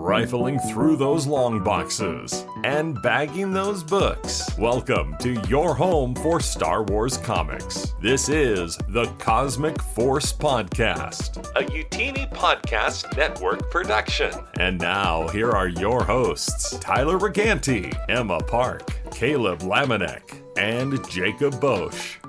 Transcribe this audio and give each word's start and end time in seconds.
rifling 0.00 0.58
through 0.58 0.96
those 0.96 1.26
long 1.26 1.62
boxes, 1.62 2.46
and 2.64 3.00
bagging 3.02 3.52
those 3.52 3.84
books. 3.84 4.48
Welcome 4.56 5.14
to 5.20 5.38
your 5.46 5.74
home 5.74 6.14
for 6.14 6.40
Star 6.40 6.82
Wars 6.84 7.18
comics. 7.18 7.94
This 8.00 8.30
is 8.30 8.78
the 8.88 9.04
Cosmic 9.18 9.80
Force 9.82 10.32
Podcast, 10.32 11.46
a 11.54 11.64
Utini 11.64 12.32
Podcast 12.32 13.14
Network 13.14 13.70
production. 13.70 14.32
And 14.58 14.78
now, 14.78 15.28
here 15.28 15.50
are 15.50 15.68
your 15.68 16.02
hosts 16.02 16.78
Tyler 16.78 17.18
Reganti, 17.18 17.94
Emma 18.08 18.40
Park, 18.40 18.90
Caleb 19.10 19.58
Lamanek, 19.60 20.40
and 20.56 21.06
Jacob 21.10 21.60
Bosch. 21.60 22.19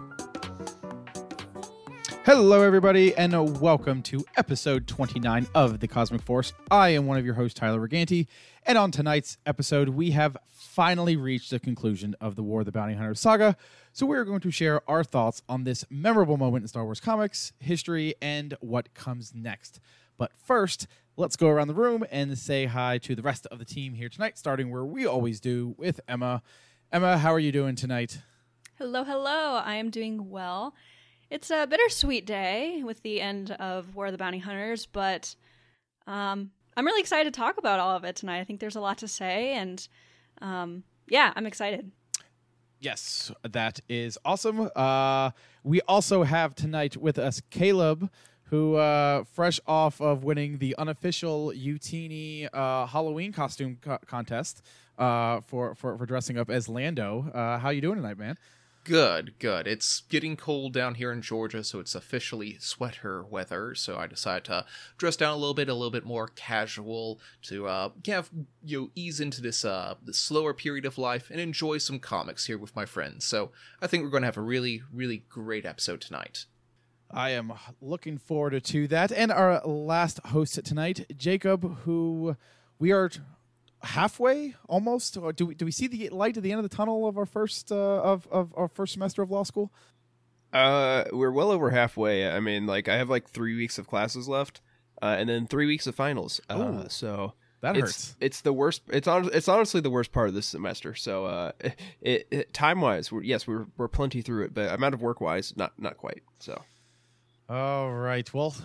Hello, 2.24 2.62
everybody, 2.62 3.16
and 3.16 3.60
welcome 3.60 4.04
to 4.04 4.24
episode 4.38 4.86
29 4.86 5.48
of 5.56 5.80
The 5.80 5.88
Cosmic 5.88 6.22
Force. 6.22 6.54
I 6.70 6.90
am 6.90 7.08
one 7.08 7.18
of 7.18 7.26
your 7.26 7.34
hosts, 7.34 7.60
Tyler 7.60 7.80
Reganti, 7.80 8.28
and 8.68 8.78
on 8.78 8.92
tonight's 8.92 9.40
episode, 9.48 9.90
we 9.90 10.12
have 10.12 10.38
finally 10.48 11.16
reached 11.16 11.50
the 11.50 11.60
conclusion 11.60 12.16
of 12.22 12.36
the 12.36 12.44
War 12.44 12.60
of 12.60 12.68
the 12.68 12.72
Bounty 12.72 12.94
Hunter 12.94 13.16
saga. 13.16 13.58
So, 13.92 14.06
we're 14.06 14.24
going 14.24 14.40
to 14.42 14.52
share 14.52 14.88
our 14.88 15.04
thoughts 15.04 15.42
on 15.50 15.64
this 15.64 15.84
memorable 15.90 16.38
moment 16.38 16.64
in 16.64 16.68
Star 16.68 16.86
Wars 16.86 17.00
comics, 17.00 17.54
history, 17.60 18.14
and 18.22 18.56
what 18.62 18.94
comes 18.94 19.34
next. 19.34 19.80
But 20.16 20.32
first, 20.46 20.86
let's 21.18 21.36
go 21.36 21.48
around 21.50 21.70
the 21.70 21.74
room 21.74 22.06
and 22.12 22.38
say 22.38 22.66
hi 22.68 23.00
to 23.00 23.16
the 23.16 23.24
rest 23.24 23.48
of 23.48 23.58
the 23.58 23.66
team 23.66 23.96
here 23.96 24.10
tonight, 24.10 24.38
starting 24.38 24.70
where 24.70 24.86
we 24.86 25.08
always 25.08 25.40
do 25.40 25.74
with 25.76 26.00
Emma. 26.08 26.44
Emma, 26.92 27.18
how 27.18 27.34
are 27.34 27.40
you 27.40 27.52
doing 27.52 27.76
tonight? 27.76 28.20
Hello, 28.78 29.04
hello. 29.04 29.56
I 29.56 29.76
am 29.76 29.90
doing 29.90 30.30
well. 30.30 30.76
It's 31.32 31.50
a 31.50 31.66
bittersweet 31.66 32.26
day 32.26 32.84
with 32.84 33.02
the 33.04 33.22
end 33.22 33.52
of 33.52 33.96
War 33.96 34.08
of 34.08 34.12
the 34.12 34.18
Bounty 34.18 34.40
Hunters, 34.40 34.86
but 34.86 35.34
um, 36.06 36.52
I'm 36.76 36.86
really 36.86 37.00
excited 37.00 37.34
to 37.34 37.40
talk 37.40 37.58
about 37.58 37.80
all 37.80 37.96
of 37.96 38.04
it 38.04 38.18
tonight. 38.18 38.42
I 38.42 38.44
think 38.44 38.60
there's 38.60 38.76
a 38.76 38.82
lot 38.82 38.98
to 38.98 39.08
say, 39.08 39.54
and 39.54 39.88
um, 40.42 40.84
yeah, 41.08 41.32
I'm 41.34 41.46
excited. 41.46 41.90
Yes, 42.82 43.32
that 43.50 43.80
is 43.88 44.18
awesome. 44.26 44.70
Uh, 44.76 45.32
we 45.64 45.80
also 45.88 46.24
have 46.24 46.54
tonight 46.54 46.98
with 46.98 47.18
us 47.18 47.42
Caleb, 47.50 48.12
who, 48.44 48.76
uh, 48.76 49.24
fresh 49.24 49.58
off 49.66 50.02
of 50.02 50.26
winning 50.26 50.58
the 50.58 50.76
unofficial 50.78 51.54
Utini 51.56 52.50
uh, 52.52 52.86
Halloween 52.88 53.32
costume 53.32 53.78
co- 53.80 54.00
contest 54.06 54.64
uh, 54.98 55.40
for, 55.40 55.76
for 55.76 55.98
for 55.98 56.06
dressing 56.06 56.38
up 56.38 56.50
as 56.50 56.68
Lando. 56.68 57.32
Uh, 57.34 57.58
how 57.58 57.70
you 57.70 57.80
doing 57.80 57.96
tonight, 57.96 58.18
man? 58.18 58.38
Good, 58.84 59.38
good. 59.38 59.68
It's 59.68 60.02
getting 60.10 60.36
cold 60.36 60.74
down 60.74 60.96
here 60.96 61.12
in 61.12 61.22
Georgia, 61.22 61.64
so 61.64 61.80
it's 61.80 61.94
officially 61.94 62.58
sweater 62.60 63.24
weather. 63.24 63.76
So 63.76 63.98
I 63.98 64.08
decided 64.08 64.46
to 64.46 64.66
dress 64.98 65.16
down 65.16 65.34
a 65.34 65.38
little 65.38 65.54
bit, 65.54 65.70
a 65.70 65.74
little 65.74 65.92
bit 65.92 66.04
more 66.04 66.28
casual 66.28 67.20
to 67.44 67.68
uh, 67.68 67.90
kind 68.04 68.18
of 68.18 68.32
you 68.64 68.82
know, 68.82 68.90
ease 68.96 69.20
into 69.20 69.40
this 69.40 69.64
uh 69.64 69.96
this 70.04 70.18
slower 70.18 70.56
period 70.56 70.86
of 70.86 70.98
life 70.98 71.30
and 71.30 71.40
enjoy 71.40 71.78
some 71.78 72.00
comics 72.00 72.48
here 72.48 72.58
with 72.58 72.76
my 72.76 72.86
friends. 72.86 73.24
So 73.24 73.52
I 73.84 73.88
think 73.88 74.04
we're 74.04 74.10
going 74.10 74.24
to 74.24 74.28
have 74.28 74.38
a 74.38 74.42
really, 74.42 74.82
really 74.92 75.26
great 75.30 75.66
episode 75.66 76.02
tonight. 76.02 76.46
I 77.12 77.32
am 77.32 77.54
looking 77.82 78.18
forward 78.18 78.64
to 78.64 78.88
that. 78.88 79.12
And 79.12 79.32
our 79.32 79.62
last 79.66 80.20
host 80.28 80.64
tonight, 80.66 81.06
Jacob, 81.18 81.80
who 81.84 82.36
we 82.80 82.92
are 82.92 83.12
halfway 83.84 84.56
almost 84.68 85.18
or 85.18 85.34
do 85.34 85.48
we, 85.48 85.56
do 85.56 85.66
we 85.66 85.72
see 85.72 85.88
the 85.88 86.10
light 86.10 86.38
at 86.38 86.44
the 86.44 86.52
end 86.52 86.64
of 86.64 86.70
the 86.70 86.76
tunnel 86.76 87.08
of 87.08 87.18
our 87.18 87.26
first 87.26 87.72
uh, 87.72 87.76
of, 87.76 88.28
of 88.32 88.54
our 88.56 88.68
first 88.68 88.94
semester 88.94 89.22
of 89.22 89.32
law 89.32 89.44
school? 89.44 89.72
Uh 90.54 91.06
we're 91.12 91.32
well 91.32 91.52
over 91.52 91.70
halfway. 91.70 92.30
I 92.30 92.40
mean 92.40 92.66
like 92.66 92.88
i 92.90 92.98
have 92.98 93.10
like 93.10 93.30
three 93.30 93.56
weeks 93.56 93.78
of 93.78 93.88
classes 93.88 94.28
left 94.28 94.62
uh, 95.02 95.16
and 95.18 95.30
then 95.30 95.48
three 95.48 95.66
weeks 95.66 95.88
of 95.88 95.96
finals. 95.96 96.42
Uh, 96.50 96.84
Ooh, 96.84 96.90
so 96.90 97.34
that 97.62 97.78
it's, 97.78 97.82
hurts. 97.86 98.16
it's 98.20 98.42
the 98.42 98.54
worst 98.54 98.82
it's 98.90 99.08
on 99.08 99.30
it's 99.34 99.48
honestly 99.48 99.82
the 99.82 99.90
worst 99.90 100.12
part 100.12 100.28
of 100.28 100.34
this 100.34 100.48
semester. 100.48 100.94
So 100.94 101.26
uh 101.26 101.52
it, 102.02 102.28
it 102.32 102.54
time 102.54 102.82
wise 102.82 103.12
yes 103.24 103.48
we're, 103.48 103.66
we're 103.78 103.88
plenty 103.88 104.22
through 104.22 104.46
it 104.46 104.54
but 104.54 104.74
amount 104.74 104.94
of 104.94 105.02
work 105.02 105.22
wise 105.22 105.54
not 105.56 105.74
not 105.80 105.98
quite 105.98 106.22
so 106.40 106.62
all 107.52 107.92
right. 107.92 108.34
Well, 108.34 108.56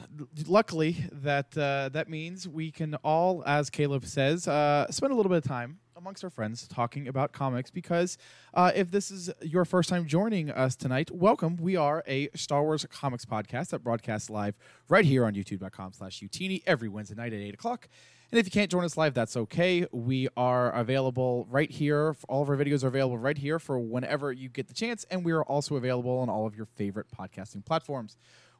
luckily 0.47 0.97
that 1.10 1.58
uh, 1.58 1.88
that 1.92 2.08
means 2.08 2.47
we 2.47 2.70
can 2.70 2.94
all, 2.97 3.42
as 3.44 3.69
Caleb 3.69 4.04
says, 4.06 4.47
uh, 4.47 4.88
spend 4.92 5.12
a 5.12 5.16
little 5.16 5.28
bit 5.28 5.38
of 5.38 5.44
time 5.44 5.80
amongst 5.97 6.22
our 6.22 6.30
friends 6.30 6.69
talking 6.69 7.08
about 7.08 7.32
comics. 7.32 7.69
Because 7.69 8.16
uh, 8.54 8.70
if 8.76 8.92
this 8.92 9.10
is 9.10 9.28
your 9.42 9.64
first 9.64 9.88
time 9.88 10.06
joining 10.06 10.52
us 10.52 10.76
tonight, 10.76 11.10
welcome. 11.10 11.56
We 11.56 11.74
are 11.74 12.04
a 12.06 12.28
Star 12.36 12.62
Wars 12.62 12.86
comics 12.88 13.24
podcast 13.24 13.70
that 13.70 13.82
broadcasts 13.82 14.30
live 14.30 14.54
right 14.88 15.04
here 15.04 15.26
on 15.26 15.34
YouTube.com/slash 15.34 16.20
Utini 16.20 16.62
every 16.64 16.88
Wednesday 16.88 17.16
night 17.16 17.32
at 17.32 17.41
eight 17.41 17.54
o'clock. 17.54 17.88
And 18.30 18.38
if 18.38 18.47
you 18.47 18.50
can't 18.53 18.70
join 18.70 18.84
us 18.84 18.97
live, 18.97 19.14
that's 19.14 19.36
okay. 19.36 19.86
We 19.92 20.28
are 20.36 20.70
available 20.70 21.47
right 21.48 21.70
here. 21.70 22.16
All 22.28 22.42
of 22.42 22.50
our 22.50 22.56
videos 22.56 22.82
are 22.84 22.88
available 22.88 23.18
right 23.18 23.38
here 23.38 23.58
for 23.58 23.78
whenever 23.78 24.32
you 24.32 24.48
get 24.48 24.68
the 24.68 24.74
chance. 24.74 25.04
And 25.10 25.24
we 25.24 25.32
are 25.32 25.44
also 25.44 25.76
available 25.76 26.18
on 26.18 26.28
all 26.28 26.47
of 26.47 26.56
your 26.56 26.66
favorite 26.66 27.06
podcasting 27.16 27.64
platforms. 27.64 28.16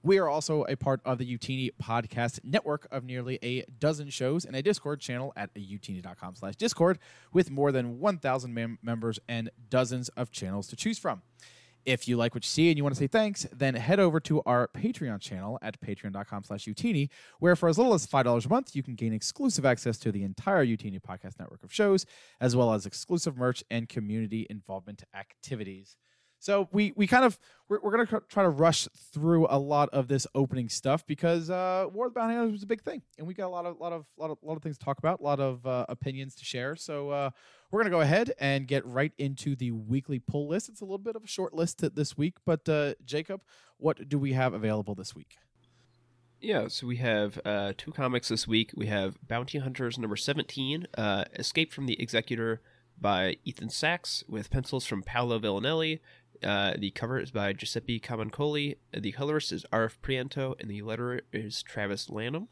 We 0.07 0.19
are 0.19 0.29
also 0.29 0.63
a 0.69 0.77
part 0.77 1.01
of 1.05 1.19
the 1.19 1.27
Utini 1.27 1.71
podcast 1.83 2.39
network 2.45 2.87
of 2.93 3.03
nearly 3.03 3.41
a 3.43 3.65
dozen 3.81 4.09
shows 4.09 4.45
and 4.45 4.55
a 4.55 4.63
Discord 4.63 5.01
channel 5.01 5.33
at 5.37 5.53
utini.com 5.53 6.37
slash 6.37 6.55
Discord 6.55 7.01
with 7.33 7.51
more 7.51 7.73
than 7.73 7.99
1,000 7.99 8.55
mem- 8.55 8.79
members 8.85 9.19
and 9.29 9.51
dozens 9.69 10.09
of 10.11 10.31
channels 10.31 10.69
to 10.69 10.77
choose 10.77 10.97
from. 10.97 11.23
If 11.85 12.07
you 12.07 12.17
like 12.17 12.37
what 12.37 12.45
you 12.45 12.49
see 12.49 12.69
and 12.69 12.77
you 12.77 12.85
want 12.85 12.95
to 12.95 12.99
say 13.01 13.09
thanks, 13.09 13.49
then 13.53 13.75
head 13.75 13.99
over 13.99 14.21
to 14.21 14.43
our 14.47 14.69
Patreon 14.69 15.21
channel 15.21 15.59
at 15.61 15.81
patreon.com 15.81 16.45
slash 16.45 16.67
Utini, 16.67 17.09
where 17.41 17.57
for 17.57 17.69
as 17.69 17.77
little 17.77 17.93
as 17.93 18.07
$5 18.07 18.47
a 18.47 18.49
month, 18.49 18.77
you 18.77 18.85
can 18.85 18.95
gain 18.95 19.13
exclusive 19.13 19.67
access 19.67 19.99
to 19.99 20.13
the 20.13 20.23
entire 20.23 20.65
Utini 20.65 21.01
podcast 21.01 21.41
network 21.41 21.65
of 21.65 21.73
shows, 21.73 22.07
as 22.41 22.55
well 22.55 22.73
as 22.73 22.87
exclusive 22.87 23.37
merch 23.37 23.65
and 23.73 23.89
community 23.89 24.47
involvement 24.49 25.03
activities. 25.13 25.97
So 26.47 26.69
we 26.71 26.93
we 26.95 27.09
kind 27.09 27.25
of 27.25 27.41
we're, 27.69 27.81
we're 27.83 27.91
gonna 27.91 28.21
try 28.29 28.45
to 28.45 28.51
rush 28.51 28.87
through 29.13 29.49
a 29.51 29.59
lot 29.59 29.89
of 29.89 30.07
this 30.07 30.29
opening 30.33 30.69
stuff 30.69 31.05
because 31.05 31.51
uh, 31.51 31.87
War 31.93 32.07
of 32.07 32.15
the 32.15 32.21
Bounty 32.21 32.37
Hunters 32.37 32.53
was 32.53 32.63
a 32.63 32.67
big 32.67 32.83
thing, 32.83 33.03
and 33.19 33.27
we 33.27 33.35
got 33.35 33.49
a 33.49 33.49
lot 33.49 33.67
of 33.67 33.81
lot 33.81 33.93
of 33.93 34.07
lot 34.17 34.31
of 34.31 34.39
lot 34.43 34.57
of 34.57 34.63
things 34.63 34.79
to 34.79 34.85
talk 34.85 34.99
about, 34.99 35.19
a 35.19 35.25
lot 35.25 35.41
of 35.41 35.67
uh, 35.67 35.87
opinions 35.89 36.37
to 36.37 36.45
share. 36.45 36.77
So 36.77 37.11
uh, 37.11 37.31
we're 37.73 37.81
gonna 37.81 37.91
go 37.91 38.01
ahead 38.01 38.33
and 38.39 38.69
get 38.69 38.87
right 38.87 39.11
into 39.19 39.57
the 39.57 39.73
weekly 39.73 40.21
pull 40.21 40.47
list. 40.47 40.69
It's 40.69 40.83
a 40.83 40.85
little 40.85 40.99
bit 40.99 41.17
of 41.17 41.25
a 41.25 41.27
short 41.27 41.53
list 41.53 41.83
this 41.97 42.17
week, 42.17 42.37
but 42.45 42.69
uh, 42.69 42.95
Jacob, 43.05 43.41
what 43.79 44.09
do 44.09 44.17
we 44.17 44.33
have 44.35 44.55
available 44.55 44.95
this 44.95 45.17
week? 45.17 45.39
Yeah, 46.41 46.69
so 46.69 46.87
we 46.87 46.99
have 46.99 47.41
uh, 47.45 47.73
two 47.77 47.91
comics 47.91 48.29
this 48.29 48.47
week. 48.47 48.71
We 48.77 48.87
have 48.87 49.19
Bounty 49.27 49.59
Hunters 49.59 49.99
number 49.99 50.15
17, 50.15 50.87
uh, 50.97 51.25
Escape 51.35 51.73
from 51.73 51.87
the 51.87 52.01
Executor 52.01 52.61
by 52.99 53.37
Ethan 53.45 53.69
Sacks, 53.69 54.25
with 54.29 54.51
pencils 54.51 54.87
from 54.87 55.03
Paolo 55.03 55.39
Villanelli, 55.39 56.01
uh, 56.43 56.75
the 56.79 56.91
cover 56.91 57.19
is 57.19 57.31
by 57.31 57.53
Giuseppe 57.53 58.01
Camuncoli. 58.01 58.77
The 58.93 59.13
colorist 59.13 59.53
is 59.53 59.65
Arif 59.73 59.99
Prianto, 60.03 60.55
and 60.61 60.71
the 60.71 60.83
letterer 60.83 61.21
is 61.33 61.63
Travis 61.63 62.09
Lanham. 62.11 62.49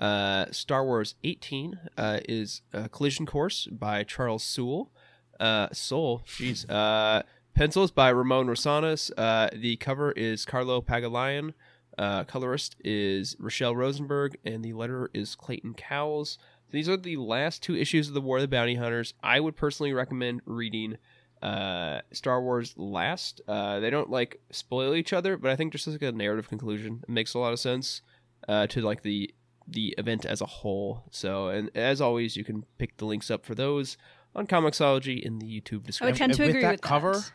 Uh, 0.00 0.46
Star 0.50 0.84
Wars 0.84 1.14
18 1.22 1.78
uh, 1.96 2.20
is 2.28 2.62
Collision 2.90 3.24
Course 3.26 3.68
by 3.70 4.02
Charles 4.02 4.42
Soule. 4.42 4.90
Uh, 5.38 5.68
Soul, 5.72 6.22
jeez. 6.26 6.68
Uh, 6.70 7.22
pencils 7.54 7.90
by 7.90 8.10
Ramon 8.10 8.46
Rosanas. 8.46 9.10
Uh, 9.16 9.48
the 9.52 9.76
cover 9.76 10.12
is 10.12 10.44
Carlo 10.44 10.80
Pagulayan. 10.80 11.54
colorist 12.26 12.76
is 12.80 13.34
Rachelle 13.36 13.76
Rosenberg, 13.76 14.36
and 14.44 14.64
the 14.64 14.72
letterer 14.72 15.08
is 15.12 15.34
Clayton 15.34 15.74
Cowles. 15.74 16.38
These 16.70 16.88
are 16.88 16.96
the 16.96 17.16
last 17.16 17.62
two 17.62 17.76
issues 17.76 18.08
of 18.08 18.14
the 18.14 18.20
War 18.20 18.38
of 18.38 18.42
the 18.42 18.48
Bounty 18.48 18.76
Hunters. 18.76 19.14
I 19.22 19.40
would 19.40 19.56
personally 19.56 19.92
recommend 19.92 20.40
reading 20.46 20.96
uh, 21.42 22.00
Star 22.12 22.40
Wars 22.42 22.74
last. 22.76 23.40
Uh, 23.48 23.80
they 23.80 23.90
don't 23.90 24.10
like 24.10 24.40
spoil 24.50 24.94
each 24.94 25.12
other, 25.12 25.36
but 25.36 25.50
I 25.50 25.56
think 25.56 25.72
just 25.72 25.86
as 25.88 25.94
like 25.94 26.02
a 26.02 26.12
narrative 26.12 26.48
conclusion, 26.48 27.00
it 27.02 27.08
makes 27.08 27.34
a 27.34 27.38
lot 27.38 27.52
of 27.52 27.58
sense 27.60 28.02
uh, 28.48 28.66
to 28.68 28.80
like 28.80 29.02
the 29.02 29.34
the 29.68 29.94
event 29.98 30.24
as 30.24 30.40
a 30.40 30.46
whole. 30.46 31.04
So, 31.10 31.48
and 31.48 31.70
as 31.74 32.00
always, 32.00 32.36
you 32.36 32.44
can 32.44 32.64
pick 32.78 32.96
the 32.96 33.04
links 33.06 33.30
up 33.30 33.44
for 33.44 33.54
those 33.54 33.96
on 34.34 34.46
Comixology 34.46 35.20
in 35.20 35.38
the 35.38 35.46
YouTube 35.46 35.84
description. 35.84 36.06
I 36.06 36.10
would 36.10 36.16
tend 36.16 36.34
to 36.34 36.42
with 36.42 36.50
agree 36.50 36.62
that 36.62 36.72
with 36.72 36.80
cover. 36.80 37.12
that. 37.14 37.32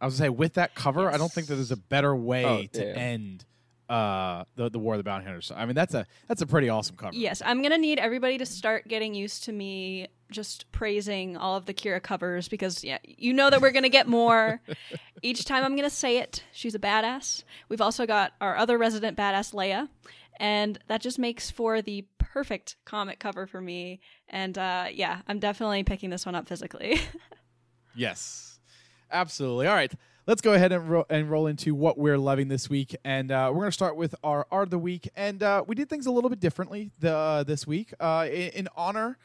I 0.00 0.06
was 0.06 0.18
gonna 0.18 0.26
say 0.26 0.30
with 0.30 0.54
that 0.54 0.74
cover, 0.74 1.10
I 1.12 1.16
don't 1.18 1.30
think 1.30 1.46
that 1.48 1.56
there's 1.56 1.70
a 1.70 1.76
better 1.76 2.16
way 2.16 2.44
Oh, 2.44 2.64
to 2.78 2.86
yeah. 2.86 2.92
end 2.94 3.44
uh, 3.88 4.44
the 4.56 4.70
the 4.70 4.78
War 4.78 4.94
of 4.94 4.98
the 4.98 5.04
Bounty 5.04 5.26
Hunters. 5.26 5.46
So, 5.46 5.54
I 5.56 5.66
mean, 5.66 5.74
that's 5.74 5.94
a 5.94 6.06
that's 6.28 6.40
a 6.42 6.46
pretty 6.46 6.68
awesome 6.68 6.96
cover. 6.96 7.14
Yes, 7.16 7.42
I'm 7.44 7.60
gonna 7.62 7.76
need 7.78 7.98
everybody 7.98 8.38
to 8.38 8.46
start 8.46 8.86
getting 8.88 9.14
used 9.14 9.44
to 9.44 9.52
me 9.52 10.06
just 10.30 10.70
praising 10.72 11.36
all 11.36 11.56
of 11.56 11.66
the 11.66 11.74
Qi'ra 11.74 12.02
covers 12.02 12.48
because 12.48 12.82
yeah, 12.84 12.98
you 13.04 13.32
know 13.32 13.50
that 13.50 13.60
we're 13.60 13.70
gonna 13.72 13.88
get 13.88 14.08
more. 14.08 14.60
Each 15.22 15.44
time 15.44 15.64
I'm 15.64 15.76
gonna 15.76 15.90
say 15.90 16.18
it, 16.18 16.44
she's 16.52 16.74
a 16.74 16.78
badass. 16.78 17.44
We've 17.68 17.80
also 17.80 18.06
got 18.06 18.32
our 18.40 18.56
other 18.56 18.78
resident 18.78 19.16
badass 19.16 19.52
Leia, 19.54 19.88
and 20.38 20.78
that 20.88 21.00
just 21.00 21.18
makes 21.18 21.50
for 21.50 21.82
the 21.82 22.06
perfect 22.18 22.76
comic 22.84 23.18
cover 23.18 23.46
for 23.46 23.60
me. 23.60 24.00
And 24.28 24.56
uh, 24.56 24.86
yeah, 24.92 25.22
I'm 25.26 25.38
definitely 25.38 25.82
picking 25.82 26.10
this 26.10 26.24
one 26.24 26.34
up 26.34 26.48
physically. 26.48 27.00
Yes, 27.94 28.60
absolutely. 29.10 29.66
All 29.66 29.74
right, 29.74 29.92
let's 30.26 30.40
go 30.40 30.52
ahead 30.52 30.72
and, 30.72 30.88
ro- 30.88 31.06
and 31.10 31.30
roll 31.30 31.46
into 31.48 31.74
what 31.74 31.98
we're 31.98 32.18
loving 32.18 32.48
this 32.48 32.70
week. 32.70 32.94
And 33.04 33.32
uh, 33.32 33.50
we're 33.52 33.62
going 33.62 33.68
to 33.68 33.72
start 33.72 33.96
with 33.96 34.14
our 34.22 34.46
art 34.50 34.64
of 34.64 34.70
the 34.70 34.78
week. 34.78 35.08
And 35.16 35.42
uh, 35.42 35.64
we 35.66 35.74
did 35.74 35.88
things 35.88 36.06
a 36.06 36.10
little 36.10 36.30
bit 36.30 36.40
differently 36.40 36.92
the, 37.00 37.14
uh, 37.14 37.42
this 37.42 37.66
week 37.66 37.92
uh, 37.98 38.26
in, 38.30 38.50
in 38.50 38.68
honor 38.76 39.18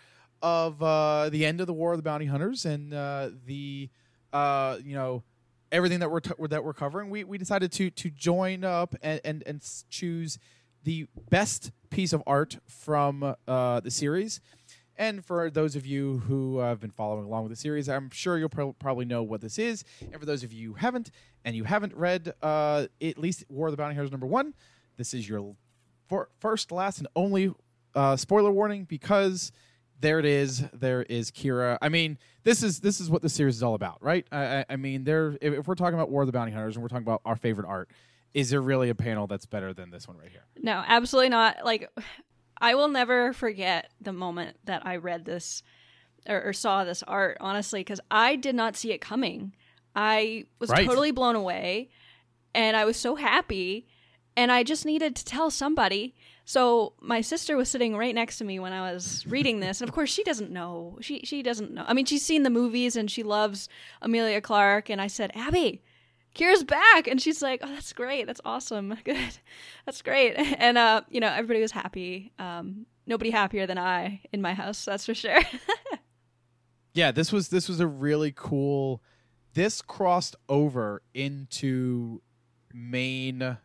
of 0.45 0.81
uh, 0.83 1.30
the 1.30 1.44
end 1.44 1.59
of 1.59 1.65
the 1.65 1.74
War 1.74 1.92
of 1.92 1.97
the 1.97 2.03
Bounty 2.03 2.27
Hunters 2.27 2.65
and 2.65 2.94
uh, 2.94 3.30
the 3.47 3.89
uh, 4.31 4.77
you 4.83 4.94
know 4.94 5.24
everything 5.71 6.00
that 6.01 6.12
we're 6.12 6.19
t- 6.19 6.33
that 6.50 6.63
we're 6.63 6.74
covering. 6.74 7.09
We, 7.09 7.24
we 7.24 7.39
decided 7.39 7.71
to 7.74 7.89
to 7.89 8.09
join 8.12 8.63
up 8.63 8.95
and 9.01 9.19
and, 9.25 9.44
and 9.47 9.68
choose 9.89 10.38
the 10.83 11.07
best 11.31 11.71
piece 11.89 12.13
of 12.13 12.21
art 12.27 12.59
from 12.68 13.36
uh, 13.47 13.80
the 13.80 13.89
series. 13.89 14.39
And 14.97 15.25
for 15.25 15.50
those 15.50 15.75
of 15.75 15.86
you 15.86 16.19
who 16.19 16.59
have 16.59 16.80
been 16.80 16.92
following 16.92 17.25
along 17.25 17.44
with 17.44 17.50
the 17.50 17.57
series, 17.57 17.89
I'm 17.89 18.12
sure 18.12 18.38
you'll 18.38 18.47
pro- 18.47 18.74
probably 18.74 19.03
know 19.03 19.24
what 19.24 19.42
this 19.42 19.57
is. 19.57 19.83
And 20.00 20.18
for 20.19 20.27
those 20.27 20.44
of 20.44 20.53
you 20.53 20.69
who 20.69 20.75
haven't, 20.75 21.09
and 21.44 21.56
you 21.56 21.63
haven't 21.65 21.94
read 21.95 22.33
uh, 22.42 22.86
at 23.01 23.18
least 23.18 23.44
War 23.50 23.68
of 23.68 23.71
the 23.74 23.77
Bounty 23.77 23.95
Hunters 23.95 24.12
number 24.12 24.27
one, 24.27 24.53
this 24.95 25.13
is 25.13 25.27
your 25.27 25.56
for- 26.07 26.30
first, 26.39 26.71
last, 26.71 27.00
and 27.00 27.07
only 27.15 27.51
uh, 27.95 28.15
spoiler 28.15 28.51
warning 28.51 28.86
because 28.86 29.51
there 30.01 30.19
it 30.19 30.25
is. 30.25 30.63
There 30.74 31.03
is 31.03 31.31
Qi'ra. 31.31 31.77
I 31.81 31.89
mean, 31.89 32.18
this 32.44 32.63
is 32.63 32.80
this 32.80 33.00
is 33.00 33.09
what 33.09 33.21
the 33.21 33.30
series 33.30 33.56
is 33.57 33.63
all 33.63 33.75
about, 33.75 34.03
right? 34.03 34.25
I, 34.31 34.57
I, 34.59 34.65
I 34.71 34.75
mean, 34.75 35.03
there. 35.03 35.38
If, 35.42 35.53
if 35.53 35.68
we're 35.68 35.75
talking 35.75 35.95
about 35.95 36.09
War 36.12 36.21
of 36.24 36.27
the 36.27 36.33
Bounty 36.33 36.51
Hunters 36.51 36.75
and 36.75 36.83
we're 36.83 36.89
talking 36.89 37.06
about 37.06 37.21
our 37.25 37.36
favorite 37.36 37.68
art, 37.68 37.89
is 38.33 38.50
there 38.50 38.62
really 38.62 38.89
a 38.89 38.95
panel 38.95 39.27
that's 39.27 39.45
better 39.45 39.74
than 39.74 39.89
this 39.92 40.07
one 40.07 40.18
right 40.18 40.30
here? 40.30 40.45
No, 40.62 40.83
absolutely 40.86 41.30
not. 41.30 41.57
Like, 41.63 41.89
I 42.59 42.75
will 42.75 42.89
never 42.89 43.33
forget 43.33 43.89
the 44.01 44.13
moment 44.13 44.57
that 44.65 44.86
I 44.86 44.97
read 44.97 45.25
this 45.25 45.63
or, 46.27 46.42
or 46.50 46.53
saw 46.53 46.83
this 46.83 47.03
art, 47.03 47.38
honestly, 47.39 47.80
because 47.81 48.01
I 48.12 48.36
did 48.36 48.56
not 48.56 48.75
see 48.75 48.92
it 48.92 49.00
coming. 49.01 49.53
I 49.95 50.45
was 50.59 50.69
Right. 50.69 50.86
totally 50.86 51.12
blown 51.12 51.36
away 51.36 51.89
and 52.53 52.75
I 52.75 52.83
was 52.86 52.97
so 52.97 53.15
happy 53.15 53.88
and 54.37 54.51
I 54.51 54.63
just 54.63 54.85
needed 54.85 55.15
to 55.15 55.25
tell 55.25 55.49
somebody. 55.49 56.15
So 56.45 56.93
my 57.01 57.21
sister 57.21 57.57
was 57.57 57.69
sitting 57.69 57.97
right 57.97 58.13
next 58.13 58.37
to 58.37 58.43
me 58.43 58.59
when 58.59 58.73
I 58.73 58.91
was 58.91 59.25
reading 59.27 59.59
this, 59.59 59.81
and 59.81 59.89
of 59.89 59.95
course 59.95 60.11
she 60.11 60.23
doesn't 60.23 60.51
know. 60.51 60.97
She 61.01 61.21
she 61.23 61.41
doesn't 61.41 61.71
know. 61.71 61.85
I 61.87 61.93
mean, 61.93 62.05
she's 62.05 62.23
seen 62.23 62.43
the 62.43 62.49
movies 62.49 62.95
and 62.95 63.09
she 63.09 63.23
loves 63.23 63.67
Emilia 64.01 64.41
Clarke. 64.41 64.89
And 64.89 65.01
I 65.01 65.07
said, 65.07 65.31
Abby, 65.33 65.81
Qi'ra's 66.35 66.63
back, 66.63 67.07
and 67.07 67.21
she's 67.21 67.41
like, 67.41 67.61
"Oh, 67.63 67.67
that's 67.67 67.93
great. 67.93 68.27
That's 68.27 68.41
awesome. 68.45 68.95
Good. 69.03 69.37
That's 69.85 70.01
great." 70.01 70.35
And 70.59 70.77
uh, 70.77 71.01
you 71.09 71.19
know, 71.19 71.29
everybody 71.29 71.61
was 71.61 71.71
happy. 71.71 72.31
Um, 72.37 72.85
nobody 73.07 73.31
happier 73.31 73.65
than 73.65 73.77
I 73.77 74.21
in 74.31 74.41
my 74.41 74.53
house. 74.53 74.85
That's 74.85 75.05
for 75.05 75.13
sure. 75.15 75.41
Yeah, 76.95 77.11
this 77.11 77.33
was 77.33 77.49
this 77.49 77.67
was 77.67 77.81
a 77.81 77.87
really 77.87 78.31
cool. 78.33 79.03
This 79.53 79.81
crossed 79.81 80.37
over 80.47 81.01
into 81.13 82.21
main 82.73 83.57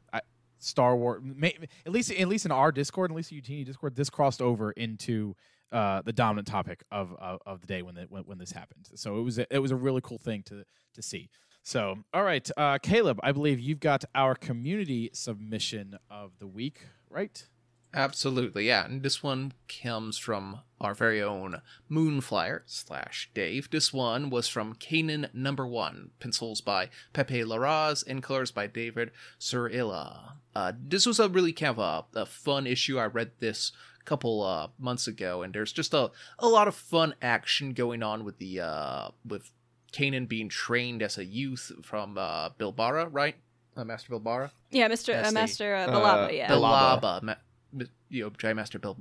Star 0.60 0.96
Wars. 0.96 1.20
Ma- 1.22 1.48
at 1.84 1.92
least 1.92 2.12
at 2.12 2.28
least 2.28 2.46
in 2.46 2.52
our 2.52 2.70
Discord, 2.70 3.10
at 3.10 3.16
least 3.16 3.32
Utini 3.32 3.64
Discord, 3.64 3.96
this 3.96 4.10
crossed 4.10 4.40
over 4.40 4.70
into 4.72 5.34
uh, 5.72 6.02
the 6.02 6.12
dominant 6.12 6.46
topic 6.46 6.84
of, 6.90 7.14
of 7.18 7.40
of 7.46 7.60
the 7.60 7.66
day 7.66 7.82
when, 7.82 7.94
the, 7.94 8.02
when 8.08 8.22
when 8.24 8.38
this 8.38 8.52
happened. 8.52 8.88
So 8.94 9.18
it 9.18 9.22
was 9.22 9.38
a, 9.38 9.46
it 9.54 9.58
was 9.58 9.70
a 9.70 9.76
really 9.76 10.00
cool 10.02 10.18
thing 10.18 10.42
to 10.44 10.64
to 10.94 11.02
see. 11.02 11.28
So 11.62 11.96
all 12.14 12.22
right, 12.22 12.48
uh, 12.56 12.78
Caleb, 12.82 13.18
I 13.22 13.32
believe 13.32 13.60
you've 13.60 13.80
got 13.80 14.04
our 14.14 14.34
community 14.34 15.10
submission 15.12 15.98
of 16.10 16.38
the 16.38 16.46
week, 16.46 16.86
right? 17.08 17.44
Absolutely, 17.92 18.66
yeah. 18.68 18.84
And 18.84 19.02
this 19.02 19.22
one 19.22 19.52
comes 19.68 20.16
from 20.16 20.60
our 20.80 20.94
very 20.94 21.22
own 21.22 21.60
Moonflyer 21.90 22.62
slash 22.66 23.30
Dave. 23.34 23.70
This 23.70 23.92
one 23.92 24.30
was 24.30 24.48
from 24.48 24.74
Kanan 24.74 25.32
Number 25.34 25.66
One, 25.66 26.10
pencils 26.20 26.60
by 26.60 26.88
Pepe 27.12 27.42
Larraz 27.42 28.06
and 28.06 28.22
colors 28.22 28.50
by 28.50 28.66
David 28.66 29.10
Surilla. 29.38 30.32
Uh, 30.54 30.72
this 30.82 31.06
was 31.06 31.20
a 31.20 31.28
really 31.28 31.52
kind 31.52 31.78
of 31.78 31.78
a, 31.78 32.20
a 32.20 32.26
fun 32.26 32.66
issue. 32.66 32.98
I 32.98 33.06
read 33.06 33.32
this 33.38 33.72
a 34.00 34.04
couple 34.04 34.42
uh, 34.42 34.68
months 34.78 35.06
ago, 35.06 35.42
and 35.42 35.52
there's 35.52 35.72
just 35.72 35.92
a, 35.92 36.10
a 36.38 36.48
lot 36.48 36.66
of 36.66 36.74
fun 36.74 37.14
action 37.20 37.72
going 37.72 38.02
on 38.02 38.24
with 38.24 38.38
the 38.38 38.60
uh, 38.60 39.08
with 39.24 39.50
Kanan 39.92 40.28
being 40.28 40.48
trained 40.48 41.02
as 41.02 41.18
a 41.18 41.24
youth 41.24 41.72
from 41.82 42.16
uh, 42.16 42.50
Bilbara, 42.50 43.08
right? 43.10 43.36
Uh, 43.76 43.84
Master 43.84 44.12
Bilbara. 44.12 44.50
yeah, 44.70 44.88
Mister 44.88 45.12
uh, 45.14 45.30
Master 45.30 45.74
uh, 45.74 45.86
uh, 45.86 45.90
Balaba. 45.90 46.36
Yeah. 46.36 46.48
Balaba. 46.48 47.00
Bilaba, 47.00 47.22
ma- 47.22 47.84
you 48.08 48.24
know, 48.24 48.30
J 48.36 48.52
Master 48.52 48.78
Bill. 48.78 48.96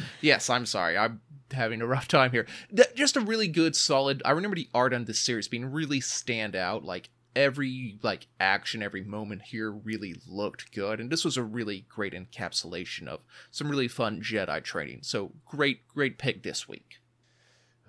Yes, 0.20 0.50
I'm 0.50 0.66
sorry. 0.66 0.96
I'm 0.96 1.20
having 1.52 1.80
a 1.80 1.86
rough 1.86 2.08
time 2.08 2.30
here. 2.30 2.46
Just 2.94 3.16
a 3.16 3.20
really 3.20 3.48
good, 3.48 3.76
solid. 3.76 4.22
I 4.24 4.32
remember 4.32 4.56
the 4.56 4.68
art 4.74 4.94
on 4.94 5.04
this 5.04 5.18
series 5.18 5.48
being 5.48 5.70
really 5.72 6.00
stand 6.00 6.56
out. 6.56 6.84
Like 6.84 7.10
every 7.36 7.98
like 8.02 8.26
action, 8.40 8.82
every 8.82 9.04
moment 9.04 9.42
here 9.42 9.70
really 9.70 10.16
looked 10.26 10.72
good, 10.74 11.00
and 11.00 11.10
this 11.10 11.24
was 11.24 11.36
a 11.36 11.42
really 11.42 11.86
great 11.88 12.14
encapsulation 12.14 13.06
of 13.06 13.24
some 13.50 13.68
really 13.68 13.88
fun 13.88 14.22
Jedi 14.22 14.64
training. 14.64 15.00
So 15.02 15.32
great, 15.44 15.86
great 15.86 16.18
pick 16.18 16.42
this 16.42 16.66
week. 16.66 16.98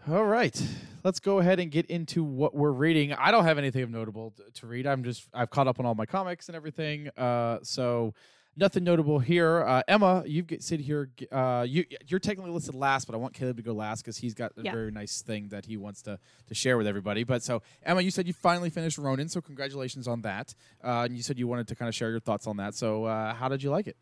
All 0.10 0.26
right, 0.26 0.62
let's 1.04 1.20
go 1.20 1.40
ahead 1.40 1.60
and 1.60 1.70
get 1.70 1.86
into 1.88 2.24
what 2.24 2.56
we're 2.56 2.72
reading. 2.72 3.12
I 3.14 3.32
don't 3.32 3.44
have 3.44 3.58
anything 3.58 3.84
of 3.84 3.90
notable 3.90 4.34
to 4.54 4.68
read. 4.68 4.86
I'm 4.86 5.04
just 5.04 5.28
I've 5.34 5.50
caught 5.50 5.68
up 5.68 5.80
on 5.80 5.86
all 5.86 5.96
my 5.96 6.06
comics 6.06 6.48
and 6.48 6.56
everything. 6.56 7.10
Uh, 7.18 7.60
so 7.64 8.14
nothing 8.58 8.84
notable 8.84 9.20
here. 9.20 9.62
Uh, 9.64 9.82
Emma, 9.88 10.24
you 10.26 10.42
get 10.44 10.64
sit 10.64 10.80
here. 10.80 11.10
Uh, 11.32 11.66
you 11.68 11.86
you're 12.08 12.20
technically 12.20 12.52
listed 12.52 12.76
last, 12.76 13.06
but 13.06 13.14
I 13.14 13.18
want 13.18 13.34
Caleb 13.34 13.58
to 13.58 13.64
go 13.64 13.74
last 13.74 14.02
because 14.02 14.18
he's 14.18 14.34
got 14.34 14.52
a 14.58 14.64
Yeah. 14.64 14.72
very 14.74 14.92
nice 14.92 15.22
thing 15.22 15.50
that 15.50 15.66
he 15.66 15.78
wants 15.78 16.02
to 16.04 16.20
to 16.48 16.56
share 16.56 16.78
with 16.78 16.88
everybody. 16.88 17.24
But 17.24 17.44
so 17.44 17.62
Emma, 17.84 18.02
you 18.02 18.12
said 18.12 18.28
you 18.28 18.34
finally 18.34 18.70
finished 18.70 18.98
Ronin, 18.98 19.30
so 19.30 19.40
congratulations 19.42 20.08
on 20.08 20.22
that. 20.24 20.54
Uh, 20.84 21.06
and 21.06 21.16
you 21.16 21.24
said 21.24 21.38
you 21.38 21.48
wanted 21.48 21.68
to 21.70 21.76
kind 21.76 21.88
of 21.88 21.96
share 21.96 22.10
your 22.10 22.20
thoughts 22.20 22.48
on 22.48 22.58
that. 22.58 22.74
So 22.76 23.06
uh, 23.06 23.34
how 23.34 23.48
did 23.48 23.64
you 23.64 23.70
like 23.70 23.88
it? 23.88 23.96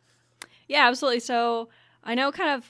Yeah, 0.67 0.87
absolutely. 0.87 1.19
So 1.19 1.69
I 2.03 2.15
know 2.15 2.31
kind 2.31 2.51
of, 2.51 2.65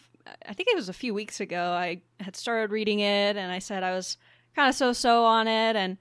I 0.48 0.54
think 0.54 0.70
it 0.70 0.76
was 0.76 0.90
a 0.90 0.94
few 0.94 1.14
weeks 1.14 1.40
ago, 1.40 1.72
I 1.72 2.02
had 2.20 2.36
started 2.36 2.72
reading 2.72 3.00
it 3.00 3.38
and 3.38 3.52
I 3.52 3.60
said 3.60 3.84
I 3.84 3.92
was 3.92 4.18
kind 4.56 4.68
of 4.70 4.76
so 4.76 4.92
so 4.94 5.24
on 5.26 5.48
it. 5.48 5.76
And 5.76 5.98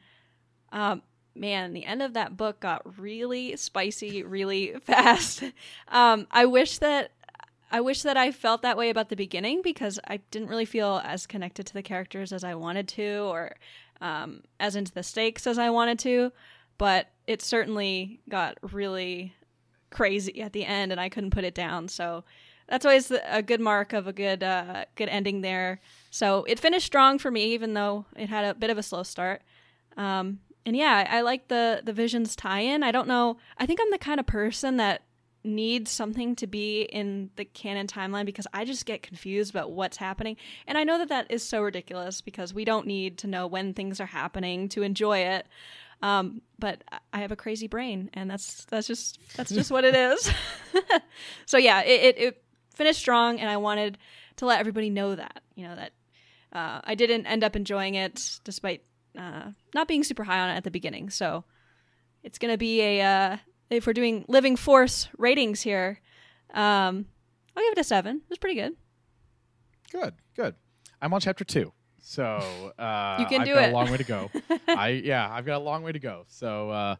um, 0.72 1.02
man, 1.34 1.72
the 1.72 1.84
end 1.84 2.02
of 2.02 2.14
that 2.14 2.36
book 2.36 2.60
got 2.60 2.98
really 2.98 3.56
spicy 3.56 4.22
really 4.22 4.74
fast. 4.82 5.42
um, 5.88 6.26
I 6.30 6.46
wish 6.46 6.78
that. 6.78 7.10
I 7.70 7.80
wish 7.80 8.02
that 8.02 8.16
I 8.16 8.30
felt 8.30 8.62
that 8.62 8.76
way 8.76 8.88
about 8.88 9.08
the 9.08 9.16
beginning 9.16 9.60
because 9.60 9.98
I 10.06 10.18
didn't 10.30 10.48
really 10.48 10.64
feel 10.64 11.00
as 11.04 11.26
connected 11.26 11.66
to 11.66 11.74
the 11.74 11.82
characters 11.82 12.32
as 12.32 12.44
I 12.44 12.54
wanted 12.54 12.86
to, 12.88 13.22
or 13.22 13.56
um, 14.00 14.42
as 14.60 14.76
into 14.76 14.92
the 14.92 15.02
stakes 15.02 15.44
as 15.44 15.58
I 15.58 15.70
wanted 15.70 15.98
to. 16.00 16.30
But 16.78 17.08
it 17.26 17.42
certainly 17.42 18.20
got 18.28 18.58
really 18.62 19.34
crazy 19.90 20.40
at 20.42 20.52
the 20.52 20.64
end 20.64 20.92
and 20.92 21.00
I 21.00 21.08
couldn't 21.08 21.30
put 21.30 21.44
it 21.44 21.54
down. 21.54 21.88
So 21.88 22.24
that's 22.68 22.84
always 22.84 23.10
a 23.10 23.42
good 23.42 23.60
mark 23.60 23.92
of 23.92 24.06
a 24.06 24.12
good 24.12 24.42
uh, 24.42 24.84
good 24.94 25.08
ending 25.08 25.40
there. 25.40 25.80
So 26.10 26.44
it 26.44 26.60
finished 26.60 26.86
strong 26.86 27.18
for 27.18 27.30
me, 27.30 27.54
even 27.54 27.74
though 27.74 28.06
it 28.16 28.28
had 28.28 28.44
a 28.44 28.54
bit 28.54 28.70
of 28.70 28.78
a 28.78 28.82
slow 28.82 29.02
start. 29.02 29.42
Um, 29.96 30.40
and 30.66 30.76
yeah, 30.76 31.06
I, 31.10 31.20
like 31.22 31.48
the 31.48 31.82
the 31.84 31.92
Visions 31.92 32.34
tie-in. 32.36 32.82
I 32.82 32.92
don't 32.92 33.08
know. 33.08 33.36
I 33.58 33.66
think 33.66 33.80
I'm 33.82 33.90
the 33.90 33.98
kind 33.98 34.20
of 34.20 34.26
person 34.26 34.76
that 34.78 35.02
needs 35.46 35.90
something 35.90 36.34
to 36.36 36.46
be 36.46 36.82
in 36.82 37.28
the 37.36 37.44
canon 37.44 37.86
timeline 37.86 38.24
because 38.24 38.46
I 38.54 38.64
just 38.64 38.86
get 38.86 39.02
confused 39.02 39.50
about 39.54 39.72
what's 39.72 39.98
happening. 39.98 40.38
And 40.66 40.78
I 40.78 40.84
know 40.84 40.96
that 40.98 41.10
that 41.10 41.30
is 41.30 41.42
so 41.46 41.60
ridiculous 41.60 42.22
because 42.22 42.54
we 42.54 42.64
don't 42.64 42.86
need 42.86 43.18
to 43.18 43.26
know 43.26 43.46
when 43.46 43.74
things 43.74 44.00
are 44.00 44.06
happening 44.06 44.70
to 44.70 44.80
enjoy 44.82 45.18
it. 45.18 45.46
Um, 46.00 46.40
but 46.58 46.82
I- 46.90 46.98
I 47.12 47.18
have 47.18 47.30
a 47.32 47.36
crazy 47.36 47.66
brain, 47.68 48.08
and 48.14 48.30
that's 48.30 48.64
that's 48.66 48.86
just 48.86 49.18
that's 49.36 49.50
just 49.50 49.70
what 49.70 49.84
it 49.84 49.94
is. 49.94 50.30
so 51.46 51.58
yeah, 51.58 51.82
it, 51.82 52.16
it, 52.16 52.18
it 52.18 52.42
finished 52.74 52.98
strong, 53.00 53.38
and 53.38 53.48
I 53.50 53.56
wanted 53.58 53.98
to 54.36 54.46
let 54.46 54.60
everybody 54.60 54.90
know 54.90 55.14
that 55.14 55.42
you 55.54 55.66
know 55.68 55.76
that 55.76 55.92
uh, 56.52 56.80
I 56.84 56.94
didn't 56.94 57.26
end 57.26 57.44
up 57.44 57.54
enjoying 57.54 57.94
it 57.94 58.40
despite 58.44 58.82
uh, 59.18 59.50
not 59.74 59.88
being 59.88 60.02
super 60.04 60.24
high 60.24 60.40
on 60.40 60.50
it 60.50 60.54
at 60.56 60.64
the 60.64 60.70
beginning. 60.70 61.10
So 61.10 61.44
it's 62.22 62.38
gonna 62.38 62.58
be 62.58 62.80
a 62.80 63.02
uh, 63.02 63.36
if 63.70 63.86
we're 63.86 63.92
doing 63.92 64.24
living 64.28 64.56
force 64.56 65.08
ratings 65.18 65.60
here, 65.62 66.00
um, 66.52 67.06
I'll 67.56 67.62
give 67.64 67.72
it 67.72 67.78
a 67.78 67.84
seven. 67.84 68.16
It 68.16 68.30
was 68.30 68.38
pretty 68.38 68.60
good. 68.60 68.74
Good, 69.92 70.14
good. 70.36 70.54
I'm 71.00 71.12
on 71.14 71.20
chapter 71.20 71.44
two, 71.44 71.72
so 72.00 72.72
uh, 72.78 73.16
You 73.20 73.26
can 73.26 73.42
I've 73.42 73.46
do 73.46 73.54
got 73.54 73.64
it. 73.64 73.70
a 73.70 73.74
long 73.74 73.90
way 73.90 73.96
to 73.98 74.04
go. 74.04 74.30
I 74.68 74.88
yeah, 75.04 75.28
I've 75.30 75.46
got 75.46 75.56
a 75.56 75.64
long 75.64 75.82
way 75.82 75.92
to 75.92 75.98
go. 75.98 76.24
So, 76.28 76.70
uh, 76.70 76.96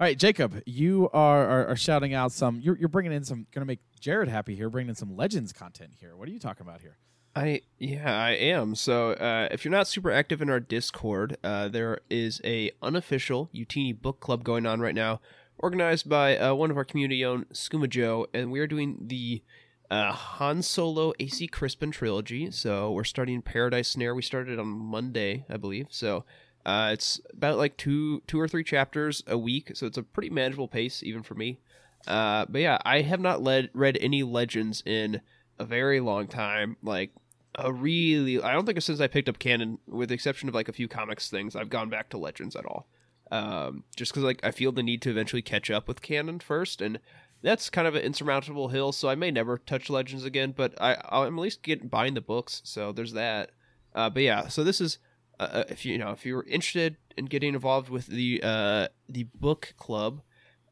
all 0.00 0.04
right, 0.04 0.16
Jacob, 0.16 0.62
you 0.64 1.10
are, 1.12 1.44
are, 1.44 1.66
are 1.68 1.76
shouting 1.76 2.14
out 2.14 2.30
some. 2.30 2.60
You're, 2.60 2.78
you're 2.78 2.88
bringing 2.88 3.12
in 3.12 3.24
some. 3.24 3.46
Going 3.52 3.62
to 3.62 3.66
make 3.66 3.80
Jared 4.00 4.28
happy 4.28 4.54
here. 4.54 4.70
Bringing 4.70 4.90
in 4.90 4.94
some 4.94 5.16
Legends 5.16 5.52
content 5.52 5.90
here. 5.98 6.16
What 6.16 6.28
are 6.28 6.30
you 6.30 6.38
talking 6.38 6.64
about 6.64 6.80
here? 6.80 6.96
I 7.38 7.60
yeah 7.78 8.10
I 8.20 8.30
am. 8.32 8.74
So 8.74 9.12
uh, 9.12 9.48
if 9.50 9.64
you're 9.64 9.72
not 9.72 9.86
super 9.86 10.10
active 10.10 10.40
in 10.42 10.50
our 10.50 10.60
Discord, 10.60 11.36
uh, 11.44 11.68
there 11.68 12.00
is 12.10 12.40
a 12.44 12.70
unofficial 12.82 13.48
Utini 13.54 13.98
book 13.98 14.18
club 14.20 14.42
going 14.44 14.66
on 14.66 14.80
right 14.80 14.94
now, 14.94 15.20
organized 15.58 16.08
by 16.08 16.36
uh, 16.36 16.54
one 16.54 16.70
of 16.70 16.76
our 16.76 16.84
community-owned 16.84 17.48
Skooma 17.50 17.88
Joe, 17.88 18.26
and 18.34 18.50
we 18.50 18.60
are 18.60 18.66
doing 18.66 18.98
the 19.06 19.42
uh, 19.90 20.12
Han 20.12 20.62
Solo 20.62 21.12
AC 21.20 21.46
Crispin 21.48 21.90
trilogy. 21.90 22.50
So 22.50 22.90
we're 22.92 23.04
starting 23.04 23.42
Paradise 23.42 23.88
Snare. 23.88 24.14
We 24.14 24.22
started 24.22 24.58
on 24.58 24.66
Monday, 24.68 25.44
I 25.48 25.56
believe. 25.56 25.88
So 25.90 26.24
Uh, 26.66 26.90
it's 26.92 27.20
about 27.32 27.56
like 27.56 27.76
two 27.78 28.20
two 28.26 28.38
or 28.38 28.48
three 28.48 28.64
chapters 28.64 29.22
a 29.26 29.38
week, 29.38 29.70
so 29.74 29.86
it's 29.86 29.96
a 29.96 30.02
pretty 30.02 30.28
manageable 30.30 30.68
pace 30.68 31.02
even 31.02 31.22
for 31.22 31.34
me. 31.34 31.60
Uh, 32.06 32.44
but 32.48 32.60
yeah, 32.60 32.78
I 32.84 33.02
have 33.02 33.20
not 33.20 33.42
led, 33.42 33.70
read 33.72 33.96
any 34.00 34.22
legends 34.22 34.82
in 34.84 35.20
a 35.58 35.64
very 35.64 36.00
long 36.00 36.26
time. 36.28 36.76
Like 36.82 37.12
a 37.54 37.72
really, 37.72 38.40
I 38.40 38.52
don't 38.52 38.66
think 38.66 38.80
since 38.82 39.00
I 39.00 39.06
picked 39.06 39.28
up 39.28 39.38
canon, 39.38 39.78
with 39.86 40.10
the 40.10 40.14
exception 40.14 40.48
of 40.48 40.54
like 40.54 40.68
a 40.68 40.72
few 40.72 40.88
comics 40.88 41.30
things, 41.30 41.56
I've 41.56 41.70
gone 41.70 41.88
back 41.88 42.10
to 42.10 42.18
legends 42.18 42.56
at 42.56 42.66
all. 42.66 42.88
Um, 43.30 43.84
just 43.94 44.12
because 44.12 44.24
like 44.24 44.40
I 44.42 44.50
feel 44.50 44.72
the 44.72 44.82
need 44.82 45.02
to 45.02 45.10
eventually 45.10 45.42
catch 45.42 45.70
up 45.70 45.86
with 45.86 46.00
canon 46.00 46.40
first, 46.40 46.80
and 46.80 46.98
that's 47.42 47.68
kind 47.68 47.86
of 47.86 47.94
an 47.94 48.02
insurmountable 48.02 48.68
hill. 48.68 48.92
So 48.92 49.08
I 49.08 49.14
may 49.14 49.30
never 49.30 49.58
touch 49.58 49.90
legends 49.90 50.24
again, 50.24 50.54
but 50.56 50.80
I 50.80 50.96
I'm 51.10 51.38
at 51.38 51.42
least 51.42 51.62
getting 51.62 51.88
buying 51.88 52.14
the 52.14 52.20
books. 52.20 52.62
So 52.64 52.92
there's 52.92 53.12
that. 53.12 53.50
Uh, 53.94 54.08
but 54.08 54.22
yeah, 54.22 54.48
so 54.48 54.64
this 54.64 54.80
is 54.80 54.98
uh, 55.38 55.48
uh, 55.52 55.64
if 55.68 55.84
you, 55.84 55.92
you 55.92 55.98
know 55.98 56.10
if 56.12 56.24
you're 56.24 56.44
interested 56.44 56.96
in 57.16 57.26
getting 57.26 57.54
involved 57.54 57.90
with 57.90 58.06
the 58.06 58.40
uh, 58.42 58.88
the 59.08 59.24
book 59.34 59.74
club, 59.76 60.22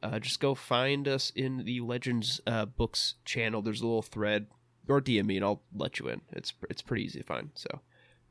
uh, 0.02 0.18
just 0.18 0.40
go 0.40 0.54
find 0.54 1.06
us 1.06 1.30
in 1.34 1.64
the 1.64 1.80
Legends 1.80 2.40
uh, 2.46 2.64
books 2.64 3.14
channel. 3.24 3.62
There's 3.62 3.80
a 3.82 3.86
little 3.86 4.02
thread 4.02 4.46
or 4.88 5.00
DM 5.00 5.26
me 5.26 5.36
and 5.36 5.44
I'll 5.44 5.62
let 5.74 5.98
you 5.98 6.08
in. 6.08 6.20
It's 6.32 6.52
it's 6.70 6.82
pretty 6.82 7.04
easy 7.04 7.20
to 7.20 7.24
find. 7.24 7.50
So 7.54 7.80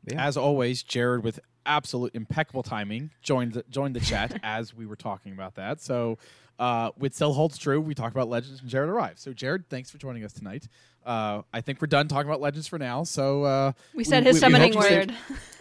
yeah. 0.08 0.26
As 0.26 0.38
always, 0.38 0.84
Jared 0.84 1.24
with 1.24 1.40
absolute 1.66 2.14
impeccable 2.14 2.64
timing 2.64 3.10
joined 3.24 3.54
the, 3.54 3.66
joined 3.70 3.96
the 3.96 4.00
chat 4.00 4.40
as 4.44 4.74
we 4.74 4.86
were 4.86 4.96
talking 4.96 5.34
about 5.34 5.56
that. 5.56 5.82
So, 5.82 6.18
uh, 6.60 6.92
with 6.98 7.16
still 7.16 7.34
holds 7.34 7.58
true, 7.58 7.82
we 7.82 7.96
talked 7.96 8.16
about 8.16 8.30
Legends 8.30 8.62
and 8.62 8.70
Jared 8.70 8.90
arrived. 8.90 9.20
So, 9.20 9.34
Jared, 9.34 9.68
thanks 9.70 9.90
for 9.90 9.98
joining 9.98 10.24
us 10.24 10.32
tonight. 10.32 10.68
Uh, 11.06 11.42
I 11.54 11.62
think 11.62 11.82
we're 11.82 11.88
done 11.88 12.08
talking 12.08 12.30
about 12.30 12.42
Legends 12.42 12.68
for 12.68 12.80
now. 12.80 13.04
So 13.04 13.44
uh, 13.44 13.72
we 13.94 14.04
said 14.04 14.26
his 14.26 14.40
summoning 14.40 14.74
hope 14.74 14.90
you 14.90 14.98
word. 14.98 15.14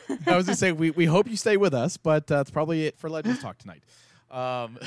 stay- 0.07 0.17
I 0.27 0.37
was 0.37 0.47
gonna 0.47 0.57
say 0.57 0.73
we, 0.73 0.91
we 0.91 1.07
hope 1.07 1.29
you 1.29 1.37
stay 1.37 1.57
with 1.57 1.75
us, 1.75 1.97
but 1.97 2.31
uh, 2.31 2.37
that's 2.37 2.51
probably 2.51 2.87
it 2.87 2.99
for 2.99 3.09
Legends 3.09 3.41
Talk 3.43 3.59
tonight. 3.59 3.83
Um, 4.31 4.79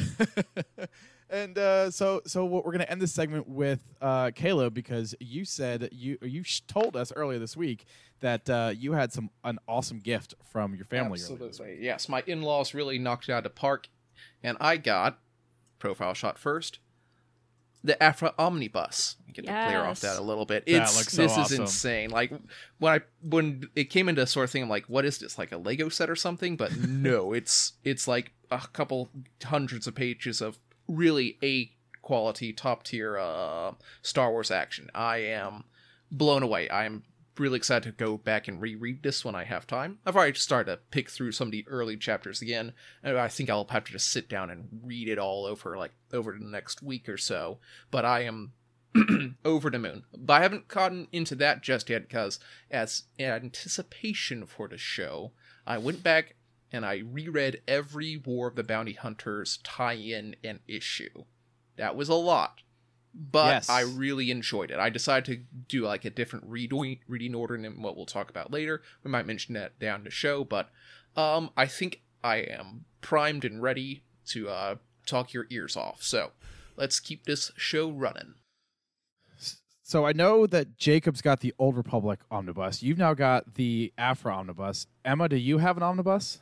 and 1.29 1.57
uh, 1.57 1.91
so 1.91 2.22
so 2.25 2.46
what 2.46 2.65
we're 2.65 2.72
gonna 2.72 2.86
end 2.86 3.01
this 3.01 3.13
segment 3.13 3.48
with 3.48 3.84
uh, 4.01 4.31
Caleb 4.36 4.74
because 4.74 5.13
you 5.19 5.46
said 5.46 5.89
you 5.91 6.17
you 6.22 6.43
sh- 6.43 6.62
told 6.67 6.96
us 6.96 7.12
earlier 7.15 7.39
this 7.39 7.55
week 7.57 7.86
that 8.19 8.50
uh, 8.50 8.74
you 8.75 8.93
had 8.93 9.12
some 9.13 9.29
an 9.43 9.60
awesome 9.67 10.00
gift 10.00 10.34
from 10.51 10.74
your 10.75 10.86
family. 10.86 11.19
earlier 11.19 11.19
this 11.19 11.29
week. 11.39 11.41
Absolutely. 11.50 11.84
Yes, 11.86 12.10
my 12.10 12.24
in 12.27 12.41
laws 12.41 12.74
really 12.74 12.98
knocked 12.98 13.29
it 13.29 13.31
out 13.34 13.39
of 13.39 13.43
the 13.46 13.50
park, 13.51 13.88
and 14.43 14.57
I 14.60 14.77
got 14.77 15.19
profile 15.79 16.13
shot 16.13 16.38
first. 16.38 16.79
The 17.84 18.01
Aphra 18.01 18.34
Omnibus. 18.39 19.15
Get 19.31 19.46
to 19.46 19.51
clear 19.51 19.81
off 19.84 20.01
that 20.01 20.17
a 20.17 20.22
little 20.22 20.46
bit. 20.46 20.65
That 20.65 20.81
It's 20.84 20.98
looks 20.98 21.13
so 21.13 21.22
this 21.22 21.31
awesome. 21.34 21.53
is 21.53 21.60
insane. 21.60 22.10
Like 22.10 22.31
when 22.79 22.93
I 22.93 23.01
when 23.22 23.69
it 23.75 23.86
came 23.86 24.10
into 24.10 24.25
sort 24.25 24.46
of 24.46 24.50
thing, 24.51 24.63
I'm 24.63 24.69
like, 24.69 24.86
what 24.88 25.05
is 25.05 25.19
this? 25.19 25.38
Like 25.38 25.51
a 25.51 25.57
Lego 25.57 25.88
set 25.88 26.10
or 26.10 26.15
something? 26.15 26.57
But 26.57 26.75
no, 26.75 27.34
it's 27.34 27.74
it's 27.84 28.07
like 28.07 28.34
a 28.50 28.60
couple 28.74 29.10
hundreds 29.43 29.86
of 29.88 29.93
pages 29.93 30.41
of 30.41 30.57
really 30.88 31.38
a 31.44 31.72
quality, 32.01 32.53
top 32.53 32.84
tier 32.84 33.17
uh, 33.17 33.74
Star 34.01 34.32
Wars 34.32 34.51
action. 34.51 34.89
I 34.96 35.17
am 35.17 35.65
blown 36.12 36.44
away. 36.44 36.70
I'm 36.70 37.03
really 37.38 37.58
excited 37.58 37.84
to 37.84 38.03
go 38.03 38.17
back 38.17 38.48
and 38.48 38.62
reread 38.62 39.03
this 39.03 39.24
when 39.24 39.36
I 39.36 39.44
have 39.44 39.67
time. 39.67 40.00
I've 40.06 40.15
already 40.15 40.38
started 40.38 40.72
to 40.72 40.79
pick 40.91 41.10
through 41.10 41.34
some 41.34 41.50
of 41.50 41.51
the 41.51 41.67
early 41.67 41.98
chapters 41.98 42.41
again, 42.41 42.74
and 43.03 43.17
I 43.17 43.27
think 43.27 43.50
I'll 43.50 43.67
have 43.70 43.84
to 43.86 43.91
just 43.91 44.10
sit 44.10 44.29
down 44.29 44.50
and 44.50 44.67
read 44.84 45.08
it 45.08 45.20
all 45.20 45.46
over 45.46 45.77
like 45.77 45.91
over 46.13 46.32
the 46.32 46.46
next 46.46 46.82
week 46.82 47.08
or 47.10 47.17
so. 47.17 47.60
But 47.91 48.06
I 48.06 48.22
am 48.22 48.53
over 49.46 49.70
the 49.70 49.79
moon. 49.79 50.03
But 50.15 50.34
I 50.34 50.41
haven't 50.41 50.67
gotten 50.67 51.08
into 51.12 51.36
that 51.36 51.62
just 51.62 51.89
yet 51.89 52.08
because, 52.08 52.39
as 52.72 53.03
anticipation 53.20 54.46
for 54.46 54.67
the 54.67 54.77
show, 54.77 55.32
I 55.65 55.77
went 55.77 56.03
back 56.03 56.36
and 56.71 56.86
I 56.86 56.97
reread 56.97 57.62
every 57.67 58.17
War 58.17 58.47
of 58.47 58.55
the 58.55 58.63
Bounty 58.63 58.93
Hunters 58.93 59.59
tie-in 59.63 60.36
and 60.43 60.59
issue. 60.67 61.24
That 61.77 61.95
was 61.95 62.09
a 62.09 62.15
lot, 62.15 62.62
but 63.13 63.47
Yes. 63.47 63.69
I 63.69 63.81
really 63.81 64.31
enjoyed 64.31 64.71
it. 64.71 64.79
I 64.79 64.89
decided 64.89 65.25
to 65.25 65.43
do 65.67 65.86
like 65.86 66.05
a 66.05 66.09
different 66.09 66.45
reading 66.47 67.00
reading 67.07 67.36
order 67.36 67.57
than 67.62 67.81
what 67.81 67.95
we'll 67.95 68.05
talk 68.05 68.29
about 68.29 68.51
later. 68.51 68.81
We 69.03 69.12
might 69.12 69.27
mention 69.27 69.53
that 69.53 69.79
down 69.79 70.03
the 70.03 70.09
show, 70.12 70.43
but 70.43 70.69
um, 71.15 71.51
I 71.55 71.65
think 71.67 72.01
I 72.24 72.38
am 72.38 72.86
primed 73.01 73.45
and 73.45 73.62
ready 73.62 74.03
to 74.27 74.50
uh, 74.50 74.75
talk 75.05 75.33
your 75.33 75.47
ears 75.50 75.77
off. 75.77 76.03
So 76.03 76.31
let's 76.75 77.00
keep 77.00 77.25
this 77.25 77.51
show 77.55 77.89
running. 77.89 78.36
So 79.83 80.05
I 80.05 80.12
know 80.12 80.45
that 80.47 80.77
Jacob's 80.77 81.21
got 81.21 81.39
the 81.39 81.53
Old 81.57 81.77
Republic 81.77 82.19
omnibus. 82.29 82.83
You've 82.83 82.97
now 82.97 83.13
got 83.13 83.53
the 83.53 83.93
Aphra 83.97 84.36
omnibus. 84.36 84.86
Emma, 85.05 85.29
do 85.29 85.38
you 85.38 85.59
have 85.59 85.77
an 85.77 85.83
omnibus? 85.83 86.41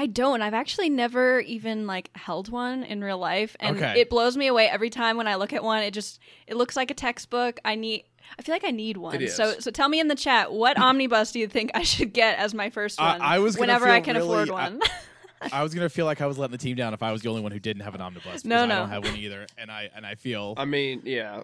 I 0.00 0.06
don't. 0.06 0.40
I've 0.40 0.54
actually 0.54 0.88
never 0.88 1.40
even 1.40 1.86
like 1.86 2.08
held 2.16 2.48
one 2.48 2.84
in 2.84 3.04
real 3.04 3.18
life, 3.18 3.54
and 3.60 3.76
Okay. 3.76 4.00
it 4.00 4.08
blows 4.08 4.34
me 4.34 4.46
away 4.46 4.66
every 4.66 4.88
time 4.88 5.18
when 5.18 5.26
I 5.26 5.34
look 5.34 5.52
at 5.52 5.62
one. 5.62 5.82
It 5.82 5.90
just 5.92 6.18
it 6.46 6.56
looks 6.56 6.74
like 6.74 6.90
a 6.90 6.94
textbook. 6.94 7.60
I 7.66 7.74
need. 7.74 8.04
I 8.38 8.42
feel 8.42 8.54
like 8.54 8.64
I 8.64 8.70
need 8.70 8.96
one. 8.96 9.28
So 9.28 9.58
so 9.60 9.70
tell 9.70 9.90
me 9.90 10.00
in 10.00 10.08
the 10.08 10.14
chat 10.14 10.52
what 10.54 10.78
omnibus 10.80 11.32
do 11.32 11.38
you 11.38 11.46
think 11.48 11.70
I 11.74 11.82
should 11.82 12.14
get 12.14 12.38
as 12.38 12.54
my 12.54 12.70
first 12.70 12.98
I- 12.98 13.12
one? 13.12 13.20
I 13.20 13.38
was 13.40 13.56
gonna 13.56 13.64
whenever 13.74 13.88
I 13.90 14.00
can 14.00 14.16
afford 14.16 14.48
really- 14.48 14.58
I- 14.60 14.68
one. 14.70 14.80
I 15.52 15.62
was 15.62 15.74
gonna 15.74 15.90
feel 15.90 16.06
like 16.06 16.22
I 16.22 16.26
was 16.26 16.38
letting 16.38 16.52
the 16.52 16.58
team 16.58 16.76
down 16.76 16.94
if 16.94 17.02
I 17.02 17.12
was 17.12 17.20
the 17.20 17.28
only 17.28 17.42
one 17.42 17.52
who 17.52 17.58
didn't 17.60 17.82
have 17.82 17.94
an 17.94 18.00
omnibus. 18.00 18.44
No, 18.46 18.64
no. 18.64 18.74
I 18.74 18.78
don't 18.78 18.88
have 18.90 19.04
one 19.04 19.16
either, 19.16 19.46
and 19.58 19.70
I 19.70 19.90
and 19.94 20.06
I 20.06 20.14
feel 20.14 20.54
I 20.56 20.64
mean, 20.64 21.02
yeah, 21.04 21.42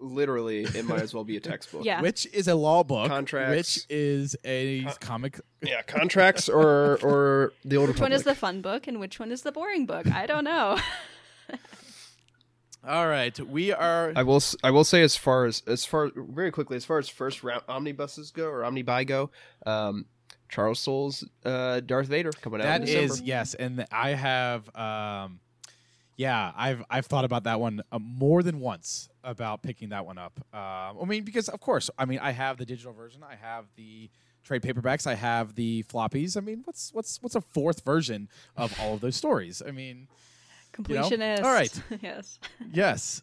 literally, 0.00 0.62
it 0.64 0.84
might 0.84 1.00
as 1.02 1.12
well 1.14 1.24
be 1.24 1.36
a 1.36 1.40
textbook. 1.52 1.84
yeah. 1.84 2.00
which 2.00 2.26
is 2.32 2.48
a 2.48 2.54
law 2.54 2.82
book, 2.84 3.08
Contracts. 3.08 3.50
which 3.78 3.86
is 3.90 4.36
a 4.44 4.84
comic. 5.00 5.40
yeah, 5.62 5.82
contracts 5.82 6.48
or 6.48 6.98
or 7.02 7.52
the 7.64 7.76
older 7.76 7.92
which 7.92 8.00
one 8.00 8.12
is 8.12 8.22
the 8.24 8.34
fun 8.34 8.60
book 8.60 8.86
and 8.86 9.00
which 9.00 9.18
one 9.18 9.30
is 9.32 9.42
the 9.42 9.52
boring 9.52 9.86
book? 9.86 10.06
I 10.06 10.26
don't 10.26 10.44
know. 10.44 10.78
All 12.86 13.08
right, 13.08 13.38
we 13.40 13.72
are. 13.72 14.12
I 14.14 14.22
will 14.22 14.36
s- 14.36 14.56
I 14.62 14.70
will 14.70 14.84
say 14.84 15.02
as 15.02 15.16
far 15.16 15.44
as 15.46 15.62
as 15.66 15.84
far 15.84 16.10
very 16.14 16.50
quickly 16.52 16.76
as 16.76 16.84
far 16.84 16.98
as 16.98 17.08
first 17.08 17.42
round 17.42 17.62
omnibuses 17.68 18.30
go 18.30 18.46
or 18.48 18.60
omnibuy 18.62 19.04
go, 19.06 19.30
um, 19.66 20.06
Charles 20.48 20.78
Soule's 20.78 21.24
uh, 21.44 21.80
Darth 21.80 22.06
Vader 22.06 22.30
coming 22.40 22.60
out. 22.60 22.66
in 22.66 22.70
That 22.82 22.86
December. 22.86 23.12
is 23.14 23.20
yes, 23.20 23.54
and 23.54 23.84
I 23.90 24.10
have. 24.10 24.74
Um, 24.76 25.40
yeah, 26.18 26.50
I've 26.56 26.82
I've 26.90 27.06
thought 27.06 27.24
about 27.24 27.44
that 27.44 27.60
one 27.60 27.80
uh, 27.92 27.98
more 28.00 28.42
than 28.42 28.58
once 28.58 29.08
about 29.22 29.62
picking 29.62 29.90
that 29.90 30.04
one 30.04 30.18
up. 30.18 30.38
Um, 30.52 30.98
I 31.00 31.04
mean, 31.06 31.22
because 31.22 31.48
of 31.48 31.60
course, 31.60 31.90
I 31.96 32.04
mean, 32.06 32.18
I 32.18 32.32
have 32.32 32.58
the 32.58 32.66
digital 32.66 32.92
version, 32.92 33.22
I 33.22 33.36
have 33.36 33.66
the 33.76 34.10
trade 34.42 34.62
paperbacks, 34.62 35.06
I 35.06 35.14
have 35.14 35.54
the 35.54 35.84
floppies. 35.84 36.36
I 36.36 36.40
mean, 36.40 36.62
what's 36.64 36.92
what's 36.92 37.22
what's 37.22 37.36
a 37.36 37.40
fourth 37.40 37.84
version 37.84 38.28
of 38.56 38.76
all 38.80 38.94
of 38.94 39.00
those 39.00 39.14
stories? 39.14 39.62
I 39.66 39.70
mean, 39.70 40.08
You 40.88 40.94
know? 40.96 41.02
Completionist. 41.02 41.44
All 41.44 41.52
right. 41.52 41.82
yes. 42.02 42.38
yes. 42.72 43.22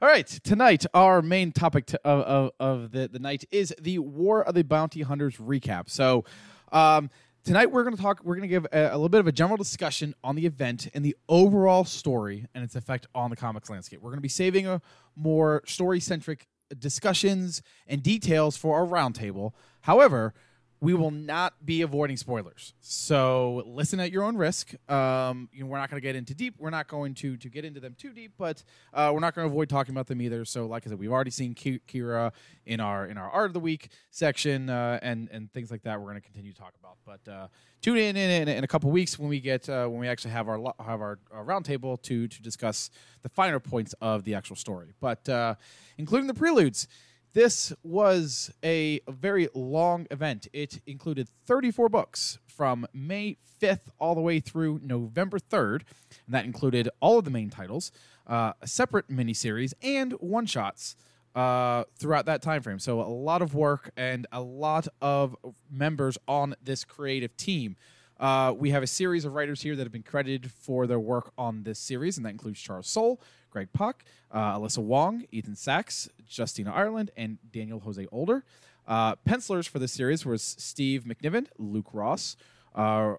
All 0.00 0.08
right, 0.08 0.26
tonight 0.26 0.84
our 0.94 1.22
main 1.22 1.52
topic 1.52 1.86
to, 1.86 2.00
of, 2.04 2.20
of, 2.24 2.50
of 2.58 2.90
the, 2.90 3.06
the 3.06 3.20
night 3.20 3.44
is 3.52 3.72
the 3.80 4.00
War 4.00 4.42
of 4.42 4.56
the 4.56 4.64
Bounty 4.64 5.02
Hunters 5.02 5.36
recap. 5.36 5.88
So, 5.88 6.24
um, 6.72 7.08
tonight 7.44 7.70
we're 7.70 7.82
going 7.82 7.96
to 7.96 8.02
talk. 8.02 8.20
We're 8.24 8.36
going 8.36 8.48
to 8.48 8.48
give 8.48 8.66
a, 8.72 8.88
a 8.88 8.92
little 8.92 9.08
bit 9.08 9.20
of 9.20 9.26
a 9.26 9.32
general 9.32 9.56
discussion 9.56 10.14
on 10.22 10.36
the 10.36 10.46
event 10.46 10.88
and 10.94 11.04
the 11.04 11.16
overall 11.28 11.84
story 11.84 12.46
and 12.54 12.64
its 12.64 12.76
effect 12.76 13.06
on 13.14 13.30
the 13.30 13.36
comics 13.36 13.70
landscape. 13.70 14.00
We're 14.00 14.10
going 14.10 14.18
to 14.18 14.22
be 14.22 14.28
saving 14.28 14.66
a 14.66 14.80
more 15.16 15.62
story 15.66 16.00
centric 16.00 16.46
discussions 16.78 17.62
and 17.86 18.02
details 18.02 18.56
for 18.56 18.76
our 18.76 18.86
roundtable. 18.86 19.52
However, 19.82 20.34
we 20.82 20.94
will 20.94 21.12
not 21.12 21.64
be 21.64 21.82
avoiding 21.82 22.16
spoilers. 22.16 22.74
So 22.80 23.62
listen 23.66 24.00
at 24.00 24.10
your 24.10 24.24
own 24.24 24.36
risk. 24.36 24.74
Um, 24.90 25.48
you 25.52 25.62
know, 25.62 25.70
we're 25.70 25.78
not 25.78 25.88
going 25.88 26.02
to 26.02 26.04
get 26.04 26.16
into 26.16 26.34
deep. 26.34 26.56
We're 26.58 26.70
not 26.70 26.88
going 26.88 27.14
to 27.14 27.36
to 27.36 27.48
get 27.48 27.64
into 27.64 27.78
them 27.78 27.94
too 27.96 28.12
deep, 28.12 28.32
but 28.36 28.64
uh, 28.92 29.12
we're 29.14 29.20
not 29.20 29.36
going 29.36 29.46
to 29.46 29.52
avoid 29.52 29.68
talking 29.68 29.94
about 29.94 30.08
them 30.08 30.20
either. 30.20 30.44
So, 30.44 30.66
like 30.66 30.84
I 30.84 30.90
said, 30.90 30.98
we've 30.98 31.12
already 31.12 31.30
seen 31.30 31.54
Ki- 31.54 31.80
Qi'ra 31.86 32.32
in 32.66 32.80
our 32.80 33.06
in 33.06 33.16
our 33.16 33.30
art 33.30 33.46
of 33.46 33.52
the 33.52 33.60
week 33.60 33.90
section 34.10 34.68
uh, 34.68 34.98
and 35.02 35.28
and 35.30 35.52
things 35.52 35.70
like 35.70 35.82
that. 35.84 36.00
We're 36.00 36.08
going 36.10 36.20
to 36.20 36.20
continue 36.20 36.52
to 36.52 36.58
talk 36.58 36.74
about. 36.80 36.96
But 37.06 37.30
uh, 37.30 37.46
tune 37.80 37.98
in 37.98 38.16
in, 38.16 38.42
in 38.42 38.48
in 38.48 38.64
a 38.64 38.68
couple 38.68 38.90
weeks 38.90 39.16
when 39.20 39.28
we 39.28 39.38
get 39.38 39.68
uh, 39.68 39.86
when 39.86 40.00
we 40.00 40.08
actually 40.08 40.32
have 40.32 40.48
our 40.48 40.74
have 40.84 41.00
our, 41.00 41.20
our 41.30 41.44
roundtable 41.44 42.02
to 42.02 42.26
to 42.26 42.42
discuss 42.42 42.90
the 43.22 43.28
finer 43.28 43.60
points 43.60 43.94
of 44.00 44.24
the 44.24 44.34
actual 44.34 44.56
story. 44.56 44.94
But 45.00 45.28
uh, 45.28 45.54
including 45.96 46.26
the 46.26 46.34
preludes. 46.34 46.88
This 47.34 47.72
was 47.82 48.52
a 48.62 49.00
very 49.08 49.48
long 49.54 50.06
event. 50.10 50.48
It 50.52 50.82
included 50.86 51.30
34 51.46 51.88
books 51.88 52.38
from 52.46 52.86
May 52.92 53.38
5th 53.60 53.88
all 53.98 54.14
the 54.14 54.20
way 54.20 54.38
through 54.38 54.80
November 54.82 55.38
3rd. 55.38 55.82
And 56.26 56.34
that 56.34 56.44
included 56.44 56.90
all 57.00 57.18
of 57.18 57.24
the 57.24 57.30
main 57.30 57.48
titles, 57.48 57.90
uh, 58.26 58.52
a 58.60 58.66
separate 58.66 59.08
miniseries, 59.08 59.72
and 59.82 60.12
one 60.14 60.44
shots 60.44 60.94
uh, 61.34 61.84
throughout 61.98 62.26
that 62.26 62.42
time 62.42 62.60
frame. 62.60 62.78
So 62.78 63.00
a 63.00 63.08
lot 63.08 63.40
of 63.40 63.54
work 63.54 63.90
and 63.96 64.26
a 64.30 64.42
lot 64.42 64.86
of 65.00 65.34
members 65.70 66.18
on 66.28 66.54
this 66.62 66.84
creative 66.84 67.34
team. 67.38 67.76
Uh, 68.22 68.54
we 68.56 68.70
have 68.70 68.84
a 68.84 68.86
series 68.86 69.24
of 69.24 69.34
writers 69.34 69.60
here 69.62 69.74
that 69.74 69.82
have 69.82 69.90
been 69.90 70.04
credited 70.04 70.48
for 70.48 70.86
their 70.86 71.00
work 71.00 71.32
on 71.36 71.64
this 71.64 71.80
series, 71.80 72.16
and 72.16 72.24
that 72.24 72.30
includes 72.30 72.60
Charles 72.60 72.86
Soule, 72.86 73.20
Greg 73.50 73.68
Pak, 73.72 74.04
uh, 74.30 74.56
Alyssa 74.56 74.78
Wong, 74.78 75.24
Ethan 75.32 75.56
Sacks, 75.56 76.08
Justina 76.30 76.72
Ireland, 76.72 77.10
and 77.16 77.38
Daniel 77.50 77.80
Jose 77.80 78.06
Older. 78.12 78.44
Uh, 78.86 79.16
pencilers 79.16 79.66
for 79.66 79.80
this 79.80 79.90
series 79.90 80.24
was 80.24 80.40
Steve 80.40 81.02
McNiven, 81.02 81.48
Luke 81.58 81.88
Ross, 81.92 82.36
uh, 82.76 83.14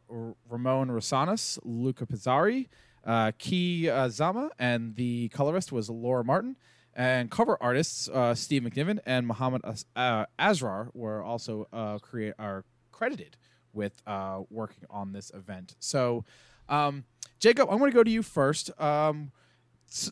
Ramon 0.49 0.87
Rosanas, 0.87 1.59
Luca 1.65 2.05
Pizzari, 2.05 2.69
uh, 3.05 3.33
Kei 3.37 4.07
Zama, 4.07 4.51
and 4.57 4.95
the 4.95 5.27
colorist 5.29 5.73
was 5.73 5.89
Laura 5.89 6.23
Martin. 6.23 6.55
And 6.95 7.29
cover 7.29 7.57
artists 7.59 8.07
uh, 8.07 8.35
Steve 8.35 8.61
McNiven 8.61 8.99
and 9.05 9.27
Muhammad 9.27 9.63
uh, 9.97 10.25
Asrar 10.39 10.91
were 10.93 11.21
also 11.21 11.67
uh, 11.73 11.97
create 11.99 12.35
are 12.39 12.63
credited 12.93 13.35
with 13.73 14.01
uh, 14.07 14.41
working 14.49 14.83
on 14.89 15.11
this 15.11 15.31
event. 15.31 15.75
So, 15.79 16.23
um, 16.69 17.03
Jacob, 17.39 17.69
I'm 17.69 17.79
going 17.79 17.91
to 17.91 17.95
go 17.95 18.03
to 18.03 18.11
you 18.11 18.23
first 18.23 18.69
um, 18.79 19.31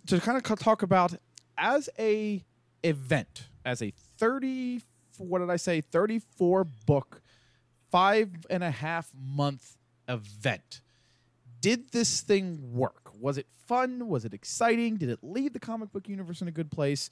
to 0.07 0.19
kind 0.19 0.37
of 0.37 0.59
talk 0.59 0.83
about 0.83 1.13
as 1.57 1.89
a 1.97 2.43
event, 2.83 3.43
as 3.63 3.81
a 3.81 3.91
30, 4.17 4.81
what 5.17 5.39
did 5.39 5.49
I 5.49 5.55
say, 5.55 5.81
34 5.81 6.65
book, 6.85 7.21
five 7.91 8.29
and 8.49 8.63
a 8.63 8.71
half 8.71 9.11
month 9.15 9.77
event. 10.07 10.81
Did 11.59 11.91
this 11.91 12.21
thing 12.21 12.73
work? 12.73 13.11
Was 13.19 13.37
it 13.37 13.47
fun? 13.67 14.07
Was 14.07 14.25
it 14.25 14.33
exciting? 14.33 14.97
Did 14.97 15.09
it 15.09 15.19
leave 15.21 15.53
the 15.53 15.59
comic 15.59 15.91
book 15.91 16.07
universe 16.07 16.41
in 16.41 16.47
a 16.47 16.51
good 16.51 16.71
place? 16.71 17.09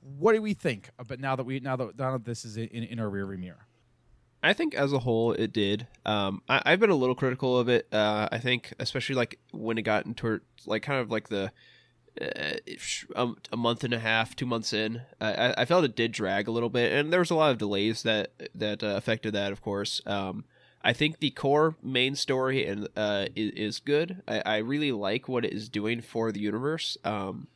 What 0.00 0.34
do 0.34 0.42
we 0.42 0.54
think? 0.54 0.90
But 1.06 1.18
now 1.18 1.34
that 1.36 1.44
we 1.44 1.60
now 1.60 1.76
that 1.76 1.98
now 1.98 2.12
that 2.12 2.24
this 2.24 2.44
is 2.44 2.56
in, 2.56 2.68
in 2.68 3.00
our 3.00 3.08
rearview 3.08 3.38
mirror, 3.38 3.66
I 4.46 4.52
think 4.52 4.74
as 4.74 4.92
a 4.92 5.00
whole 5.00 5.32
it 5.32 5.52
did. 5.52 5.86
Um, 6.04 6.42
I, 6.48 6.62
I've 6.64 6.80
been 6.80 6.90
a 6.90 6.94
little 6.96 7.14
critical 7.14 7.58
of 7.58 7.68
it. 7.68 7.86
Uh, 7.92 8.28
I 8.30 8.38
think 8.38 8.72
especially 8.78 9.14
like 9.14 9.38
when 9.52 9.78
it 9.78 9.82
got 9.82 10.06
into 10.06 10.40
like 10.66 10.82
kind 10.82 11.00
of 11.00 11.10
like 11.10 11.28
the 11.28 11.52
uh, 12.20 12.54
um, 13.14 13.36
a 13.52 13.56
month 13.56 13.84
and 13.84 13.92
a 13.92 13.98
half, 13.98 14.34
two 14.34 14.46
months 14.46 14.72
in, 14.72 15.02
I, 15.20 15.54
I 15.58 15.64
felt 15.64 15.84
it 15.84 15.94
did 15.96 16.12
drag 16.12 16.48
a 16.48 16.50
little 16.50 16.70
bit, 16.70 16.92
and 16.92 17.12
there 17.12 17.20
was 17.20 17.30
a 17.30 17.34
lot 17.34 17.50
of 17.50 17.58
delays 17.58 18.02
that 18.04 18.30
that 18.54 18.82
uh, 18.82 18.94
affected 18.96 19.34
that. 19.34 19.52
Of 19.52 19.60
course, 19.60 20.00
um, 20.06 20.44
I 20.82 20.92
think 20.92 21.18
the 21.18 21.30
core 21.30 21.76
main 21.82 22.14
story 22.14 22.66
and 22.66 22.88
uh, 22.96 23.26
is, 23.34 23.50
is 23.52 23.80
good. 23.80 24.22
I, 24.26 24.42
I 24.46 24.56
really 24.58 24.92
like 24.92 25.28
what 25.28 25.44
it 25.44 25.52
is 25.52 25.68
doing 25.68 26.00
for 26.00 26.32
the 26.32 26.40
universe. 26.40 26.96
Um, 27.04 27.48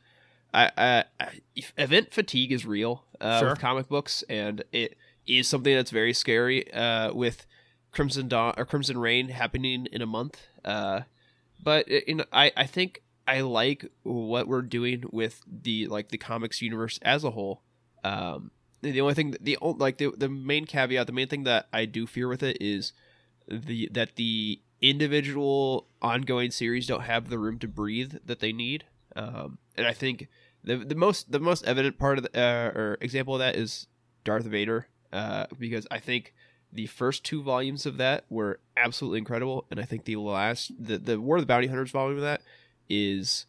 I, 0.53 0.69
I, 0.77 1.03
I 1.19 1.29
event 1.77 2.13
fatigue 2.13 2.51
is 2.51 2.65
real 2.65 3.05
uh, 3.21 3.39
Sure. 3.39 3.49
with 3.51 3.59
comic 3.59 3.87
books, 3.87 4.23
and 4.29 4.63
it 4.71 4.97
is 5.27 5.47
something 5.47 5.73
that's 5.75 5.91
very 5.91 6.13
scary 6.13 6.71
uh, 6.73 7.13
with 7.13 7.45
Crimson 7.91 8.27
Dawn 8.27 8.53
or 8.57 8.65
Crimson 8.65 8.97
Reign 8.97 9.29
happening 9.29 9.87
in 9.91 10.01
a 10.01 10.05
month. 10.05 10.41
Uh, 10.65 11.01
but 11.63 11.85
i- 11.89 12.03
in 12.07 12.23
I, 12.31 12.51
I 12.57 12.65
think 12.65 13.03
I 13.27 13.41
like 13.41 13.85
what 14.03 14.47
we're 14.47 14.61
doing 14.63 15.03
with 15.11 15.41
the 15.47 15.87
like 15.87 16.09
the 16.09 16.17
comics 16.17 16.61
universe 16.61 16.99
as 17.03 17.23
a 17.23 17.31
whole. 17.31 17.61
Um, 18.03 18.51
the 18.81 18.99
only 19.01 19.13
thing 19.13 19.35
the 19.39 19.57
like 19.61 19.97
the 19.97 20.11
the 20.17 20.29
main 20.29 20.65
caveat, 20.65 21.05
the 21.07 21.13
main 21.13 21.27
thing 21.27 21.43
that 21.43 21.67
I 21.71 21.85
do 21.85 22.07
fear 22.07 22.27
with 22.27 22.41
it 22.43 22.57
is 22.59 22.93
the 23.47 23.89
that 23.91 24.15
the 24.15 24.59
individual 24.81 25.87
ongoing 26.01 26.49
series 26.51 26.87
don't 26.87 27.03
have 27.03 27.29
the 27.29 27.37
room 27.39 27.59
to 27.59 27.67
breathe 27.67 28.15
that 28.25 28.39
they 28.39 28.51
need. 28.51 28.85
Um, 29.15 29.57
and 29.77 29.85
I 29.85 29.93
think 29.93 30.27
the 30.63 30.77
the 30.77 30.95
most 30.95 31.31
the 31.31 31.39
most 31.39 31.63
evident 31.65 31.99
part 31.99 32.17
of 32.17 32.23
the, 32.25 32.39
uh, 32.39 32.71
or 32.79 32.97
example 33.01 33.35
of 33.35 33.39
that 33.39 33.55
is 33.55 33.87
Darth 34.23 34.45
Vader, 34.45 34.87
uh, 35.13 35.45
because 35.57 35.87
I 35.91 35.99
think 35.99 36.33
the 36.73 36.87
first 36.87 37.23
two 37.25 37.43
volumes 37.43 37.85
of 37.85 37.97
that 37.97 38.25
were 38.29 38.59
absolutely 38.77 39.19
incredible, 39.19 39.65
and 39.69 39.79
I 39.79 39.83
think 39.83 40.05
the 40.05 40.15
last 40.15 40.71
the 40.79 40.97
the 40.97 41.19
War 41.19 41.37
of 41.37 41.41
the 41.43 41.47
Bounty 41.47 41.67
Hunters 41.67 41.91
volume 41.91 42.17
of 42.17 42.23
that 42.23 42.41
is 42.89 43.45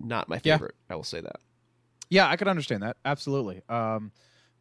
not 0.00 0.28
my 0.28 0.40
Yeah. 0.42 0.56
favorite. 0.56 0.74
I 0.90 0.94
will 0.96 1.04
say 1.04 1.20
that. 1.20 1.36
Yeah, 2.10 2.28
I 2.28 2.36
could 2.36 2.48
understand 2.48 2.82
that 2.82 2.96
absolutely. 3.04 3.62
Um, 3.68 4.12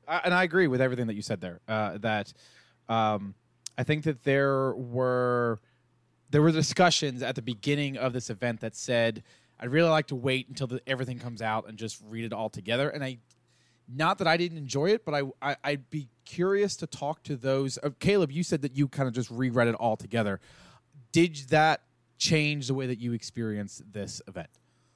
I, 0.08 0.22
and 0.26 0.34
I 0.34 0.44
agree 0.44 0.68
with 0.68 0.82
everything 0.82 1.08
that 1.08 1.16
you 1.16 1.22
said 1.22 1.42
there. 1.42 1.60
Uh, 1.68 1.98
that 2.00 2.34
um, 2.90 3.36
I 3.78 3.84
think 3.84 4.04
that 4.04 4.24
there 4.24 4.74
were 4.76 5.60
there 6.30 6.42
were 6.42 6.52
discussions 6.52 7.24
at 7.24 7.36
the 7.36 7.42
beginning 7.42 7.98
of 7.98 8.14
this 8.14 8.30
event 8.30 8.60
that 8.62 8.76
said 8.76 9.24
I'd 9.60 9.70
really 9.70 9.90
like 9.90 10.08
to 10.08 10.16
wait 10.16 10.50
until 10.50 10.68
the, 10.68 10.82
everything 10.86 11.18
comes 11.20 11.42
out 11.42 11.68
and 11.68 11.78
just 11.78 12.00
read 12.08 12.26
it 12.26 12.34
all 12.34 12.50
together. 12.50 12.90
And 12.90 13.04
I, 13.04 13.18
not 13.88 14.18
that 14.18 14.28
I 14.28 14.38
didn't 14.38 14.58
enjoy 14.58 14.90
it, 14.92 15.06
but 15.06 15.14
I, 15.14 15.24
I 15.42 15.56
I'd 15.64 15.90
be 15.90 16.10
curious 16.26 16.76
to 16.78 16.88
talk 16.88 17.24
to 17.24 17.36
those. 17.36 17.78
Uh, 17.82 17.90
Caleb, 18.00 18.32
you 18.32 18.44
said 18.44 18.62
that 18.62 18.76
you 18.76 18.88
kind 18.88 19.08
of 19.08 19.14
just 19.14 19.32
reread 19.32 19.68
it 19.68 19.76
all 19.76 19.96
together. 19.96 20.40
Did 21.12 21.36
that 21.50 21.82
change 22.18 22.68
the 22.68 22.74
way 22.74 22.88
that 22.88 23.00
you 23.00 23.14
experienced 23.14 23.94
this 23.94 24.22
event? 24.28 24.50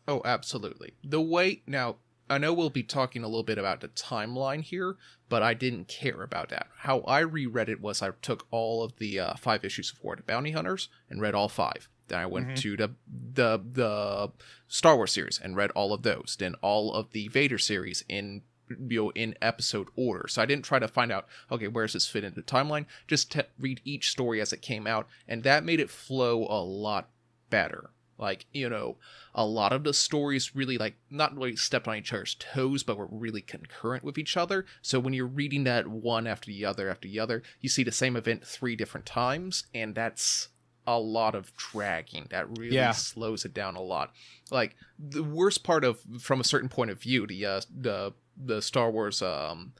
Oh, 0.08 0.22
absolutely. 0.26 0.94
The 1.04 1.22
way 1.22 1.62
now, 1.68 1.98
I 2.30 2.38
know 2.38 2.54
we'll 2.54 2.70
be 2.70 2.84
talking 2.84 3.24
a 3.24 3.28
little 3.28 3.44
bit 3.44 3.58
about 3.58 3.82
the 3.82 3.88
timeline 3.90 4.62
here, 4.62 4.96
but 5.30 5.44
I 5.44 5.54
didn't 5.54 5.88
care 5.88 6.22
about 6.22 6.50
that. 6.50 6.68
How 6.80 7.02
I 7.02 7.20
reread 7.20 7.70
it 7.70 7.82
was 7.82 8.02
I 8.02 8.12
took 8.22 8.48
all 8.52 8.84
of 8.84 8.98
the 8.98 9.20
uh, 9.20 9.34
five 9.36 9.64
issues 9.64 9.92
of 9.92 10.04
War 10.04 10.16
the 10.16 10.24
Bounty 10.24 10.52
Hunters 10.52 10.90
and 11.10 11.22
read 11.22 11.36
all 11.36 11.50
five. 11.50 11.88
Then 12.08 12.20
I 12.20 12.26
went 12.26 12.58
to 12.58 12.76
the 12.76 12.92
the 13.08 13.62
the 13.64 14.32
Star 14.68 14.98
Wars 14.98 15.14
series 15.14 15.40
and 15.42 15.56
read 15.56 15.72
all 15.72 15.94
of 15.94 16.04
those. 16.04 16.36
Then 16.38 16.56
all 16.62 16.94
of 16.94 17.12
the 17.12 17.30
Vader 17.30 17.58
series 17.58 18.04
in 18.10 18.42
you 18.88 19.04
know 19.04 19.10
in 19.12 19.36
episode 19.42 19.88
order. 19.96 20.28
So 20.28 20.42
I 20.42 20.46
didn't 20.46 20.66
try 20.66 20.80
to 20.80 20.88
find 20.88 21.12
out 21.12 21.28
okay 21.52 21.68
where 21.68 21.86
does 21.86 21.94
this 21.94 22.08
fit 22.08 22.24
into 22.24 22.42
the 22.42 22.46
timeline. 22.46 22.86
Just 23.08 23.36
read 23.60 23.82
each 23.86 24.10
story 24.12 24.40
as 24.42 24.54
it 24.54 24.62
came 24.62 24.88
out, 24.88 25.08
and 25.28 25.44
that 25.44 25.64
made 25.64 25.80
it 25.80 25.90
flow 25.90 26.46
a 26.50 26.62
lot 26.64 27.10
better. 27.50 27.90
Like 28.18 28.46
you 28.54 28.70
know, 28.70 28.98
a 29.34 29.46
lot 29.46 29.74
of 29.74 29.84
the 29.84 29.94
stories 29.94 30.56
really 30.56 30.78
like 30.78 30.96
not 31.10 31.36
really 31.36 31.56
stepped 31.56 31.88
on 31.88 31.96
each 31.98 32.14
other's 32.14 32.36
toes, 32.36 32.84
but 32.84 32.98
were 32.98 33.08
really 33.10 33.42
concurrent 33.42 34.04
with 34.04 34.18
each 34.20 34.38
other. 34.38 34.66
So 34.84 35.00
when 35.00 35.14
you're 35.14 35.26
reading 35.26 35.64
that 35.64 35.88
one 35.88 36.28
after 36.28 36.46
the 36.48 36.64
other 36.66 36.88
after 36.90 37.08
the 37.08 37.20
other, 37.20 37.42
you 37.62 37.70
see 37.70 37.84
the 37.84 37.92
same 37.92 38.16
event 38.16 38.46
three 38.46 38.76
different 38.76 39.08
times, 39.08 39.64
and 39.74 39.96
that's 39.96 40.50
a 40.86 41.00
lot 41.00 41.34
of 41.36 41.56
dragging. 41.58 42.28
That 42.30 42.48
really 42.58 42.76
Yeah. 42.76 42.92
slows 42.92 43.44
it 43.46 43.54
down 43.54 43.76
a 43.76 43.82
lot. 43.82 44.14
Like 44.52 44.76
the 45.00 45.24
worst 45.24 45.64
part 45.64 45.84
of 45.84 46.00
from 46.20 46.40
a 46.40 46.44
certain 46.44 46.70
point 46.70 46.92
of 46.92 47.02
view, 47.02 47.26
the 47.26 47.44
uh, 47.46 47.62
the 47.76 48.14
the 48.44 48.62
Star 48.62 48.92
Wars 48.92 49.22
um 49.22 49.74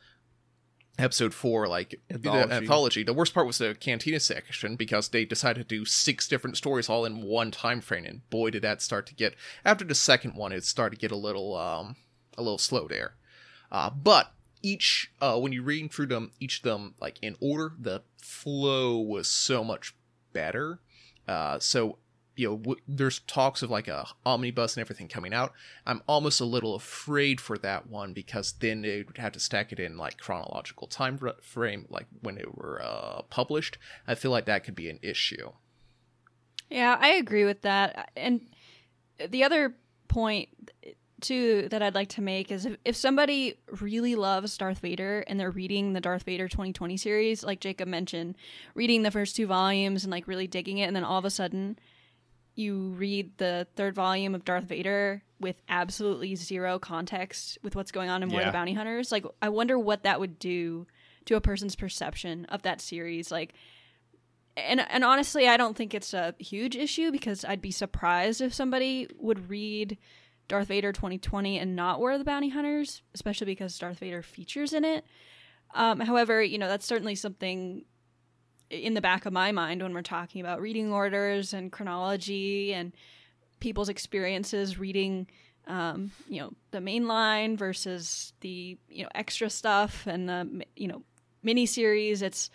episode 1.00 1.34
four 1.34 1.68
like 1.68 2.00
Anthology. 2.12 2.48
the 2.50 2.54
anthology. 2.56 3.04
the 3.04 3.14
worst 3.14 3.34
part 3.34 3.48
was 3.48 3.58
the 3.58 3.74
cantina 3.80 4.20
section 4.20 4.76
because 4.76 5.10
they 5.10 5.26
decided 5.26 5.68
to 5.68 5.76
do 5.76 5.86
six 5.86 6.28
different 6.28 6.58
stories 6.58 6.90
all 6.90 7.06
in 7.06 7.22
one 7.24 7.50
time 7.50 7.82
frame 7.82 8.06
and 8.06 8.30
boy 8.30 8.50
did 8.52 8.62
that 8.62 8.82
start 8.82 9.08
to 9.08 9.16
get 9.16 9.34
after 9.66 9.84
the 9.86 9.96
second 9.96 10.36
one 10.36 10.52
it 10.52 10.64
started 10.64 10.98
to 10.98 11.02
get 11.02 11.12
a 11.12 11.16
little 11.16 11.56
um 11.56 11.96
a 12.38 12.42
little 12.42 12.58
slow 12.58 12.88
there. 12.88 13.16
Uh 13.72 13.90
but 13.90 14.34
each 14.62 15.12
uh 15.22 15.40
when 15.40 15.52
you 15.54 15.64
read 15.64 15.92
through 15.92 16.06
them 16.08 16.32
each 16.40 16.58
of 16.60 16.64
them 16.64 16.94
like 17.02 17.18
in 17.22 17.36
order 17.40 17.74
the 17.80 18.04
flow 18.22 19.00
was 19.00 19.28
so 19.28 19.64
much 19.64 19.96
better. 20.34 20.80
Uh 21.28 21.58
so 21.58 21.98
you 22.36 22.50
know 22.50 22.58
w- 22.58 22.82
there's 22.88 23.20
talks 23.20 23.62
of 23.62 23.70
like 23.70 23.88
a 23.88 24.08
omnibus 24.26 24.76
and 24.76 24.82
everything 24.82 25.08
coming 25.08 25.34
out. 25.34 25.54
I'm 25.86 26.02
almost 26.08 26.42
a 26.42 26.46
little 26.46 26.76
afraid 26.76 27.42
for 27.42 27.58
that 27.60 27.88
one 27.88 28.14
because 28.14 28.54
then 28.54 28.82
they 28.82 29.04
would 29.04 29.18
have 29.18 29.34
to 29.34 29.40
stack 29.40 29.72
it 29.72 29.80
in 29.80 29.98
like 29.98 30.18
chronological 30.18 30.88
time 30.88 31.18
fr- 31.18 31.30
frame 31.42 31.86
like 31.90 32.08
when 32.22 32.38
it 32.38 32.56
were 32.56 32.82
uh 32.84 33.22
published. 33.24 33.78
I 34.08 34.16
feel 34.16 34.32
like 34.32 34.46
that 34.46 34.64
could 34.64 34.76
be 34.76 34.90
an 34.90 35.00
issue. 35.02 35.52
Yeah, 36.70 36.98
I 37.00 37.10
agree 37.10 37.44
with 37.44 37.62
that. 37.62 38.12
And 38.16 38.42
the 39.30 39.44
other 39.44 39.76
point 40.08 40.50
too 41.22 41.68
that 41.70 41.82
I'd 41.82 41.96
like 41.96 42.10
to 42.10 42.22
make 42.22 42.52
is 42.52 42.66
if, 42.66 42.78
if 42.84 42.96
somebody 42.96 43.60
really 43.80 44.16
loves 44.16 44.58
Darth 44.58 44.80
Vader 44.80 45.24
and 45.28 45.40
they're 45.40 45.52
reading 45.52 45.94
the 45.94 46.02
Darth 46.02 46.24
Vader 46.24 46.48
2020 46.48 46.98
series, 46.98 47.44
like 47.44 47.60
Jacob 47.60 47.88
mentioned, 47.88 48.36
reading 48.74 49.04
the 49.04 49.12
first 49.12 49.36
two 49.36 49.48
volumes 49.48 50.04
and 50.04 50.12
like 50.12 50.28
really 50.28 50.48
digging 50.48 50.80
it, 50.80 50.86
and 50.86 50.96
then 50.96 51.04
all 51.04 51.20
of 51.20 51.26
a 51.26 51.30
sudden 51.30 51.78
you 52.62 52.90
read 52.98 53.38
the 53.38 53.68
third 53.76 53.96
volume 53.96 54.36
of 54.36 54.46
Darth 54.46 54.66
Vader 54.66 55.24
with 55.40 55.62
absolutely 55.68 56.36
zero 56.36 56.80
context 56.80 57.58
with 57.64 57.76
what's 57.76 57.92
going 57.92 58.10
on 58.10 58.24
in 58.24 58.30
War 58.30 58.42
of 58.42 58.48
the 58.48 58.52
Bounty 58.52 58.74
Hunters. 58.74 59.12
Like, 59.12 59.26
I 59.42 59.50
wonder 59.50 59.78
what 59.78 60.04
that 60.04 60.20
would 60.20 60.40
do 60.40 60.88
to 61.26 61.36
a 61.36 61.42
person's 61.42 61.76
perception 61.76 62.46
of 62.46 62.62
that 62.62 62.80
series. 62.80 63.32
Like, 63.32 63.54
and 64.56 64.82
and 64.82 65.04
honestly, 65.04 65.48
I 65.48 65.58
don't 65.58 65.76
think 65.76 65.94
it's 65.94 66.14
a 66.14 66.36
huge 66.40 66.76
issue 66.76 67.12
because 67.12 67.44
I'd 67.46 67.62
be 67.62 67.72
surprised 67.72 68.42
if 68.42 68.54
somebody 68.54 69.08
would 69.18 69.50
read 69.50 69.98
Darth 70.48 70.68
Vader 70.68 70.92
2020 70.92 71.58
and 71.58 71.76
not 71.76 72.00
War 72.00 72.12
of 72.12 72.20
the 72.20 72.26
Bounty 72.26 72.50
Hunters, 72.50 73.02
especially 73.14 73.46
because 73.46 73.78
Darth 73.78 74.00
Vader 74.00 74.22
features 74.22 74.74
in 74.74 74.86
it. 74.86 75.06
Um, 75.74 76.02
however, 76.02 76.44
you 76.44 76.58
know 76.58 76.68
that's 76.68 76.86
certainly 76.86 77.16
something 77.16 77.86
in 78.72 78.94
the 78.94 79.02
back 79.02 79.26
of 79.26 79.34
my 79.34 79.52
mind 79.52 79.82
when 79.82 79.94
we're 79.94 80.02
talking 80.02 80.42
about 80.42 80.62
reading 80.62 80.92
orders 80.92 81.54
and 81.54 81.72
chronology 81.72 82.74
and 82.74 82.94
people's 83.60 83.90
experiences 83.90 84.80
reading 84.80 85.28
um, 85.68 86.12
you 86.28 86.42
know 86.42 86.52
the 86.72 86.82
main 86.82 87.08
line 87.08 87.56
versus 87.56 88.34
the 88.42 88.78
you 88.90 89.04
know 89.04 89.10
extra 89.14 89.50
stuff 89.50 90.08
and 90.08 90.28
the 90.28 90.64
you 90.76 90.88
know 90.88 91.04
mini 91.44 91.66
series 91.66 92.22
it's 92.22 92.50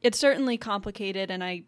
it's 0.00 0.18
certainly 0.18 0.56
complicated 0.56 1.30
and 1.30 1.44
I, 1.44 1.62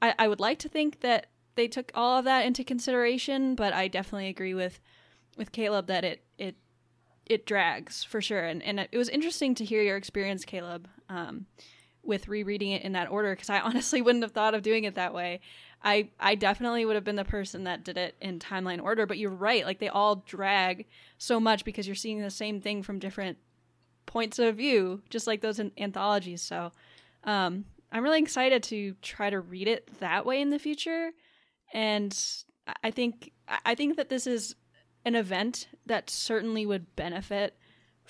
I 0.00 0.14
i 0.18 0.28
would 0.28 0.40
like 0.40 0.58
to 0.60 0.68
think 0.68 1.00
that 1.00 1.26
they 1.56 1.68
took 1.68 1.90
all 1.94 2.18
of 2.18 2.24
that 2.26 2.44
into 2.44 2.62
consideration 2.62 3.54
but 3.54 3.72
i 3.72 3.88
definitely 3.88 4.28
agree 4.28 4.54
with 4.54 4.80
with 5.36 5.52
caleb 5.52 5.86
that 5.88 6.04
it 6.04 6.22
it 6.38 6.56
it 7.30 7.46
drags 7.46 8.02
for 8.02 8.20
sure. 8.20 8.44
And 8.44 8.62
and 8.62 8.80
it 8.80 8.98
was 8.98 9.08
interesting 9.08 9.54
to 9.54 9.64
hear 9.64 9.82
your 9.82 9.96
experience 9.96 10.44
caleb. 10.44 10.88
Um 11.08 11.46
with 12.02 12.28
rereading 12.28 12.70
it 12.72 12.82
in 12.82 12.92
that 12.92 13.10
order 13.10 13.34
because 13.34 13.50
I 13.50 13.60
honestly 13.60 14.02
wouldn't 14.02 14.24
have 14.24 14.32
thought 14.32 14.54
of 14.54 14.62
doing 14.62 14.84
it 14.84 14.94
that 14.94 15.14
way. 15.14 15.40
I 15.82 16.08
I 16.18 16.34
definitely 16.34 16.84
would 16.84 16.94
have 16.94 17.04
been 17.04 17.16
the 17.16 17.24
person 17.24 17.64
that 17.64 17.84
did 17.84 17.96
it 17.96 18.14
in 18.20 18.38
timeline 18.38 18.82
order, 18.82 19.06
but 19.06 19.18
you're 19.18 19.30
right. 19.30 19.64
Like 19.64 19.78
they 19.78 19.88
all 19.88 20.16
drag 20.16 20.86
so 21.18 21.40
much 21.40 21.64
because 21.64 21.86
you're 21.86 21.94
seeing 21.94 22.20
the 22.20 22.30
same 22.30 22.60
thing 22.60 22.82
from 22.82 22.98
different 22.98 23.38
points 24.06 24.38
of 24.38 24.56
view, 24.56 25.02
just 25.08 25.26
like 25.26 25.40
those 25.40 25.58
an- 25.58 25.72
anthologies. 25.78 26.42
So, 26.42 26.72
um, 27.24 27.64
I'm 27.92 28.02
really 28.02 28.20
excited 28.20 28.62
to 28.64 28.94
try 29.02 29.30
to 29.30 29.40
read 29.40 29.68
it 29.68 29.88
that 30.00 30.26
way 30.26 30.40
in 30.40 30.50
the 30.50 30.58
future, 30.58 31.10
and 31.72 32.16
I- 32.82 32.90
think 32.90 33.32
I 33.64 33.74
think 33.74 33.96
that 33.96 34.10
this 34.10 34.26
is 34.26 34.54
an 35.04 35.14
event 35.14 35.68
that 35.86 36.10
certainly 36.10 36.66
would 36.66 36.94
benefit 36.94 37.56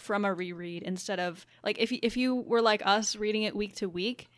from 0.01 0.25
a 0.25 0.33
reread 0.35 0.83
instead 0.83 1.21
of 1.21 1.47
like 1.63 1.79
if 1.79 1.93
if 1.93 2.17
you 2.17 2.35
were 2.35 2.63
like 2.63 2.83
us 2.85 3.15
reading 3.17 3.43
it 3.45 3.55
week 3.55 3.75
to 3.77 3.89
week. 3.89 4.29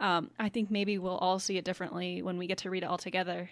Um, 0.00 0.30
I 0.38 0.48
think 0.48 0.70
maybe 0.70 0.96
we'll 0.96 1.18
all 1.18 1.40
see 1.40 1.56
it 1.58 1.64
differently 1.64 2.22
when 2.22 2.38
we 2.38 2.46
get 2.46 2.58
to 2.58 2.70
read 2.70 2.84
it 2.84 2.86
all 2.86 2.98
together. 2.98 3.50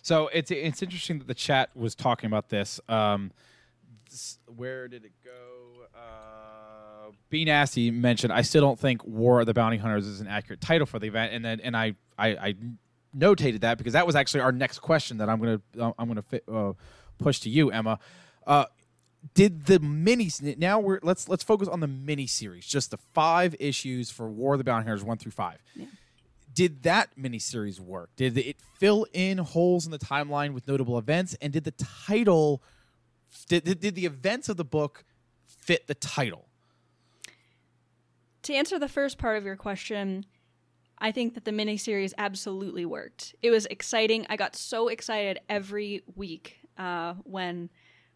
So 0.00 0.28
it's 0.28 0.50
it's 0.50 0.82
interesting 0.82 1.18
that 1.18 1.26
the 1.28 1.34
chat 1.34 1.68
was 1.76 1.94
talking 1.94 2.28
about 2.28 2.48
this. 2.48 2.80
Um, 2.88 3.30
s- 4.10 4.38
where 4.46 4.88
did 4.88 5.04
it 5.04 5.12
go? 5.22 5.84
Uh, 5.94 7.10
Be 7.28 7.44
nasty 7.44 7.90
mentioned. 7.90 8.32
I 8.32 8.40
still 8.42 8.62
don't 8.62 8.78
think 8.78 9.04
War 9.04 9.40
of 9.40 9.46
the 9.46 9.52
Bounty 9.54 9.76
Hunters 9.76 10.06
is 10.06 10.20
an 10.20 10.26
accurate 10.28 10.60
title 10.62 10.86
for 10.86 10.98
the 10.98 11.08
event, 11.08 11.32
and 11.34 11.44
then 11.44 11.60
and 11.60 11.76
I 11.76 11.94
I, 12.18 12.28
I 12.28 12.54
notated 13.16 13.60
that 13.60 13.76
because 13.78 13.92
that 13.92 14.06
was 14.06 14.16
actually 14.16 14.40
our 14.40 14.52
next 14.52 14.78
question 14.80 15.18
that 15.18 15.28
I'm 15.28 15.38
gonna 15.40 15.60
uh, 15.78 15.92
I'm 15.98 16.08
gonna 16.08 16.22
fit, 16.22 16.44
uh, 16.50 16.72
push 17.18 17.40
to 17.40 17.50
you, 17.50 17.70
Emma. 17.70 17.98
Uh, 18.46 18.64
did 19.32 19.66
the 19.66 19.80
mini 19.80 20.30
now 20.58 20.78
we're 20.78 21.00
let's 21.02 21.28
let's 21.28 21.42
focus 21.42 21.68
on 21.68 21.80
the 21.80 21.86
mini 21.86 22.26
series, 22.26 22.66
just 22.66 22.90
the 22.90 22.98
five 23.14 23.54
issues 23.58 24.10
for 24.10 24.28
War 24.28 24.54
of 24.54 24.58
the 24.58 24.64
Bounty 24.64 24.84
Hunters 24.84 25.02
one 25.02 25.16
through 25.16 25.32
five 25.32 25.58
did 26.54 26.84
that 26.84 27.10
miniseries 27.18 27.80
work? 27.80 28.10
Did 28.16 28.38
it 28.38 28.56
fill 28.78 29.06
in 29.12 29.38
holes 29.38 29.84
in 29.84 29.92
the 29.92 29.98
timeline 29.98 30.54
with 30.54 30.68
notable 30.68 30.98
events? 30.98 31.36
And 31.42 31.52
did 31.52 31.64
the 31.64 31.72
title, 31.72 32.62
did, 33.48 33.64
did, 33.64 33.80
did 33.80 33.94
the 33.94 34.06
events 34.06 34.48
of 34.48 34.56
the 34.56 34.64
book 34.64 35.04
fit 35.46 35.86
the 35.86 35.94
title? 35.94 36.46
To 38.42 38.54
answer 38.54 38.78
the 38.78 38.88
first 38.88 39.18
part 39.18 39.36
of 39.36 39.44
your 39.44 39.56
question, 39.56 40.26
I 40.98 41.10
think 41.10 41.34
that 41.34 41.44
the 41.44 41.50
miniseries 41.50 42.12
absolutely 42.16 42.84
worked. 42.84 43.34
It 43.42 43.50
was 43.50 43.66
exciting. 43.66 44.26
I 44.28 44.36
got 44.36 44.54
so 44.54 44.88
excited 44.88 45.40
every 45.48 46.02
week 46.14 46.58
uh, 46.78 47.14
when 47.24 47.70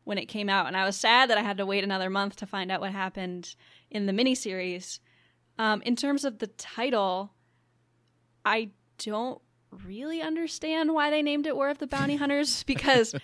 when 0.08 0.18
it 0.18 0.26
came 0.26 0.48
out, 0.48 0.66
and 0.66 0.76
I 0.76 0.84
was 0.84 0.96
sad 0.96 1.28
that 1.30 1.38
I 1.38 1.42
had 1.42 1.58
to 1.58 1.66
wait 1.66 1.84
another 1.84 2.08
month 2.10 2.36
to 2.36 2.46
find 2.46 2.70
out 2.72 2.80
what 2.80 2.92
happened 2.92 3.54
in 3.90 4.06
the 4.06 4.12
miniseries. 4.12 4.98
Um, 5.58 5.82
in 5.82 5.96
terms 5.96 6.24
of 6.24 6.38
the 6.38 6.46
title, 6.46 7.32
I 8.44 8.70
don't 8.98 9.40
really 9.84 10.22
understand 10.22 10.94
why 10.94 11.10
they 11.10 11.20
named 11.22 11.46
it 11.46 11.54
War 11.56 11.68
of 11.68 11.78
the 11.78 11.86
Bounty 11.86 12.16
Hunters 12.22 12.62
because, 12.62 13.14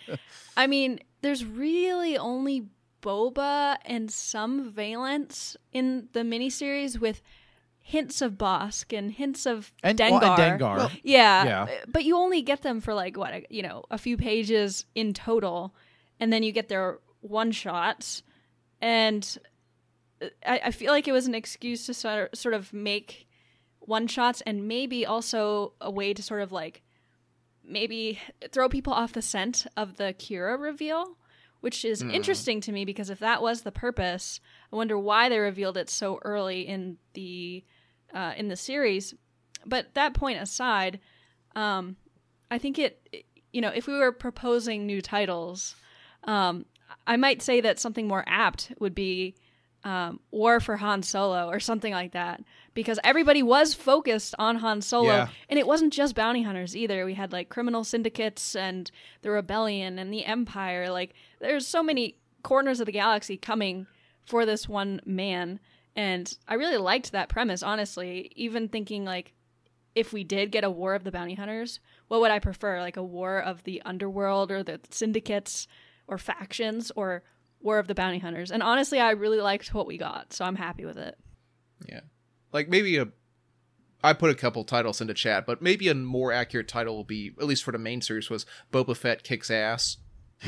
I 0.56 0.66
mean, 0.66 1.00
there's 1.22 1.44
really 1.44 2.18
only 2.18 2.66
Boba 3.02 3.76
and 3.84 4.10
some 4.10 4.70
Valance 4.70 5.56
in 5.72 6.08
the 6.12 6.20
miniseries 6.20 6.98
with 6.98 7.22
hints 7.78 8.22
of 8.22 8.32
Bossk 8.32 8.96
and 8.96 9.12
hints 9.12 9.46
of 9.46 9.72
And, 9.82 9.98
Dengar. 9.98 10.20
well, 10.20 10.40
and 10.40 10.60
Dengar. 10.60 10.90
Yeah, 11.02 11.44
Yeah. 11.44 11.66
but 11.86 12.04
you 12.04 12.16
only 12.16 12.40
get 12.42 12.62
them 12.62 12.80
for 12.80 12.94
like 12.94 13.16
what 13.16 13.32
a- 13.34 13.46
you 13.50 13.62
know 13.62 13.84
a 13.90 13.98
few 13.98 14.16
pages 14.16 14.86
in 14.94 15.12
total, 15.12 15.74
and 16.20 16.32
then 16.32 16.42
you 16.42 16.52
get 16.52 16.68
their 16.68 16.98
one 17.20 17.52
shots, 17.52 18.22
and 18.80 19.38
I, 20.46 20.60
I 20.66 20.70
feel 20.70 20.92
like 20.92 21.08
it 21.08 21.12
was 21.12 21.26
an 21.26 21.34
excuse 21.34 21.86
to 21.86 21.94
sort 21.94 22.30
of, 22.32 22.38
sort 22.38 22.54
of 22.54 22.72
make 22.72 23.26
one 23.80 24.06
shots 24.06 24.42
and 24.46 24.66
maybe 24.66 25.04
also 25.04 25.72
a 25.80 25.90
way 25.90 26.14
to 26.14 26.22
sort 26.22 26.42
of 26.42 26.52
like 26.52 26.82
maybe 27.62 28.18
throw 28.50 28.68
people 28.68 28.92
off 28.92 29.12
the 29.12 29.22
scent 29.22 29.66
of 29.76 29.96
the 29.96 30.14
Qi'ra 30.18 30.58
reveal, 30.58 31.16
which 31.60 31.84
is 31.84 32.02
interesting 32.02 32.60
to 32.62 32.72
me 32.72 32.84
because 32.84 33.10
if 33.10 33.18
that 33.20 33.42
was 33.42 33.62
the 33.62 33.72
purpose, 33.72 34.40
I 34.72 34.76
wonder 34.76 34.98
why 34.98 35.28
they 35.28 35.38
revealed 35.38 35.76
it 35.76 35.88
so 35.88 36.18
early 36.22 36.62
in 36.62 36.98
the 37.14 37.64
uh, 38.12 38.32
in 38.36 38.48
the 38.48 38.56
series. 38.56 39.14
But 39.66 39.94
that 39.94 40.14
point 40.14 40.40
aside, 40.40 41.00
um, 41.56 41.96
I 42.50 42.58
think 42.58 42.78
it 42.78 43.26
you 43.52 43.60
know 43.60 43.70
if 43.74 43.86
we 43.86 43.94
were 43.94 44.12
proposing 44.12 44.86
new 44.86 45.00
titles, 45.00 45.74
um, 46.24 46.64
I 47.06 47.16
might 47.16 47.42
say 47.42 47.60
that 47.60 47.78
something 47.78 48.06
more 48.08 48.24
apt 48.26 48.72
would 48.78 48.94
be 48.94 49.34
um, 49.84 50.20
War 50.30 50.60
for 50.60 50.78
Han 50.78 51.02
Solo 51.02 51.48
or 51.48 51.60
something 51.60 51.92
like 51.92 52.12
that, 52.12 52.42
because 52.72 52.98
everybody 53.04 53.42
was 53.42 53.74
focused 53.74 54.34
on 54.38 54.56
Han 54.56 54.80
Solo, 54.80 55.08
Yeah. 55.12 55.28
and 55.50 55.58
it 55.58 55.66
wasn't 55.66 55.92
just 55.92 56.14
bounty 56.14 56.42
hunters 56.42 56.74
either. 56.74 57.04
We 57.04 57.14
had 57.14 57.32
like 57.32 57.50
criminal 57.50 57.84
syndicates 57.84 58.56
and 58.56 58.90
the 59.20 59.30
rebellion 59.30 59.98
and 59.98 60.10
the 60.12 60.24
Empire. 60.24 60.90
Like 60.90 61.12
there's 61.38 61.66
so 61.66 61.82
many 61.82 62.16
corners 62.42 62.80
of 62.80 62.86
the 62.86 62.92
galaxy 62.92 63.36
coming 63.36 63.86
for 64.24 64.46
this 64.46 64.66
one 64.66 65.00
man, 65.04 65.60
and 65.94 66.34
I 66.48 66.54
really 66.54 66.78
liked 66.78 67.12
that 67.12 67.28
premise. 67.28 67.62
Honestly, 67.62 68.32
even 68.36 68.68
thinking 68.68 69.04
like 69.04 69.34
if 69.94 70.14
we 70.14 70.24
did 70.24 70.50
get 70.50 70.64
a 70.64 70.70
war 70.70 70.94
of 70.94 71.04
the 71.04 71.12
bounty 71.12 71.34
hunters, 71.34 71.78
what 72.08 72.20
would 72.22 72.30
I 72.30 72.38
prefer? 72.38 72.80
Like 72.80 72.96
a 72.96 73.04
war 73.04 73.38
of 73.38 73.62
the 73.64 73.82
underworld 73.84 74.50
or 74.50 74.62
the 74.62 74.80
syndicates 74.90 75.68
or 76.06 76.18
factions 76.18 76.90
or 76.96 77.22
war 77.60 77.78
of 77.78 77.86
the 77.86 77.94
bounty 77.94 78.18
hunters? 78.18 78.50
And 78.50 78.62
honestly, 78.62 79.00
I 79.00 79.10
really 79.12 79.40
liked 79.40 79.72
what 79.74 79.86
we 79.86 79.98
got, 79.98 80.32
so 80.32 80.44
I'm 80.44 80.56
happy 80.56 80.84
with 80.84 80.98
it. 80.98 81.16
Yeah. 81.88 82.00
Like 82.52 82.68
maybe 82.68 82.96
a 82.98 83.08
I 84.02 84.12
put 84.12 84.30
a 84.30 84.34
couple 84.34 84.64
titles 84.64 85.00
into 85.00 85.14
chat, 85.14 85.46
but 85.46 85.62
maybe 85.62 85.88
a 85.88 85.94
more 85.94 86.30
accurate 86.30 86.68
title 86.68 86.94
will 86.94 87.04
be 87.04 87.32
at 87.40 87.46
least 87.46 87.64
for 87.64 87.72
the 87.72 87.78
main 87.78 88.02
series 88.02 88.28
was 88.28 88.44
Boba 88.70 88.94
Fett 88.94 89.24
kicks 89.24 89.50
ass. 89.50 89.96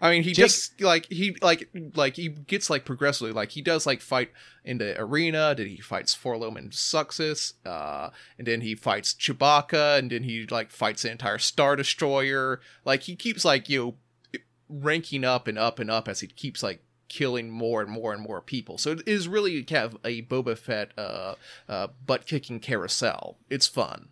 I 0.00 0.10
mean, 0.10 0.22
he 0.22 0.32
just 0.32 0.80
like 0.80 1.06
he 1.06 1.36
like 1.42 1.68
like 1.94 2.16
he 2.16 2.28
gets 2.28 2.70
like 2.70 2.84
progressively 2.84 3.32
like 3.32 3.50
he 3.50 3.60
does 3.60 3.86
like 3.86 4.00
fight 4.00 4.30
in 4.64 4.78
the 4.78 4.98
arena. 5.00 5.54
Then 5.54 5.66
he 5.66 5.76
fights 5.76 6.14
Forlom 6.16 6.56
and 6.56 6.70
Suxus, 6.70 7.52
uh, 7.66 8.10
and 8.38 8.46
then 8.46 8.62
he 8.62 8.74
fights 8.74 9.12
Chewbacca, 9.12 9.98
and 9.98 10.10
then 10.10 10.22
he 10.22 10.46
like 10.46 10.70
fights 10.70 11.02
the 11.02 11.10
entire 11.10 11.38
Star 11.38 11.76
Destroyer. 11.76 12.60
Like 12.84 13.02
he 13.02 13.14
keeps 13.16 13.44
like 13.44 13.68
you 13.68 13.96
know 14.32 14.40
ranking 14.68 15.24
up 15.24 15.46
and 15.46 15.58
up 15.58 15.78
and 15.78 15.90
up 15.90 16.08
as 16.08 16.20
he 16.20 16.28
keeps 16.28 16.62
like 16.62 16.82
killing 17.08 17.50
more 17.50 17.82
and 17.82 17.90
more 17.90 18.12
and 18.14 18.22
more 18.22 18.40
people. 18.40 18.78
So 18.78 18.92
it 18.92 19.02
is 19.06 19.28
really 19.28 19.62
kind 19.64 19.84
of 19.84 19.98
a 20.04 20.22
Boba 20.22 20.56
Fett 20.56 20.92
uh, 20.96 21.34
uh, 21.68 21.88
butt 22.06 22.24
kicking 22.24 22.60
carousel. 22.60 23.36
It's 23.50 23.66
fun. 23.66 24.08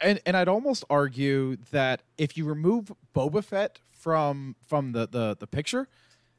and 0.00 0.20
and 0.26 0.36
I'd 0.36 0.48
almost 0.48 0.84
argue 0.90 1.56
that 1.72 2.02
if 2.18 2.36
you 2.36 2.44
remove 2.44 2.92
Boba 3.14 3.42
Fett 3.42 3.80
from 4.06 4.54
from 4.68 4.92
the 4.92 5.08
the, 5.08 5.36
the 5.40 5.48
picture, 5.48 5.88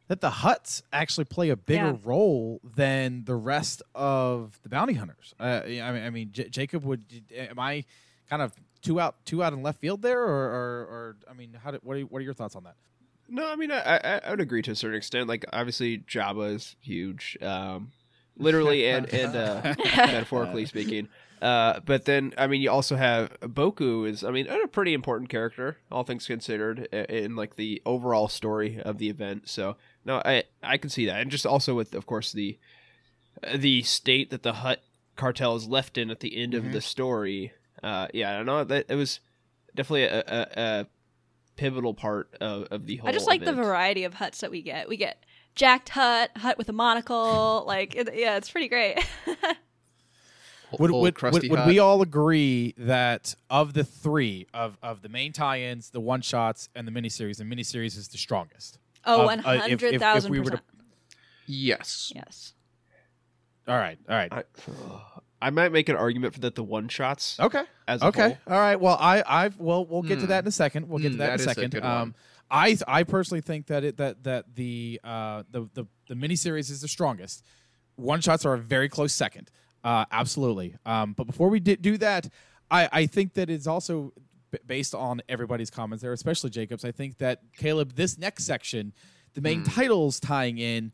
that 0.08 0.22
the 0.22 0.30
Hutts 0.30 0.82
actually 0.94 1.26
play 1.26 1.50
a 1.50 1.58
bigger 1.58 1.88
Yeah. 1.88 1.98
role 2.06 2.62
than 2.64 3.26
the 3.26 3.36
rest 3.36 3.84
of 3.94 4.58
the 4.64 4.70
bounty 4.70 4.94
hunters. 4.94 5.34
Uh, 5.38 5.64
I 5.66 5.68
mean, 5.68 5.82
I 6.04 6.10
mean, 6.10 6.30
J- 6.32 6.48
Jacob, 6.48 6.86
would 6.86 7.04
am 7.36 7.60
I 7.60 7.84
kind 8.30 8.42
of 8.42 8.54
two 8.82 9.02
out 9.02 9.18
two 9.26 9.44
out 9.44 9.52
in 9.52 9.62
left 9.64 9.82
field 9.82 10.02
there, 10.02 10.22
or 10.22 10.30
or, 10.30 10.80
or 10.94 11.16
I 11.30 11.34
mean, 11.34 11.58
how 11.62 11.72
did, 11.72 11.82
what 11.84 11.98
are 11.98 12.02
what 12.04 12.20
are 12.20 12.24
your 12.24 12.34
thoughts 12.34 12.56
on 12.56 12.64
that? 12.64 12.76
No, 13.28 13.52
I 13.52 13.58
mean, 13.58 13.70
I, 13.74 13.98
I, 13.98 14.22
I 14.24 14.30
would 14.30 14.40
agree 14.40 14.62
to 14.62 14.72
a 14.72 14.76
certain 14.76 14.96
extent. 14.96 15.28
Like, 15.28 15.44
obviously, 15.52 15.98
Jabba 15.98 16.56
is 16.56 16.78
huge, 16.80 17.38
um, 17.42 17.92
literally 18.38 18.88
and 18.94 19.14
and 19.14 19.36
uh, 19.36 19.76
metaphorically 19.84 20.66
speaking. 20.66 21.10
Uh, 21.42 21.80
but 21.86 22.06
then, 22.06 22.34
I 22.38 22.48
mean, 22.48 22.62
you 22.62 22.72
also 22.72 22.96
have 22.96 23.30
Boku 23.42 24.08
is, 24.10 24.24
I 24.24 24.32
mean, 24.32 24.48
a 24.48 24.68
pretty 24.68 24.94
important 24.94 25.30
character, 25.30 25.78
all 25.92 26.04
things 26.04 26.26
considered, 26.26 26.88
i- 26.92 26.96
in 26.96 27.36
like 27.36 27.56
the 27.56 27.82
overall 27.86 28.28
story 28.28 28.82
of 28.82 28.98
the 28.98 29.10
event. 29.10 29.48
So, 29.48 29.76
no, 30.06 30.22
I 30.26 30.44
I 30.64 30.78
can 30.78 30.90
see 30.90 31.06
that, 31.06 31.22
and 31.22 31.30
just 31.30 31.46
also 31.46 31.76
with, 31.76 31.94
of 31.94 32.06
course, 32.06 32.32
the 32.32 32.58
the 33.56 33.84
state 33.84 34.32
that 34.32 34.42
the 34.44 34.54
Hutt 34.54 34.82
cartel 35.16 35.56
is 35.56 35.68
left 35.68 35.98
in 35.98 36.10
at 36.10 36.22
the 36.22 36.36
end 36.42 36.54
of 36.56 36.72
the 36.72 36.82
story. 36.82 37.52
Uh, 37.84 38.08
yeah, 38.14 38.34
I 38.34 38.38
don't 38.38 38.46
know 38.48 38.64
that 38.64 38.86
it 38.90 38.96
was 38.96 39.20
definitely 39.76 40.04
a, 40.06 40.20
a, 40.28 40.48
a 40.82 40.88
pivotal 41.56 41.94
part 41.94 42.34
of, 42.42 42.64
of 42.72 42.88
the 42.88 42.96
whole. 42.98 43.10
I 43.10 43.12
just 43.12 43.28
like 43.28 43.46
the 43.46 43.54
variety 43.54 44.04
of 44.06 44.16
hutts 44.16 44.40
that 44.40 44.50
we 44.50 44.64
get. 44.64 44.90
We 44.90 44.98
get 44.98 45.24
jacked 45.54 45.90
hutt, 45.90 46.32
hutt 46.38 46.58
with 46.58 46.70
a 46.70 46.74
monocle. 46.74 47.64
like, 47.68 47.96
it, 47.96 48.10
yeah, 48.16 48.38
it's 48.38 48.50
pretty 48.50 48.68
great. 48.70 48.98
Would, 50.80 50.92
Old 50.92 51.02
would, 51.04 51.16
crusty 51.16 51.50
would, 51.50 51.60
would 51.60 51.68
we 51.68 51.80
all 51.80 52.02
agree 52.02 52.74
that 52.78 53.36
of 53.50 53.74
the 53.74 53.84
three 53.86 54.48
of, 54.54 54.78
of 54.84 55.02
the 55.02 55.10
main 55.10 55.32
tie-ins, 55.32 55.92
the 55.92 56.02
one 56.02 56.22
shots, 56.22 56.68
and 56.76 56.86
the 56.88 56.92
miniseries, 56.92 57.38
the 57.38 57.44
miniseries 57.46 57.98
is 57.98 58.10
the 58.10 58.18
strongest? 58.18 58.78
oh, 59.06 59.30
Of- 59.30 59.46
uh, 59.46 59.52
if- 59.66 59.72
if- 59.72 59.72
if 59.72 59.82
hundred 59.82 60.00
thousand 60.00 60.32
we 60.32 60.40
were 60.40 60.46
percent. 60.46 60.62
to- 60.68 60.74
Yes. 61.46 62.12
Yes. 62.14 62.54
All 63.68 63.76
right, 63.78 63.98
all 64.10 64.16
right, 64.16 64.32
I, 64.34 64.44
I 65.42 65.50
might 65.50 65.72
make 65.72 65.88
an 65.90 65.96
argument 65.96 66.34
for 66.34 66.40
that 66.42 66.56
the 66.56 66.64
one 66.64 66.88
shots 66.90 67.38
okay. 67.40 67.64
as 67.88 68.02
a 68.02 68.08
Okay. 68.08 68.22
whole. 68.22 68.38
All 68.56 68.60
right. 68.60 68.76
Well, 68.78 68.98
I, 69.00 69.24
I've, 69.28 69.58
well, 69.60 69.86
we'll 69.86 70.02
get 70.04 70.16
to 70.16 70.22
Hmm. 70.22 70.30
that 70.30 70.44
in 70.44 70.48
a 70.48 70.52
second. 70.52 70.88
We'll 70.90 71.00
get 71.00 71.10
to 71.10 71.14
Hmm, 71.14 71.20
that, 71.20 71.26
that 71.28 71.34
in 71.34 71.40
is 71.42 71.46
a 71.48 71.50
a 71.50 71.54
second. 71.54 71.72
good 71.72 71.84
um, 71.84 72.00
one. 72.00 72.16
I, 72.50 72.78
I 72.88 73.04
personally 73.04 73.42
think 73.42 73.68
that 73.68 73.84
it, 73.84 73.98
that, 73.98 74.24
that 74.24 74.56
the, 74.56 75.00
uh, 75.04 75.44
the, 75.52 75.70
the, 75.74 75.86
the 76.08 76.16
miniseries 76.16 76.72
is 76.72 76.80
the 76.82 76.88
strongest. 76.88 77.44
one 77.98 78.22
shots 78.22 78.46
are 78.46 78.54
a 78.54 78.58
very 78.58 78.88
close 78.90 79.12
second. 79.14 79.52
Uh, 79.88 80.04
absolutely. 80.12 80.76
Um, 80.86 81.14
but 81.14 81.28
before 81.28 81.48
we 81.48 81.62
did 81.62 81.82
do 81.82 81.98
that, 82.00 82.28
I, 82.70 82.90
I 82.92 83.06
think 83.06 83.36
that 83.36 83.50
it's 83.50 83.68
also 83.68 84.12
b- 84.52 84.60
based 84.66 84.94
on 84.94 85.22
everybody's 85.30 85.70
comments 85.70 86.02
there, 86.02 86.12
especially 86.12 86.50
Jacob's. 86.50 86.84
I 86.84 86.92
think 86.92 87.20
that 87.20 87.40
Caleb, 87.56 87.96
this 87.96 88.18
next 88.18 88.44
section, 88.44 88.92
the 89.34 89.40
main 89.40 89.64
titles 89.64 90.20
tying 90.20 90.58
in, 90.58 90.92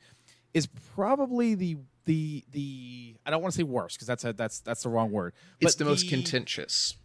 is 0.54 0.68
probably 0.94 1.56
the 1.56 1.78
the 2.06 2.44
the 2.52 3.16
I 3.26 3.32
don't 3.32 3.42
want 3.42 3.54
to 3.54 3.58
say 3.58 3.64
worst 3.64 3.98
because 3.98 4.08
that's 4.08 4.26
a, 4.26 4.34
that's 4.34 4.60
that's 4.60 4.84
the 4.84 4.90
wrong 4.90 5.10
word. 5.10 5.34
It's 5.60 5.74
but 5.74 5.84
the 5.84 5.90
most 5.90 6.08
contentious. 6.08 6.96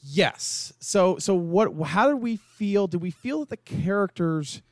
Yes. 0.00 0.72
So 0.80 1.18
so 1.18 1.34
what 1.34 1.74
how 1.88 2.08
did 2.08 2.22
we 2.22 2.36
feel? 2.36 2.86
Did 2.86 3.02
we 3.02 3.10
feel 3.10 3.40
that 3.40 3.50
the 3.50 3.58
characters 3.58 4.62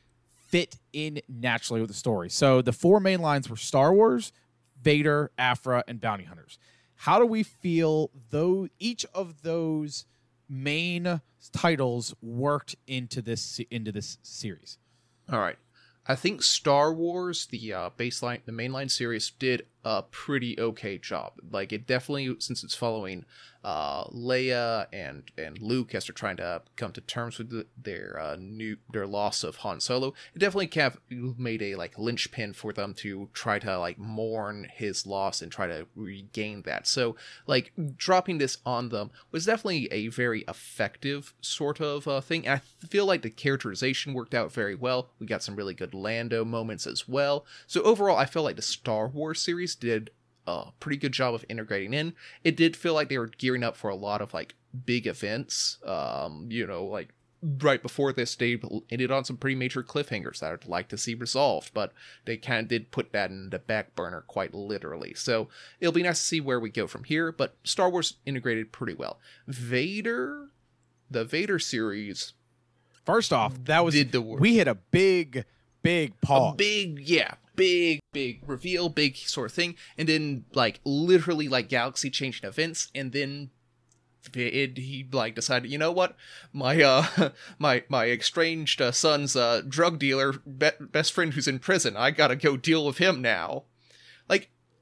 fit 0.47 0.77
in 0.91 1.21
naturally 1.29 1.81
with 1.81 1.91
the 1.91 1.95
story? 1.95 2.31
So 2.31 2.63
the 2.63 2.73
four 2.73 2.99
main 2.99 3.21
lines 3.21 3.47
were 3.47 3.57
Star 3.57 3.93
Wars, 3.93 4.31
Vader, 4.81 5.31
Aphra, 5.37 5.83
and 5.87 5.99
Bounty 5.99 6.23
Hunters. 6.25 6.57
How 6.95 7.19
do 7.19 7.25
we 7.25 7.43
feel 7.43 8.09
though 8.29 8.67
each 8.79 9.05
of 9.13 9.43
those 9.43 10.05
main 10.49 11.21
titles 11.51 12.15
worked 12.21 12.75
into 12.87 13.21
this 13.21 13.59
into 13.69 13.91
this 13.91 14.17
series? 14.23 14.77
All 15.31 15.39
right. 15.39 15.57
I 16.09 16.15
think 16.15 16.41
Star 16.41 16.93
Wars, 16.93 17.47
the 17.47 17.73
uh, 17.73 17.89
baseline, 17.97 18.39
the 18.45 18.53
mainline 18.53 18.89
series, 18.89 19.29
did 19.29 19.65
a 19.83 20.03
pretty 20.03 20.59
okay 20.59 20.97
job. 20.97 21.33
Like 21.51 21.71
it 21.71 21.87
definitely, 21.87 22.35
since 22.39 22.63
it's 22.63 22.75
following 22.75 23.25
uh, 23.63 24.05
Leia 24.05 24.87
and 24.93 25.23
and 25.37 25.59
Luke 25.61 25.93
as 25.93 26.05
they're 26.07 26.13
trying 26.13 26.37
to 26.37 26.61
come 26.77 26.93
to 26.93 27.01
terms 27.01 27.37
with 27.37 27.49
the, 27.49 27.65
their 27.81 28.17
uh, 28.17 28.37
new 28.39 28.77
their 28.91 29.05
loss 29.05 29.43
of 29.43 29.57
Han 29.57 29.79
Solo, 29.81 30.13
it 30.33 30.39
definitely 30.39 30.81
of 30.81 30.97
made 31.09 31.61
a 31.61 31.75
like 31.75 31.97
linchpin 31.97 32.53
for 32.53 32.71
them 32.71 32.93
to 32.93 33.29
try 33.33 33.59
to 33.59 33.77
like 33.77 33.97
mourn 33.97 34.67
his 34.73 35.05
loss 35.05 35.41
and 35.41 35.51
try 35.51 35.67
to 35.67 35.85
regain 35.95 36.61
that. 36.61 36.87
So 36.87 37.17
like 37.45 37.73
dropping 37.97 38.37
this 38.37 38.59
on 38.65 38.89
them 38.89 39.11
was 39.31 39.45
definitely 39.45 39.91
a 39.91 40.07
very 40.07 40.45
effective 40.47 41.33
sort 41.41 41.81
of 41.81 42.07
uh, 42.07 42.21
thing. 42.21 42.47
And 42.47 42.61
I 42.83 42.87
feel 42.87 43.05
like 43.05 43.21
the 43.21 43.29
characterization 43.29 44.13
worked 44.13 44.33
out 44.33 44.51
very 44.51 44.75
well. 44.75 45.09
We 45.19 45.27
got 45.27 45.43
some 45.43 45.55
really 45.57 45.73
good 45.73 45.93
Lando 45.93 46.45
moments 46.45 46.87
as 46.87 47.07
well. 47.07 47.45
So 47.65 47.81
overall, 47.81 48.17
I 48.17 48.25
feel 48.25 48.43
like 48.43 48.55
the 48.55 48.61
Star 48.61 49.07
Wars 49.09 49.41
series 49.41 49.66
did 49.75 50.09
a 50.45 50.71
pretty 50.79 50.97
good 50.97 51.11
job 51.11 51.33
of 51.33 51.45
integrating 51.49 51.93
in. 51.93 52.13
It 52.43 52.55
did 52.55 52.75
feel 52.75 52.93
like 52.93 53.09
they 53.09 53.17
were 53.17 53.27
gearing 53.27 53.63
up 53.63 53.75
for 53.75 53.89
a 53.89 53.95
lot 53.95 54.21
of 54.21 54.33
like 54.33 54.55
big 54.85 55.07
events. 55.07 55.77
Um, 55.85 56.47
you 56.49 56.65
know, 56.65 56.85
like 56.85 57.09
right 57.61 57.81
before 57.81 58.13
this, 58.13 58.35
they 58.35 58.59
ended 58.89 59.11
on 59.11 59.25
some 59.25 59.37
pretty 59.37 59.55
major 59.55 59.83
cliffhangers 59.83 60.39
that 60.39 60.51
I'd 60.53 60.65
like 60.67 60.87
to 60.89 60.97
see 60.97 61.13
resolved, 61.15 61.73
but 61.73 61.91
they 62.25 62.37
kind 62.37 62.63
of 62.63 62.67
did 62.69 62.91
put 62.91 63.11
that 63.11 63.29
in 63.29 63.49
the 63.49 63.59
back 63.59 63.95
burner 63.95 64.21
quite 64.21 64.53
literally. 64.53 65.13
So 65.13 65.49
it'll 65.79 65.93
be 65.93 66.03
nice 66.03 66.19
to 66.19 66.25
see 66.25 66.41
where 66.41 66.59
we 66.59 66.69
go 66.69 66.87
from 66.87 67.03
here. 67.03 67.31
But 67.31 67.55
Star 67.63 67.89
Wars 67.89 68.15
integrated 68.25 68.71
pretty 68.71 68.93
well. 68.93 69.19
Vader, 69.47 70.47
the 71.11 71.25
Vader 71.25 71.59
series 71.59 72.33
First 73.05 73.31
off, 73.31 73.53
that 73.63 73.85
was 73.85 73.93
Did 73.93 74.11
the 74.11 74.19
work. 74.21 74.41
we 74.41 74.57
hit 74.57 74.67
a 74.67 74.75
big 74.75 75.45
big 75.81 76.19
pause. 76.19 76.55
a 76.55 76.57
big 76.57 76.99
yeah 76.99 77.35
big 77.57 77.99
big 78.13 78.41
reveal 78.47 78.87
big 78.87 79.17
sort 79.17 79.49
of 79.49 79.53
thing. 79.53 79.75
And 79.97 80.07
then 80.07 80.45
like 80.53 80.79
literally 80.85 81.49
like 81.49 81.67
galaxy 81.67 82.09
changing 82.09 82.47
events. 82.47 82.89
And 82.95 83.11
then 83.11 83.49
it, 84.33 84.77
he 84.77 85.07
like 85.11 85.35
decided 85.35 85.71
you 85.71 85.77
know 85.77 85.91
what? 85.91 86.15
My 86.53 86.81
uh 86.81 87.31
my 87.59 87.83
my 87.89 88.09
estranged 88.09 88.81
uh, 88.81 88.91
son's 88.93 89.35
uh 89.35 89.61
drug 89.67 89.99
dealer 89.99 90.33
be- 90.33 90.69
best 90.79 91.11
friend 91.11 91.33
who's 91.33 91.47
in 91.47 91.59
prison 91.59 91.95
i 91.97 92.11
gotta 92.11 92.35
go 92.35 92.57
deal 92.57 92.85
with 92.85 92.97
him 92.97 93.21
now 93.21 93.63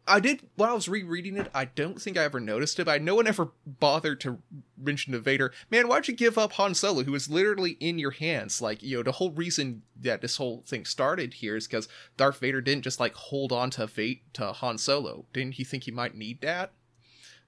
i 0.07 0.19
did 0.19 0.41
while 0.55 0.71
i 0.71 0.73
was 0.73 0.87
rereading 0.87 1.37
it 1.37 1.49
i 1.53 1.65
don't 1.65 2.01
think 2.01 2.17
i 2.17 2.23
ever 2.23 2.39
noticed 2.39 2.79
it 2.79 2.85
but 2.85 3.01
no 3.01 3.15
one 3.15 3.27
ever 3.27 3.51
bothered 3.65 4.19
to 4.19 4.39
mention 4.77 5.13
to 5.13 5.19
vader 5.19 5.51
man 5.69 5.87
why'd 5.87 6.07
you 6.07 6.13
give 6.13 6.37
up 6.37 6.53
han 6.53 6.73
solo 6.73 7.03
who 7.03 7.11
was 7.11 7.29
literally 7.29 7.71
in 7.79 7.97
your 7.97 8.11
hands 8.11 8.61
like 8.61 8.81
you 8.83 8.97
know 8.97 9.03
the 9.03 9.13
whole 9.13 9.31
reason 9.31 9.81
that 9.99 10.21
this 10.21 10.37
whole 10.37 10.63
thing 10.67 10.85
started 10.85 11.35
here 11.35 11.55
is 11.55 11.67
because 11.67 11.87
darth 12.17 12.39
vader 12.39 12.61
didn't 12.61 12.83
just 12.83 12.99
like 12.99 13.13
hold 13.15 13.51
on 13.51 13.69
to 13.69 13.87
fate 13.87 14.21
to 14.33 14.53
han 14.53 14.77
solo 14.77 15.25
didn't 15.33 15.55
he 15.55 15.63
think 15.63 15.83
he 15.83 15.91
might 15.91 16.15
need 16.15 16.41
that 16.41 16.71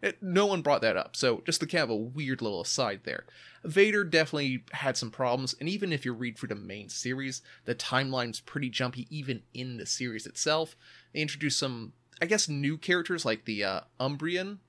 it, 0.02 0.22
no 0.22 0.46
one 0.46 0.62
brought 0.62 0.82
that 0.82 0.96
up, 0.96 1.16
so 1.16 1.42
just 1.46 1.60
the 1.60 1.66
kind 1.66 1.84
of 1.84 1.90
a 1.90 1.96
weird 1.96 2.42
little 2.42 2.62
aside 2.62 3.02
there. 3.04 3.26
Vader 3.64 4.04
definitely 4.04 4.64
had 4.74 4.96
some 4.96 5.10
problems, 5.10 5.56
and 5.60 5.68
even 5.68 5.92
if 5.92 6.06
you 6.06 6.14
read 6.14 6.38
through 6.38 6.50
the 6.50 6.56
main 6.56 6.90
series, 6.90 7.42
the 7.66 7.74
timeline's 7.74 8.40
pretty 8.40 8.70
jumpy 8.70 9.08
even 9.10 9.42
in 9.56 9.78
the 9.78 9.88
series 9.88 10.28
itself. 10.28 10.76
They 11.14 11.22
introduced 11.22 11.58
some, 11.58 11.94
I 12.22 12.26
guess, 12.26 12.50
new 12.50 12.78
characters 12.78 13.26
like 13.26 13.46
the 13.46 13.64
uh, 13.64 13.82
Umbrian. 14.00 14.60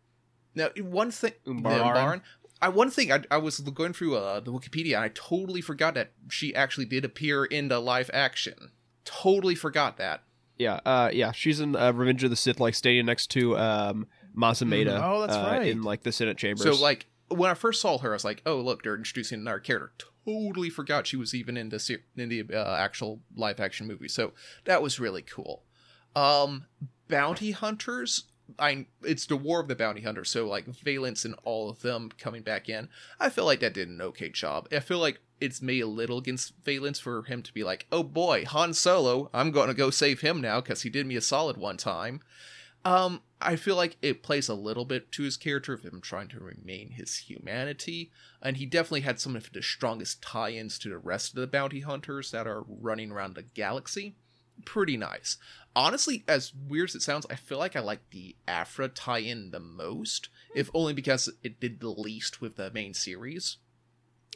Now, 0.55 0.69
one 0.81 1.11
thing, 1.11 1.33
the 1.45 1.53
Umbaran. 1.53 1.95
Umbaran, 1.95 2.21
I 2.61 2.69
one 2.69 2.91
thing 2.91 3.13
I, 3.13 3.23
I 3.31 3.39
was 3.39 3.61
going 3.61 3.93
through 3.93 4.17
uh, 4.17 4.41
the 4.41 4.53
Wikipedia, 4.53 4.97
and 4.97 5.05
I 5.05 5.11
totally 5.15 5.61
forgot 5.61 5.95
that 5.95 6.13
she 6.29 6.55
actually 6.55 6.87
did 6.87 7.05
appear 7.05 7.45
in 7.45 7.69
the 7.69 7.79
live 7.79 8.11
action. 8.13 8.73
Totally 9.05 9.55
forgot 9.55 9.97
that. 9.99 10.23
Yeah, 10.59 10.81
uh, 10.85 11.11
yeah, 11.13 11.31
she's 11.31 11.61
in 11.61 11.77
uh, 11.77 11.93
Revenge 11.93 12.25
of 12.25 12.31
the 12.31 12.37
Sith, 12.37 12.59
like 12.59 12.75
standing 12.75 13.07
next 13.07 13.29
to 13.29 13.57
um, 13.57 14.09
Mas 14.35 14.61
Amedda. 14.61 15.01
Oh, 15.03 15.21
that's 15.21 15.37
uh, 15.37 15.49
right. 15.49 15.69
In 15.69 15.83
like 15.83 16.03
the 16.03 16.11
Senate 16.11 16.37
chambers. 16.37 16.63
So 16.63 16.83
like 16.83 17.07
when 17.29 17.51
I 17.51 17.55
first 17.55 17.81
saw 17.81 17.99
her, 17.99 18.11
I 18.11 18.15
was 18.15 18.25
like, 18.25 18.43
"Oh, 18.45 18.57
look, 18.57 18.83
they're 18.83 18.97
introducing 18.97 19.41
another 19.41 19.61
character." 19.61 20.07
Totally 20.27 20.69
forgot 20.69 21.07
she 21.07 21.17
was 21.17 21.35
even 21.35 21.57
in 21.57 21.69
the 21.69 21.79
ser- 21.79 22.03
in 22.17 22.29
the 22.29 22.45
uh, 22.53 22.77
actual 22.77 23.21
live 23.37 23.61
action 23.61 23.87
movie. 23.87 24.09
So 24.09 24.33
that 24.65 24.83
was 24.83 24.99
really 24.99 25.23
cool. 25.23 25.63
Um, 26.19 26.67
bounty 27.09 27.53
hunters. 27.53 28.25
I 28.59 28.87
it's 29.03 29.27
the 29.27 29.37
War 29.37 29.61
of 29.61 29.69
the 29.69 29.77
Bounty 29.77 30.01
Hunters. 30.01 30.31
So 30.31 30.49
like 30.49 30.67
Valance 30.67 31.25
and 31.25 31.35
all 31.45 31.69
of 31.69 31.83
them 31.83 32.11
coming 32.19 32.43
back 32.43 32.69
in. 32.69 32.89
I 33.21 33.29
feel 33.29 33.45
like 33.45 33.61
that 33.61 33.75
did 33.75 33.89
an 33.89 34.01
okay 34.01 34.31
job. 34.31 34.69
I 34.73 34.81
feel 34.81 34.99
like 34.99 35.21
it's 35.41 35.63
made 35.63 35.83
a 35.83 35.87
little 35.87 36.19
against 36.19 36.55
Valance 36.65 36.99
for 36.99 37.23
him 37.23 37.43
to 37.43 37.53
be 37.53 37.63
like, 37.63 37.87
"Oh 37.93 38.03
boy, 38.03 38.45
Han 38.47 38.75
Solo, 38.75 39.31
I'm 39.33 39.51
going 39.53 39.69
to 39.69 39.75
go 39.75 39.91
save 39.91 40.21
him 40.21 40.41
now 40.41 40.61
because 40.61 40.83
he 40.83 40.91
did 40.91 41.07
me 41.07 41.17
a 41.17 41.21
solid 41.21 41.57
one 41.57 41.77
time." 41.77 42.21
Um, 42.85 43.23
I 43.41 43.57
feel 43.57 43.77
like 43.77 43.97
it 44.03 44.23
plays 44.23 44.49
a 44.49 44.55
little 44.55 44.85
bit 44.85 45.13
to 45.13 45.23
his 45.23 45.37
character 45.37 45.73
of 45.73 45.83
him 45.83 46.01
trying 46.01 46.29
to 46.29 46.41
remain 46.41 46.93
his 46.93 47.17
humanity, 47.19 48.11
and 48.43 48.57
he 48.57 48.67
definitely 48.67 49.03
had 49.03 49.21
some 49.21 49.37
of 49.37 49.53
the 49.53 49.63
strongest 49.63 50.23
tie-ins 50.23 50.79
to 50.81 50.89
the 50.89 50.99
rest 50.99 51.35
of 51.35 51.41
the 51.41 51.47
bounty 51.47 51.81
hunters 51.81 52.31
that 52.31 52.47
are 52.47 52.65
running 52.67 53.11
around 53.11 53.35
the 53.35 53.43
galaxy. 53.43 54.15
Pretty 54.65 54.97
nice. 54.97 55.37
Honestly, 55.79 56.25
as 56.27 56.53
weird 56.53 56.89
as 56.89 56.97
it 56.97 57.03
sounds, 57.03 57.25
I 57.31 57.37
feel 57.37 57.59
like 57.59 57.77
I 57.77 57.81
like 57.81 58.11
the 58.11 58.35
Aphra 58.49 58.89
tie-in 58.89 59.53
the 59.53 59.61
most, 59.61 60.29
if 60.53 60.67
hmm. 60.67 60.77
only 60.77 60.93
because 60.93 61.31
it 61.45 61.61
did 61.61 61.79
the 61.79 61.91
least 61.91 62.41
with 62.41 62.57
the 62.57 62.73
main 62.73 62.95
series. 62.95 63.59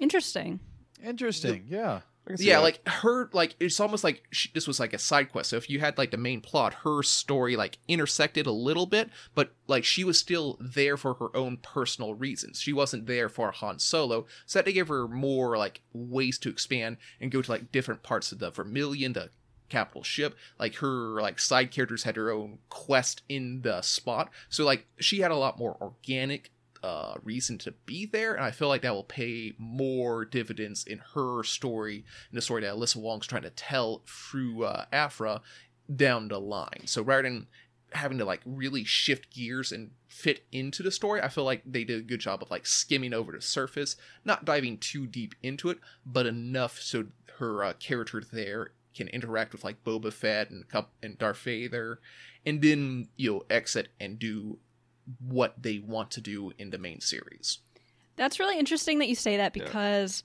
Interesting. 0.00 0.60
Interesting. 1.04 1.64
yeah. 1.66 2.02
I 2.24 2.30
can 2.30 2.36
see 2.38 2.44
yeah 2.44 2.58
that. 2.58 2.62
like 2.62 2.88
her 2.88 3.28
like 3.32 3.56
it's 3.58 3.80
almost 3.80 4.04
like 4.04 4.22
she, 4.30 4.48
this 4.54 4.68
was 4.68 4.78
like 4.78 4.92
a 4.92 4.98
side 4.98 5.32
quest 5.32 5.50
so 5.50 5.56
if 5.56 5.68
you 5.68 5.80
had 5.80 5.98
like 5.98 6.12
the 6.12 6.16
main 6.16 6.40
plot 6.40 6.72
her 6.84 7.02
story 7.02 7.56
like 7.56 7.78
intersected 7.88 8.46
a 8.46 8.52
little 8.52 8.86
bit 8.86 9.10
but 9.34 9.56
like 9.66 9.84
she 9.84 10.04
was 10.04 10.20
still 10.20 10.56
there 10.60 10.96
for 10.96 11.14
her 11.14 11.36
own 11.36 11.56
personal 11.56 12.14
reasons 12.14 12.60
she 12.60 12.72
wasn't 12.72 13.06
there 13.06 13.28
for 13.28 13.50
han 13.50 13.80
solo 13.80 14.24
so 14.46 14.56
that 14.60 14.66
they 14.66 14.72
gave 14.72 14.86
her 14.86 15.08
more 15.08 15.58
like 15.58 15.80
ways 15.92 16.38
to 16.38 16.48
expand 16.48 16.96
and 17.20 17.32
go 17.32 17.42
to 17.42 17.50
like 17.50 17.72
different 17.72 18.04
parts 18.04 18.30
of 18.30 18.38
the 18.38 18.52
vermillion 18.52 19.14
the 19.14 19.28
capital 19.72 20.02
ship 20.02 20.36
like 20.58 20.76
her 20.76 21.20
like 21.20 21.38
side 21.38 21.70
characters 21.70 22.02
had 22.02 22.14
their 22.14 22.30
own 22.30 22.58
quest 22.68 23.22
in 23.28 23.62
the 23.62 23.80
spot 23.80 24.30
so 24.50 24.64
like 24.64 24.86
she 24.98 25.20
had 25.20 25.30
a 25.30 25.36
lot 25.36 25.58
more 25.58 25.76
organic 25.80 26.50
uh, 26.82 27.14
reason 27.22 27.58
to 27.58 27.72
be 27.86 28.06
there, 28.06 28.34
and 28.34 28.44
I 28.44 28.50
feel 28.50 28.68
like 28.68 28.82
that 28.82 28.92
will 28.92 29.04
pay 29.04 29.52
more 29.56 30.24
dividends 30.24 30.84
in 30.84 31.00
her 31.14 31.44
story, 31.44 31.98
in 32.30 32.34
the 32.34 32.42
story 32.42 32.62
that 32.62 32.74
Alyssa 32.74 32.96
Wong's 32.96 33.26
trying 33.26 33.42
to 33.42 33.50
tell 33.50 34.02
through 34.06 34.64
uh, 34.64 34.86
Aphra 34.92 35.42
down 35.94 36.28
the 36.28 36.40
line. 36.40 36.82
So 36.86 37.02
rather 37.02 37.22
than 37.22 37.46
having 37.92 38.18
to 38.18 38.24
like 38.24 38.40
really 38.44 38.84
shift 38.84 39.32
gears 39.32 39.70
and 39.70 39.90
fit 40.08 40.44
into 40.50 40.82
the 40.82 40.90
story, 40.90 41.20
I 41.20 41.28
feel 41.28 41.44
like 41.44 41.62
they 41.64 41.84
did 41.84 42.00
a 42.00 42.04
good 42.04 42.20
job 42.20 42.42
of 42.42 42.50
like 42.50 42.66
skimming 42.66 43.14
over 43.14 43.32
the 43.32 43.40
surface, 43.40 43.96
not 44.24 44.44
diving 44.44 44.78
too 44.78 45.06
deep 45.06 45.34
into 45.42 45.70
it, 45.70 45.78
but 46.04 46.26
enough 46.26 46.80
so 46.80 47.06
her 47.38 47.64
uh, 47.64 47.72
character 47.74 48.22
there 48.32 48.72
can 48.94 49.08
interact 49.08 49.52
with 49.52 49.64
like 49.64 49.84
Boba 49.84 50.12
Fett 50.12 50.50
and 50.50 50.68
Cup 50.68 50.92
and 51.02 51.18
Darth 51.18 51.38
Vader, 51.38 52.00
and 52.44 52.60
then 52.60 53.08
you 53.16 53.32
know 53.32 53.42
exit 53.50 53.88
and 54.00 54.18
do 54.18 54.58
what 55.18 55.60
they 55.60 55.78
want 55.78 56.10
to 56.12 56.20
do 56.20 56.52
in 56.58 56.70
the 56.70 56.78
main 56.78 57.00
series. 57.00 57.58
That's 58.16 58.38
really 58.38 58.58
interesting 58.58 58.98
that 58.98 59.08
you 59.08 59.14
say 59.14 59.36
that 59.36 59.56
Yeah. 59.56 59.64
because 59.64 60.22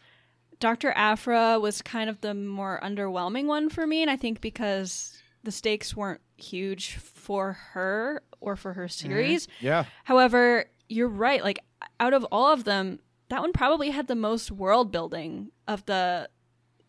Dr. 0.60 0.91
Aphra 0.91 1.60
was 1.60 1.82
kind 1.82 2.10
of 2.10 2.21
the 2.21 2.34
more 2.34 2.80
underwhelming 2.84 3.45
one 3.45 3.69
for 3.69 3.86
me. 3.86 4.01
And 4.01 4.12
I 4.12 4.17
think 4.17 4.41
because 4.41 5.17
the 5.43 5.51
stakes 5.51 5.95
weren't 5.95 6.21
huge 6.36 6.95
for 6.95 7.53
her 7.53 8.23
or 8.39 8.56
for 8.56 8.73
her 8.73 8.86
mm-hmm. 8.86 9.08
series. 9.08 9.47
Yeah. 9.60 9.86
However, 10.03 10.65
you're 10.89 11.08
right. 11.08 11.43
Like, 11.43 11.60
out 11.99 12.13
of 12.13 12.25
all 12.32 12.51
of 12.51 12.63
them, 12.63 12.99
that 13.30 13.41
one 13.41 13.53
probably 13.53 13.89
had 13.89 14.08
the 14.08 14.15
most 14.15 14.51
world 14.51 14.91
building 14.91 15.51
of 15.67 15.86
the 15.86 16.30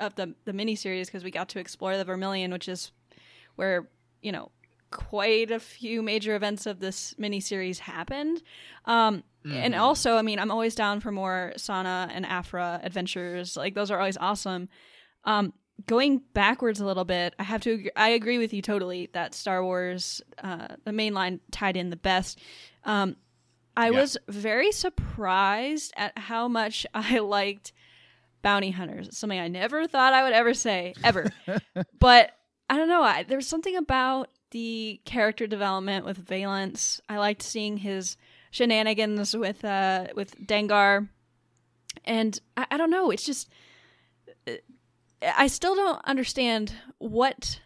of 0.01 0.15
the 0.15 0.35
the 0.45 0.53
miniseries 0.53 1.07
because 1.07 1.25
we 1.25 1.31
got 1.31 1.49
to 1.51 1.59
explore 1.59 1.97
the 1.97 2.05
Vermillion, 2.05 2.53
which 2.53 2.69
is 2.69 2.93
where 3.57 3.89
you 4.23 4.33
know 4.33 4.51
quite 4.91 5.51
a 5.51 5.61
few 5.61 6.03
major 6.03 6.35
events 6.35 6.65
of 6.67 6.81
this 6.81 7.15
miniseries 7.15 7.79
happened. 7.79 8.43
Um, 8.87 9.23
And 9.45 9.75
Mhm. 9.75 9.79
also, 9.79 10.17
I 10.17 10.23
mean, 10.23 10.39
I'm 10.39 10.51
always 10.51 10.75
down 10.75 11.01
for 11.01 11.11
more 11.13 11.53
Sana 11.57 12.09
and 12.13 12.27
Aphra 12.27 12.81
adventures. 12.83 13.57
Like 13.57 13.75
those 13.75 13.91
are 13.91 13.99
always 13.99 14.17
awesome. 14.19 14.69
Um, 15.25 15.53
going 15.87 16.19
backwards 16.35 16.81
a 16.81 16.85
little 16.87 17.05
bit, 17.05 17.35
I 17.39 17.45
have 17.45 17.61
to. 17.63 17.73
Agree, 17.73 17.91
I 17.97 18.09
agree 18.11 18.39
with 18.39 18.53
you 18.53 18.63
totally 18.63 19.09
that 19.13 19.35
Star 19.35 19.63
Wars, 19.65 20.21
uh, 20.43 20.77
the 20.85 20.93
main 20.93 21.15
line 21.15 21.41
tied 21.51 21.77
in 21.77 21.91
the 21.91 21.97
best. 21.97 22.39
Um, 22.85 23.17
I 23.77 23.91
Yeah. 23.91 23.99
was 24.01 24.17
very 24.29 24.73
surprised 24.73 25.93
at 25.97 26.17
how 26.19 26.49
much 26.49 26.87
I 26.95 27.19
liked 27.21 27.73
bounty 28.43 28.71
hunters. 28.71 29.17
Something 29.17 29.39
I 29.39 29.49
never 29.49 29.87
thought 29.87 30.13
I 30.13 30.23
would 30.23 30.33
ever 30.33 30.55
say 30.55 30.95
ever, 31.03 31.27
but 31.99 32.33
I 32.71 32.77
don't 32.77 32.89
know. 32.89 33.03
I, 33.03 33.23
there's 33.23 33.47
something 33.47 33.77
about 33.77 34.29
the 34.51 35.01
character 35.05 35.47
development 35.47 36.05
with 36.05 36.17
Valance. 36.17 37.01
I 37.09 37.19
liked 37.19 37.43
seeing 37.43 37.79
his 37.79 38.17
shenanigans 38.51 39.37
with 39.37 39.65
uh 39.65 40.07
with 40.15 40.39
Dengar, 40.47 41.09
and 42.05 42.41
I, 42.57 42.67
I 42.73 42.77
don't 42.77 42.91
know. 42.91 43.11
It's 43.11 43.25
just 43.25 43.49
I 45.23 45.49
still 45.49 45.75
don't 45.75 46.01
understand 46.05 46.75
what 46.99 47.61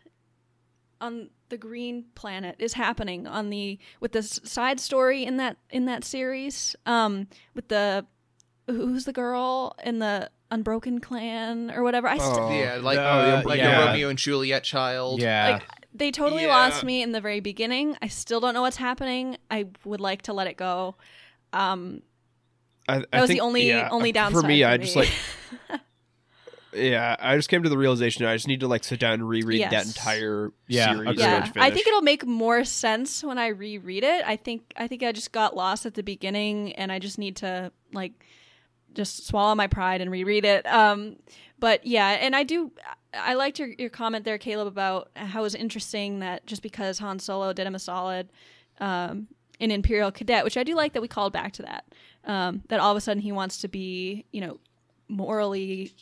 on 1.00 1.30
the 1.48 1.58
green 1.58 2.06
planet 2.14 2.56
is 2.58 2.72
happening 2.72 3.26
on 3.26 3.50
the 3.50 3.78
with 4.00 4.12
this 4.12 4.40
side 4.44 4.80
story 4.80 5.24
in 5.24 5.36
that 5.36 5.58
in 5.70 5.84
that 5.84 6.04
series 6.04 6.74
um 6.86 7.26
with 7.54 7.68
the 7.68 8.06
who's 8.66 9.04
the 9.04 9.12
girl 9.12 9.76
in 9.84 9.98
the 9.98 10.30
unbroken 10.52 11.00
clan 11.00 11.70
or 11.70 11.82
whatever 11.82 12.06
i 12.08 12.18
st- 12.18 12.38
Oh, 12.38 12.50
yeah, 12.52 12.76
like 12.80 12.98
uh, 12.98 13.42
like 13.44 13.58
yeah. 13.58 13.82
a 13.82 13.86
Romeo 13.86 14.08
and 14.10 14.18
Juliet 14.18 14.62
child. 14.64 15.20
Yeah. 15.20 15.52
like 15.54 15.62
they 15.94 16.10
totally 16.10 16.42
Yeah. 16.44 16.48
lost 16.56 16.84
me 16.84 17.02
in 17.02 17.12
the 17.12 17.20
very 17.20 17.40
beginning 17.40 17.96
i 18.02 18.08
still 18.08 18.38
don't 18.40 18.54
know 18.54 18.62
what's 18.62 18.76
happening 18.76 19.36
i 19.50 19.66
would 19.84 20.00
like 20.00 20.22
to 20.22 20.32
let 20.32 20.46
it 20.46 20.56
go 20.56 20.94
um 21.52 22.02
I, 22.88 22.98
that 22.98 23.20
was 23.20 23.28
think, 23.28 23.38
the 23.38 23.44
only 23.44 23.68
yeah, 23.68 23.88
only 23.92 24.10
downside 24.12 24.40
for 24.42 24.46
me. 24.46 24.64
I 24.64 24.76
me. 24.76 24.84
just 24.84 24.96
like 24.96 25.10
yeah. 26.74 27.16
I 27.20 27.36
just 27.36 27.48
came 27.48 27.62
to 27.62 27.68
the 27.68 27.76
realization 27.78 28.24
I 28.24 28.34
just 28.34 28.48
need 28.48 28.60
to 28.60 28.66
like 28.68 28.82
sit 28.84 28.98
down 28.98 29.14
and 29.14 29.28
reread 29.28 29.62
that 29.70 29.86
entire 29.86 30.52
Yeah, 30.66 30.86
series. 30.86 31.00
agreed. 31.02 31.18
yeah 31.20 31.44
start 31.44 31.64
i 31.64 31.70
think 31.70 31.86
it'll 31.86 32.00
make 32.02 32.26
more 32.26 32.64
sense 32.64 33.22
when 33.22 33.38
i 33.38 33.48
reread 33.48 34.02
it 34.04 34.24
i 34.26 34.36
think 34.36 34.72
i 34.76 34.88
think 34.88 35.02
i 35.02 35.12
just 35.12 35.32
got 35.32 35.54
lost 35.54 35.84
at 35.86 35.94
the 35.94 36.02
beginning 36.02 36.72
and 36.74 36.90
i 36.90 36.98
just 36.98 37.18
need 37.18 37.36
to 37.36 37.70
like 37.92 38.12
just 38.94 39.26
swallow 39.26 39.54
my 39.54 39.66
pride 39.66 40.00
and 40.00 40.10
reread 40.10 40.44
it 40.44 40.66
um 40.66 41.16
but 41.58 41.84
yeah 41.86 42.10
and 42.10 42.34
i 42.34 42.42
do 42.42 42.70
i 43.14 43.34
liked 43.34 43.58
your, 43.58 43.68
your 43.78 43.90
comment 43.90 44.24
there 44.24 44.38
caleb 44.38 44.66
about 44.66 45.10
how 45.14 45.40
it 45.40 45.42
was 45.42 45.54
interesting 45.54 46.20
that 46.20 46.44
just 46.46 46.62
because 46.62 46.98
han 46.98 47.18
solo 47.18 47.52
did 47.52 47.66
him 47.66 47.74
a 47.74 47.78
solid 47.78 48.28
um 48.80 49.26
in 49.58 49.70
imperial 49.70 50.10
cadet 50.10 50.44
which 50.44 50.56
i 50.56 50.64
do 50.64 50.74
like 50.74 50.92
that 50.92 51.02
we 51.02 51.08
called 51.08 51.32
back 51.32 51.52
to 51.52 51.62
that 51.62 51.84
um 52.24 52.62
that 52.68 52.80
all 52.80 52.90
of 52.90 52.96
a 52.96 53.00
sudden 53.00 53.22
he 53.22 53.32
wants 53.32 53.58
to 53.58 53.68
be 53.68 54.24
you 54.32 54.40
know 54.40 54.58
morally 55.08 55.92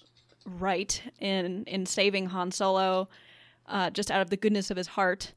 right 0.44 1.02
in 1.20 1.64
in 1.64 1.84
saving 1.84 2.26
han 2.26 2.50
solo 2.50 3.08
uh, 3.70 3.90
just 3.90 4.10
out 4.10 4.20
of 4.20 4.30
the 4.30 4.36
goodness 4.36 4.70
of 4.70 4.76
his 4.76 4.88
heart, 4.88 5.32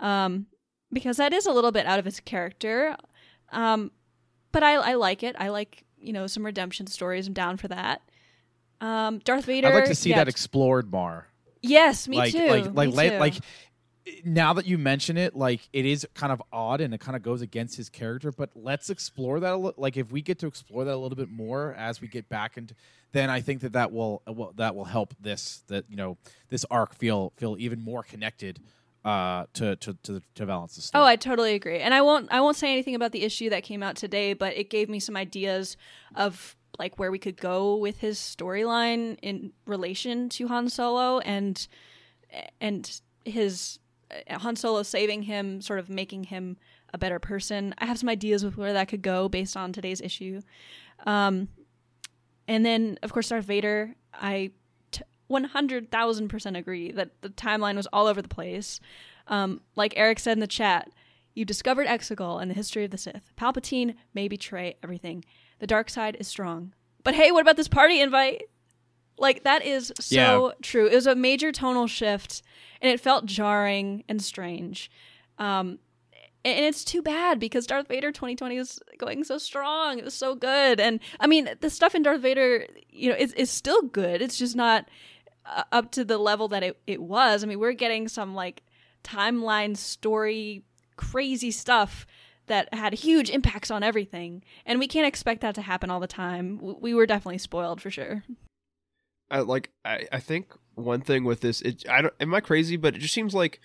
um, 0.00 0.46
because 0.92 1.18
that 1.18 1.32
is 1.32 1.46
a 1.46 1.52
little 1.52 1.72
bit 1.72 1.86
out 1.86 1.98
of 1.98 2.04
his 2.04 2.18
character. 2.20 2.96
Um, 3.52 3.92
but 4.52 4.62
I, 4.62 4.74
I 4.74 4.94
like 4.94 5.22
it. 5.22 5.36
I 5.38 5.48
like 5.48 5.84
you 6.04 6.12
know 6.12 6.26
some 6.26 6.44
redemption 6.44 6.86
stories. 6.86 7.26
I'm 7.26 7.32
down 7.32 7.56
for 7.56 7.68
that. 7.68 8.02
Um, 8.80 9.18
Darth 9.18 9.46
Vader. 9.46 9.68
I'd 9.68 9.74
like 9.74 9.84
to 9.86 9.94
see 9.94 10.10
yeah, 10.10 10.16
that 10.16 10.28
explored 10.28 10.92
more. 10.92 11.26
yes, 11.62 12.06
me 12.06 12.16
like, 12.16 12.32
too. 12.32 12.46
Like, 12.46 12.74
like, 12.74 12.94
me 12.94 13.10
too. 13.10 13.18
like, 13.18 13.34
now 14.24 14.52
that 14.52 14.66
you 14.66 14.76
mention 14.76 15.16
it, 15.16 15.34
like 15.34 15.68
it 15.72 15.86
is 15.86 16.06
kind 16.14 16.32
of 16.32 16.42
odd 16.52 16.80
and 16.80 16.92
it 16.92 17.00
kind 17.00 17.16
of 17.16 17.22
goes 17.22 17.40
against 17.40 17.76
his 17.76 17.88
character. 17.88 18.30
But 18.30 18.50
let's 18.54 18.90
explore 18.90 19.40
that. 19.40 19.54
A 19.54 19.56
li- 19.56 19.72
like, 19.76 19.96
if 19.96 20.12
we 20.12 20.20
get 20.20 20.38
to 20.40 20.46
explore 20.46 20.84
that 20.84 20.94
a 20.94 20.98
little 20.98 21.16
bit 21.16 21.30
more 21.30 21.74
as 21.74 22.00
we 22.00 22.08
get 22.08 22.28
back 22.28 22.56
into, 22.56 22.74
then 23.12 23.30
I 23.30 23.40
think 23.40 23.60
that 23.62 23.72
that 23.72 23.92
will, 23.92 24.22
uh, 24.28 24.32
will 24.32 24.52
that 24.56 24.74
will 24.74 24.84
help 24.84 25.14
this 25.20 25.62
that 25.68 25.84
you 25.88 25.96
know 25.96 26.18
this 26.50 26.64
arc 26.70 26.94
feel 26.94 27.32
feel 27.36 27.56
even 27.58 27.80
more 27.80 28.02
connected 28.02 28.60
uh 29.04 29.44
to 29.52 29.76
to 29.76 29.94
to, 30.02 30.22
to 30.34 30.46
balance 30.46 30.76
the 30.76 30.82
story. 30.82 31.02
Oh, 31.02 31.06
I 31.06 31.16
totally 31.16 31.54
agree. 31.54 31.80
And 31.80 31.92
I 31.92 32.00
won't 32.00 32.32
I 32.32 32.40
won't 32.40 32.56
say 32.56 32.72
anything 32.72 32.94
about 32.94 33.12
the 33.12 33.22
issue 33.22 33.50
that 33.50 33.62
came 33.62 33.82
out 33.82 33.96
today, 33.96 34.32
but 34.32 34.56
it 34.56 34.70
gave 34.70 34.88
me 34.88 34.98
some 34.98 35.16
ideas 35.16 35.76
of 36.14 36.56
like 36.78 36.98
where 36.98 37.10
we 37.10 37.18
could 37.18 37.36
go 37.36 37.76
with 37.76 37.98
his 37.98 38.18
storyline 38.18 39.18
in 39.22 39.52
relation 39.66 40.28
to 40.30 40.48
Han 40.48 40.68
Solo 40.68 41.18
and 41.20 41.66
and 42.60 43.00
his 43.24 43.78
uh, 44.10 44.38
Han 44.38 44.56
Solo 44.56 44.82
saving 44.82 45.22
him, 45.22 45.60
sort 45.60 45.78
of 45.78 45.88
making 45.88 46.24
him 46.24 46.56
a 46.92 46.98
better 46.98 47.18
person. 47.18 47.74
I 47.78 47.86
have 47.86 47.98
some 47.98 48.08
ideas 48.08 48.44
with 48.44 48.56
where 48.56 48.72
that 48.72 48.88
could 48.88 49.02
go 49.02 49.28
based 49.28 49.56
on 49.56 49.72
today's 49.72 50.00
issue. 50.00 50.40
Um 51.06 51.48
and 52.48 52.64
then 52.64 52.98
of 53.02 53.12
course 53.12 53.28
Darth 53.28 53.44
Vader, 53.44 53.94
I 54.12 54.52
100,000% 55.30 56.58
agree 56.58 56.92
that 56.92 57.20
the 57.22 57.30
timeline 57.30 57.76
was 57.76 57.86
all 57.92 58.06
over 58.06 58.22
the 58.22 58.28
place. 58.28 58.80
Um, 59.26 59.60
like 59.74 59.94
Eric 59.96 60.18
said 60.18 60.32
in 60.32 60.40
the 60.40 60.46
chat, 60.46 60.90
you 61.34 61.44
discovered 61.44 61.86
Exegol 61.86 62.40
and 62.40 62.50
the 62.50 62.54
history 62.54 62.84
of 62.84 62.90
the 62.90 62.98
Sith. 62.98 63.32
Palpatine 63.36 63.94
may 64.12 64.28
betray 64.28 64.76
everything. 64.82 65.24
The 65.58 65.66
dark 65.66 65.90
side 65.90 66.16
is 66.20 66.28
strong. 66.28 66.74
But 67.02 67.14
hey, 67.14 67.32
what 67.32 67.42
about 67.42 67.56
this 67.56 67.68
party 67.68 68.00
invite? 68.00 68.44
Like 69.18 69.44
that 69.44 69.64
is 69.64 69.92
so 70.00 70.54
true. 70.62 70.86
It 70.86 70.94
was 70.94 71.06
a 71.06 71.14
major 71.14 71.52
tonal 71.52 71.86
shift, 71.86 72.42
and 72.80 72.90
it 72.90 73.00
felt 73.00 73.26
jarring 73.26 74.02
and 74.08 74.22
strange. 74.22 74.90
Um, 75.38 75.78
and 76.44 76.64
it's 76.66 76.84
too 76.84 77.00
bad 77.00 77.40
because 77.40 77.66
Darth 77.66 77.88
Vader 77.88 78.12
2020 78.12 78.56
is 78.56 78.78
going 78.98 79.24
so 79.24 79.38
strong. 79.38 79.98
It 79.98 80.04
was 80.04 80.14
so 80.14 80.34
good, 80.34 80.80
and 80.80 81.00
I 81.20 81.26
mean 81.26 81.48
the 81.60 81.70
stuff 81.70 81.94
in 81.94 82.02
Darth 82.02 82.20
Vader, 82.20 82.66
you 82.90 83.10
know, 83.10 83.16
is 83.16 83.32
is 83.34 83.50
still 83.50 83.82
good. 83.82 84.20
It's 84.20 84.36
just 84.36 84.56
not 84.56 84.88
uh, 85.46 85.64
up 85.72 85.90
to 85.92 86.04
the 86.04 86.18
level 86.18 86.48
that 86.48 86.62
it, 86.62 86.78
it 86.86 87.02
was. 87.02 87.42
I 87.42 87.46
mean, 87.46 87.58
we're 87.58 87.72
getting 87.72 88.08
some 88.08 88.34
like 88.34 88.62
timeline 89.02 89.76
story 89.76 90.64
crazy 90.96 91.50
stuff 91.50 92.06
that 92.46 92.72
had 92.74 92.92
huge 92.94 93.30
impacts 93.30 93.70
on 93.70 93.82
everything, 93.82 94.42
and 94.66 94.78
we 94.78 94.86
can't 94.86 95.06
expect 95.06 95.40
that 95.40 95.54
to 95.54 95.62
happen 95.62 95.90
all 95.90 96.00
the 96.00 96.06
time. 96.06 96.60
We 96.80 96.94
were 96.94 97.06
definitely 97.06 97.38
spoiled 97.38 97.80
for 97.80 97.90
sure. 97.90 98.22
I 99.30 99.40
like 99.40 99.70
I, 99.84 100.06
I 100.12 100.20
think 100.20 100.54
one 100.74 101.00
thing 101.00 101.24
with 101.24 101.40
this 101.40 101.60
it 101.62 101.84
I 101.88 102.02
don't 102.02 102.14
am 102.20 102.34
I 102.34 102.40
crazy 102.40 102.76
but 102.76 102.94
it 102.94 102.98
just 102.98 103.14
seems 103.14 103.34
like 103.34 103.60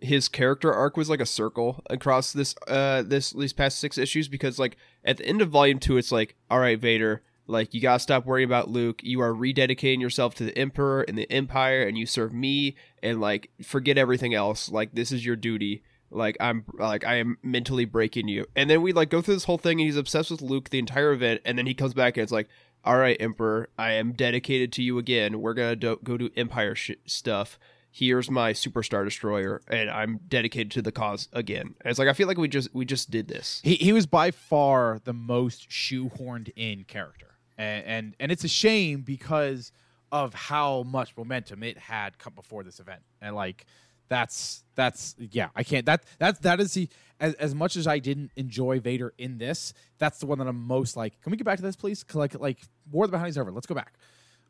his 0.00 0.28
character 0.28 0.72
arc 0.72 0.96
was 0.96 1.10
like 1.10 1.20
a 1.20 1.26
circle 1.26 1.82
across 1.90 2.32
this 2.32 2.54
uh 2.68 3.02
this 3.02 3.30
these 3.30 3.52
past 3.52 3.78
six 3.78 3.98
issues 3.98 4.28
because 4.28 4.58
like 4.58 4.76
at 5.04 5.18
the 5.18 5.26
end 5.26 5.42
of 5.42 5.50
volume 5.50 5.78
2 5.78 5.96
it's 5.96 6.12
like 6.12 6.36
all 6.50 6.58
right 6.58 6.78
Vader 6.78 7.22
like 7.46 7.74
you 7.74 7.80
got 7.80 7.94
to 7.94 7.98
stop 8.00 8.26
worrying 8.26 8.48
about 8.48 8.70
Luke 8.70 9.00
you 9.02 9.20
are 9.20 9.32
rededicating 9.32 10.00
yourself 10.00 10.34
to 10.36 10.44
the 10.44 10.56
emperor 10.58 11.02
and 11.02 11.16
the 11.16 11.30
empire 11.30 11.86
and 11.86 11.96
you 11.96 12.06
serve 12.06 12.32
me 12.32 12.76
and 13.02 13.20
like 13.20 13.50
forget 13.62 13.98
everything 13.98 14.34
else 14.34 14.70
like 14.70 14.94
this 14.94 15.12
is 15.12 15.24
your 15.24 15.36
duty 15.36 15.82
like 16.10 16.36
I'm 16.40 16.64
like 16.74 17.04
I 17.04 17.16
am 17.16 17.38
mentally 17.42 17.84
breaking 17.84 18.28
you 18.28 18.46
and 18.54 18.68
then 18.70 18.82
we 18.82 18.92
like 18.92 19.10
go 19.10 19.20
through 19.22 19.34
this 19.34 19.44
whole 19.44 19.58
thing 19.58 19.80
and 19.80 19.86
he's 19.86 19.96
obsessed 19.96 20.30
with 20.30 20.42
Luke 20.42 20.70
the 20.70 20.78
entire 20.78 21.12
event 21.12 21.40
and 21.44 21.56
then 21.58 21.66
he 21.66 21.74
comes 21.74 21.94
back 21.94 22.16
and 22.16 22.22
it's 22.22 22.32
like 22.32 22.48
all 22.86 22.98
right, 22.98 23.16
Emperor, 23.18 23.68
I 23.76 23.94
am 23.94 24.12
dedicated 24.12 24.72
to 24.74 24.82
you 24.82 24.96
again. 24.96 25.40
We're 25.40 25.54
to 25.54 25.74
do- 25.74 25.98
go 26.04 26.16
do 26.16 26.30
Empire 26.36 26.76
sh- 26.76 26.92
stuff. 27.04 27.58
Here's 27.90 28.30
my 28.30 28.52
Superstar 28.52 29.04
Destroyer, 29.04 29.60
and 29.66 29.90
I'm 29.90 30.20
dedicated 30.28 30.70
to 30.72 30.82
the 30.82 30.92
cause 30.92 31.28
again. 31.32 31.74
And 31.80 31.90
it's 31.90 31.98
like 31.98 32.08
I 32.08 32.12
feel 32.12 32.28
like 32.28 32.38
we 32.38 32.46
just 32.46 32.72
we 32.74 32.84
just 32.84 33.10
did 33.10 33.26
this. 33.26 33.60
he 33.64 33.74
he 33.74 33.92
was 33.92 34.06
by 34.06 34.30
far 34.30 35.00
the 35.02 35.14
most 35.14 35.68
shoehorned 35.68 36.52
in 36.54 36.84
character, 36.84 37.25
and 37.58 37.84
and, 37.84 38.16
and 38.20 38.32
it's 38.32 38.44
a 38.44 38.48
shame 38.48 39.02
because 39.02 39.72
of 40.12 40.34
how 40.34 40.82
much 40.84 41.16
momentum 41.16 41.62
it 41.62 41.78
had 41.78 42.18
come 42.18 42.34
before 42.34 42.62
this 42.62 42.80
event, 42.80 43.02
and 43.20 43.34
like 43.34 43.66
that's 44.08 44.64
that's 44.74 45.16
yeah 45.18 45.48
I 45.56 45.62
can't 45.62 45.86
that 45.86 46.04
that 46.18 46.42
that 46.42 46.60
is 46.60 46.74
the 46.74 46.88
as, 47.18 47.34
as 47.34 47.54
much 47.54 47.76
as 47.76 47.86
I 47.86 47.98
didn't 47.98 48.30
enjoy 48.36 48.78
Vader 48.78 49.14
in 49.18 49.38
this, 49.38 49.72
that's 49.98 50.18
the 50.18 50.26
one 50.26 50.38
that 50.38 50.46
I'm 50.46 50.66
most 50.66 50.96
like. 50.96 51.20
Can 51.22 51.30
we 51.30 51.36
get 51.36 51.44
back 51.44 51.56
to 51.56 51.62
this, 51.62 51.76
please? 51.76 52.04
Like 52.12 52.38
like 52.38 52.58
War 52.90 53.04
of 53.04 53.10
the 53.10 53.16
Bounty's 53.16 53.38
over. 53.38 53.50
Let's 53.50 53.66
go 53.66 53.74
back. 53.74 53.94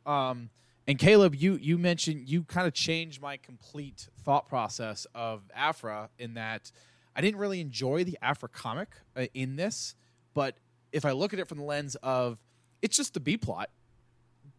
Um, 0.04 0.50
and 0.86 0.98
Caleb, 0.98 1.34
you 1.34 1.54
you 1.54 1.78
mentioned 1.78 2.28
you 2.28 2.44
kind 2.44 2.66
of 2.66 2.74
changed 2.74 3.20
my 3.20 3.36
complete 3.36 4.08
thought 4.24 4.48
process 4.48 5.06
of 5.14 5.42
Aphra 5.54 6.10
in 6.18 6.34
that 6.34 6.70
I 7.14 7.20
didn't 7.20 7.40
really 7.40 7.60
enjoy 7.60 8.04
the 8.04 8.18
Aphra 8.22 8.48
comic 8.48 8.88
uh, 9.16 9.26
in 9.32 9.56
this, 9.56 9.94
but 10.34 10.56
if 10.92 11.04
I 11.04 11.12
look 11.12 11.32
at 11.32 11.38
it 11.38 11.48
from 11.48 11.58
the 11.58 11.64
lens 11.64 11.96
of 12.02 12.38
it's 12.82 12.96
just 12.96 13.14
the 13.14 13.20
B 13.20 13.36
plot, 13.36 13.70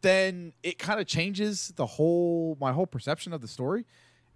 then 0.01 0.53
it 0.63 0.77
kind 0.77 0.99
of 0.99 1.07
changes 1.07 1.73
the 1.75 1.85
whole 1.85 2.57
my 2.59 2.71
whole 2.71 2.85
perception 2.85 3.33
of 3.33 3.41
the 3.41 3.47
story. 3.47 3.85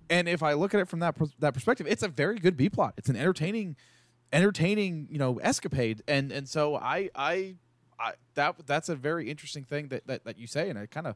And 0.09 0.27
if 0.27 0.43
I 0.43 0.53
look 0.53 0.73
at 0.73 0.79
it 0.79 0.87
from 0.87 0.99
that 0.99 1.15
that 1.39 1.53
perspective, 1.53 1.87
it's 1.87 2.03
a 2.03 2.07
very 2.07 2.37
good 2.37 2.57
B 2.57 2.69
plot. 2.69 2.93
It's 2.97 3.09
an 3.09 3.15
entertaining, 3.15 3.75
entertaining 4.33 5.07
you 5.09 5.17
know 5.17 5.39
escapade, 5.39 6.01
and 6.07 6.31
and 6.31 6.47
so 6.47 6.75
I 6.75 7.09
I, 7.15 7.55
I 7.99 8.13
that 8.35 8.55
that's 8.65 8.89
a 8.89 8.95
very 8.95 9.29
interesting 9.29 9.63
thing 9.63 9.89
that 9.89 10.07
that, 10.07 10.25
that 10.25 10.37
you 10.37 10.47
say, 10.47 10.69
and 10.69 10.77
I 10.77 10.85
kind 10.87 11.07
of 11.07 11.15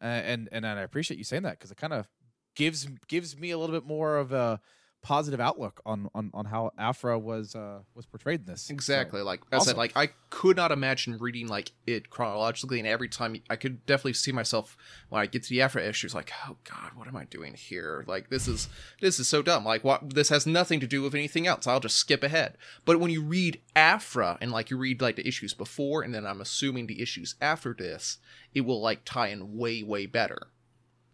uh, 0.00 0.04
and 0.04 0.48
and 0.52 0.66
I 0.66 0.80
appreciate 0.82 1.18
you 1.18 1.24
saying 1.24 1.42
that 1.42 1.58
because 1.58 1.70
it 1.70 1.76
kind 1.76 1.92
of 1.92 2.08
gives 2.54 2.86
gives 3.08 3.36
me 3.38 3.50
a 3.50 3.58
little 3.58 3.74
bit 3.74 3.86
more 3.86 4.16
of 4.16 4.32
a 4.32 4.60
positive 5.06 5.38
outlook 5.38 5.80
on 5.86 6.10
on, 6.16 6.32
on 6.34 6.44
how 6.46 6.72
Aphra 6.76 7.16
was 7.16 7.54
uh, 7.54 7.78
was 7.94 8.06
portrayed 8.06 8.40
in 8.40 8.46
this. 8.46 8.62
So, 8.62 8.74
Exactly. 8.74 9.22
Like 9.22 9.40
I 9.52 9.56
awesome. 9.56 9.68
said, 9.68 9.76
like 9.76 9.92
I 9.96 10.08
could 10.30 10.56
not 10.56 10.72
imagine 10.72 11.16
reading 11.18 11.46
like 11.46 11.70
it 11.86 12.10
chronologically, 12.10 12.80
and 12.80 12.88
every 12.88 13.08
time 13.08 13.36
I 13.48 13.54
could 13.54 13.86
definitely 13.86 14.14
see 14.14 14.32
myself 14.32 14.76
when 15.08 15.22
I 15.22 15.26
get 15.26 15.44
to 15.44 15.50
the 15.50 15.62
Aphra 15.62 15.86
issues, 15.86 16.12
like, 16.12 16.32
oh 16.48 16.56
god, 16.64 16.90
what 16.96 17.06
am 17.06 17.16
I 17.16 17.24
doing 17.24 17.54
here? 17.54 18.04
Like 18.08 18.30
this 18.30 18.48
is 18.48 18.68
this 19.00 19.20
is 19.20 19.28
so 19.28 19.42
dumb. 19.42 19.64
Like 19.64 19.84
what? 19.84 20.12
This 20.12 20.28
has 20.30 20.44
nothing 20.44 20.80
to 20.80 20.88
do 20.88 21.02
with 21.02 21.14
anything 21.14 21.46
else. 21.46 21.68
I'll 21.68 21.78
just 21.78 21.98
skip 21.98 22.24
ahead. 22.24 22.58
But 22.84 22.98
when 22.98 23.12
you 23.12 23.22
read 23.22 23.60
Aphra 23.76 24.38
and 24.40 24.50
like 24.50 24.70
you 24.70 24.76
read 24.76 25.00
like 25.00 25.14
the 25.14 25.28
issues 25.28 25.54
before, 25.54 26.02
and 26.02 26.12
then 26.12 26.26
I'm 26.26 26.40
assuming 26.40 26.88
the 26.88 27.00
issues 27.00 27.36
after 27.40 27.72
this, 27.72 28.18
it 28.54 28.62
will 28.62 28.80
like 28.80 29.02
tie 29.04 29.28
in 29.28 29.56
way 29.56 29.84
way 29.84 30.06
better. 30.06 30.48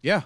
Yeah, 0.01 0.23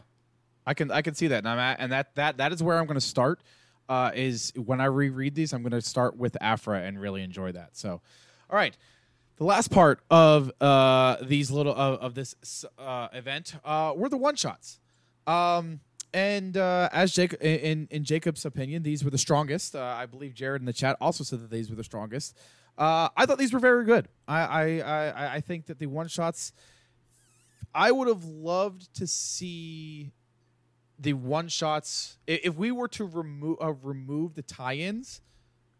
I 0.66 0.74
can 0.74 0.90
I 0.90 1.02
can 1.02 1.16
see 1.16 1.28
that, 1.28 1.40
and 1.40 1.50
I'm 1.50 1.60
at, 1.60 1.82
and 1.82 1.92
that 1.92 2.16
that 2.16 2.38
that 2.38 2.54
is 2.54 2.64
where 2.64 2.78
I'm 2.78 2.86
going 2.86 2.96
to 2.96 3.02
start. 3.02 3.42
Uh, 3.90 4.12
is 4.14 4.52
when 4.56 4.82
I 4.82 4.86
reread 4.86 5.36
these, 5.36 5.54
I'm 5.54 5.62
going 5.62 5.72
to 5.72 5.82
start 5.82 6.18
with 6.18 6.36
Aphra 6.42 6.82
and 6.82 7.00
really 7.00 7.22
enjoy 7.24 7.52
that. 7.54 7.78
So, 7.78 8.02
all 8.50 8.58
right, 8.58 8.76
the 9.38 9.46
last 9.46 9.72
part 9.72 10.02
of 10.10 10.52
uh 10.62 11.18
these 11.22 11.52
little 11.52 11.74
of, 11.74 12.00
of 12.00 12.14
this 12.16 12.66
uh 12.78 13.08
event 13.14 13.56
uh 13.64 13.94
were 13.96 14.10
the 14.10 14.18
one 14.18 14.36
shots. 14.36 14.80
Um. 15.26 15.80
And 16.14 16.56
uh, 16.56 16.88
as 16.94 17.12
Jacob, 17.12 17.44
in 17.44 17.88
in 17.92 18.06
Jacob's 18.06 18.46
opinion, 18.46 18.82
these 18.82 19.04
were 19.04 19.12
the 19.12 19.18
strongest. 19.18 19.76
Uh, 19.76 19.84
I 19.84 20.06
believe 20.06 20.34
Jared 20.34 20.62
in 20.62 20.66
the 20.66 20.74
chat 20.74 20.96
also 21.02 21.24
said 21.24 21.42
that 21.42 21.52
these 21.52 21.70
were 21.70 21.76
the 21.76 21.84
strongest. 21.84 22.36
Uh, 22.78 23.10
I 23.16 23.26
thought 23.26 23.38
these 23.38 23.52
were 23.52 23.60
very 23.60 23.84
good. 23.84 24.08
I 24.26 24.40
I, 24.40 24.80
I, 24.80 25.34
I 25.36 25.42
think 25.42 25.66
that 25.66 25.80
the 25.80 25.86
one 25.86 26.08
shots. 26.08 26.54
I 27.76 27.92
would 27.92 28.08
have 28.08 28.24
loved 28.24 28.92
to 28.96 29.06
see 29.06 30.14
the 31.00 31.14
one 31.14 31.48
shots. 31.48 32.18
If 32.28 32.56
we 32.56 32.72
were 32.72 32.88
to 32.90 33.06
remove 33.06 33.58
uh, 33.62 33.74
remove 33.74 34.36
the 34.36 34.42
tie-ins 34.42 35.22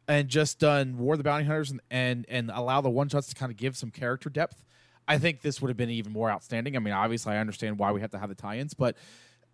and 0.08 0.28
just 0.28 0.60
done 0.60 0.98
War 0.98 1.14
of 1.14 1.20
the 1.20 1.24
Bounty 1.24 1.46
Hunters 1.46 1.72
and 1.72 1.82
and, 1.90 2.26
and 2.30 2.52
allow 2.54 2.82
the 2.82 2.90
one 2.90 3.10
shots 3.10 3.28
to 3.30 3.36
kind 3.36 3.52
of 3.52 3.58
give 3.58 3.76
some 3.76 3.92
character 3.92 4.30
depth, 4.30 4.64
I 5.08 5.18
think 5.18 5.42
this 5.42 5.62
would 5.62 5.70
have 5.70 5.78
been 5.78 5.90
even 5.90 6.12
more 6.12 6.30
outstanding. 6.30 6.76
I 6.76 6.80
mean, 6.80 6.94
obviously, 6.94 7.34
I 7.34 7.38
understand 7.38 7.80
why 7.80 7.92
we 7.92 8.02
have 8.02 8.12
to 8.12 8.20
have 8.20 8.30
the 8.30 8.36
tie-ins, 8.36 8.74
but 8.74 8.96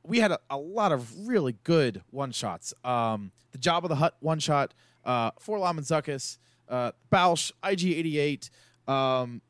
we 0.03 0.19
had 0.19 0.31
a, 0.31 0.39
a 0.49 0.57
lot 0.57 0.91
of 0.91 1.27
really 1.27 1.55
good 1.63 2.03
one 2.09 2.31
shots. 2.31 2.73
Um, 2.83 3.31
the 3.51 3.57
Jabba 3.57 3.87
the 3.87 3.95
Hutt 3.95 4.17
one 4.19 4.39
shot, 4.39 4.73
uh, 5.05 5.31
4-LOM 5.31 5.77
and 5.77 5.87
Zuckuss, 5.87 6.37
uh, 6.67 6.91
Boushh, 7.11 7.51
IG88. 7.63 8.49
Um, 8.91 9.41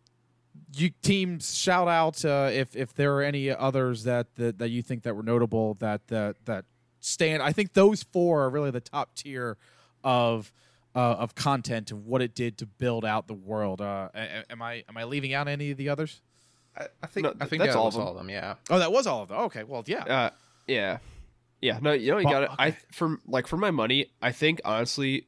you 0.75 0.89
teams 1.01 1.55
shout 1.55 1.87
out 1.87 2.23
uh, 2.25 2.49
if 2.51 2.75
if 2.75 2.93
there 2.93 3.15
are 3.15 3.21
any 3.21 3.49
others 3.49 4.03
that, 4.05 4.33
that 4.35 4.57
that 4.59 4.69
you 4.69 4.81
think 4.81 5.03
that 5.03 5.15
were 5.15 5.23
notable 5.23 5.75
that 5.75 6.07
that 6.07 6.35
that 6.45 6.65
stand. 6.99 7.41
I 7.43 7.51
think 7.51 7.73
those 7.73 8.03
four 8.03 8.43
are 8.43 8.49
really 8.49 8.71
the 8.71 8.81
top 8.81 9.13
tier 9.15 9.57
of 10.03 10.51
uh, 10.95 10.99
of 10.99 11.35
content 11.35 11.91
of 11.91 12.05
what 12.05 12.21
it 12.21 12.35
did 12.35 12.57
to 12.59 12.65
build 12.65 13.03
out 13.05 13.27
the 13.27 13.33
world. 13.33 13.81
Uh, 13.81 14.09
a- 14.13 14.19
a- 14.19 14.51
am 14.51 14.61
I 14.61 14.83
am 14.89 14.97
I 14.97 15.03
leaving 15.05 15.33
out 15.33 15.47
any 15.47 15.71
of 15.71 15.77
the 15.77 15.89
others? 15.89 16.21
I, 16.77 16.87
I 17.03 17.07
think 17.07 17.25
No, 17.25 17.33
I 17.39 17.45
think 17.45 17.61
that's 17.61 17.73
that 17.73 17.79
all 17.79 17.85
was 17.85 17.95
of 17.95 17.99
them. 17.99 18.07
all 18.07 18.11
of 18.13 18.17
them. 18.17 18.29
Yeah. 18.29 18.55
Oh, 18.69 18.79
that 18.79 18.91
was 18.91 19.05
all 19.07 19.21
of 19.23 19.29
them. 19.29 19.37
Okay, 19.41 19.63
well, 19.63 19.83
yeah. 19.85 20.03
Uh, 20.03 20.29
yeah, 20.67 20.97
yeah. 21.61 21.77
No, 21.81 21.91
you 21.93 22.11
know 22.11 22.17
you 22.17 22.23
got 22.25 22.43
it. 22.43 22.49
I 22.57 22.71
for 22.91 23.17
like 23.27 23.47
for 23.47 23.57
my 23.57 23.69
money, 23.71 24.07
I 24.21 24.31
think 24.31 24.61
honestly, 24.65 25.17
s- 25.19 25.23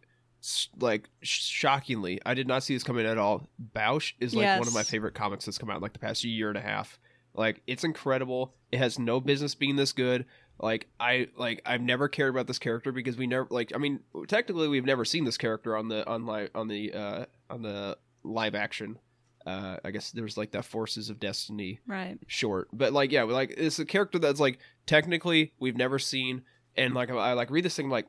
like 0.80 1.10
sh- 1.22 1.42
shockingly, 1.44 2.20
I 2.26 2.34
did 2.34 2.48
not 2.48 2.64
see 2.64 2.74
this 2.76 2.84
coming 2.84 3.06
at 3.06 3.18
all. 3.18 3.48
Boushh 3.76 4.14
is 4.20 4.36
like 4.36 4.60
one 4.60 4.68
of 4.68 4.74
my 4.74 4.84
favorite 4.84 5.14
comics 5.16 5.46
that's 5.46 5.58
come 5.58 5.70
out 5.70 5.78
in 5.78 5.82
like 5.82 5.94
the 5.94 6.00
past 6.00 6.24
year 6.24 6.50
and 6.50 6.58
a 6.58 6.62
half. 6.62 7.00
Like 7.34 7.62
it's 7.68 7.84
incredible. 7.84 8.54
It 8.72 8.78
has 8.80 8.98
no 9.00 9.20
business 9.20 9.56
being 9.56 9.76
this 9.76 9.92
good. 9.94 10.26
Like 10.60 10.88
I 11.00 11.28
like 11.38 11.62
I've 11.66 11.82
never 11.82 12.08
cared 12.08 12.30
about 12.34 12.48
this 12.48 12.60
character 12.60 12.92
because 12.92 13.18
we 13.18 13.28
never 13.28 13.48
like 13.50 13.72
I 13.76 13.78
mean 13.78 14.00
technically 14.28 14.68
we've 14.68 14.86
never 14.86 15.04
seen 15.04 15.26
this 15.26 15.38
character 15.38 15.76
on 15.76 15.90
the 15.90 16.08
on 16.08 16.26
live 16.26 16.50
on 16.56 16.68
the 16.70 16.94
uh 16.94 17.26
on 17.50 17.62
the 17.62 17.98
live 18.24 18.56
action. 18.56 18.98
Uh, 19.46 19.78
I 19.86 19.92
guess 19.92 20.10
there's 20.10 20.38
like 20.38 20.52
that 20.52 20.66
Forces 20.66 21.12
of 21.12 21.20
Destiny 21.20 21.80
Right. 21.86 22.18
short 22.26 22.68
but 22.74 22.94
like 22.94 23.12
yeah 23.12 23.22
like 23.24 23.54
it's 23.56 23.78
a 23.78 23.86
character 23.86 24.18
that's 24.18 24.40
like 24.40 24.58
technically 24.88 25.54
we've 25.60 25.78
never 25.78 26.00
seen 26.00 26.42
and 26.76 26.96
like 26.96 27.12
i 27.12 27.34
like 27.34 27.52
read 27.52 27.64
this 27.64 27.76
thing 27.76 27.88
like 27.88 28.08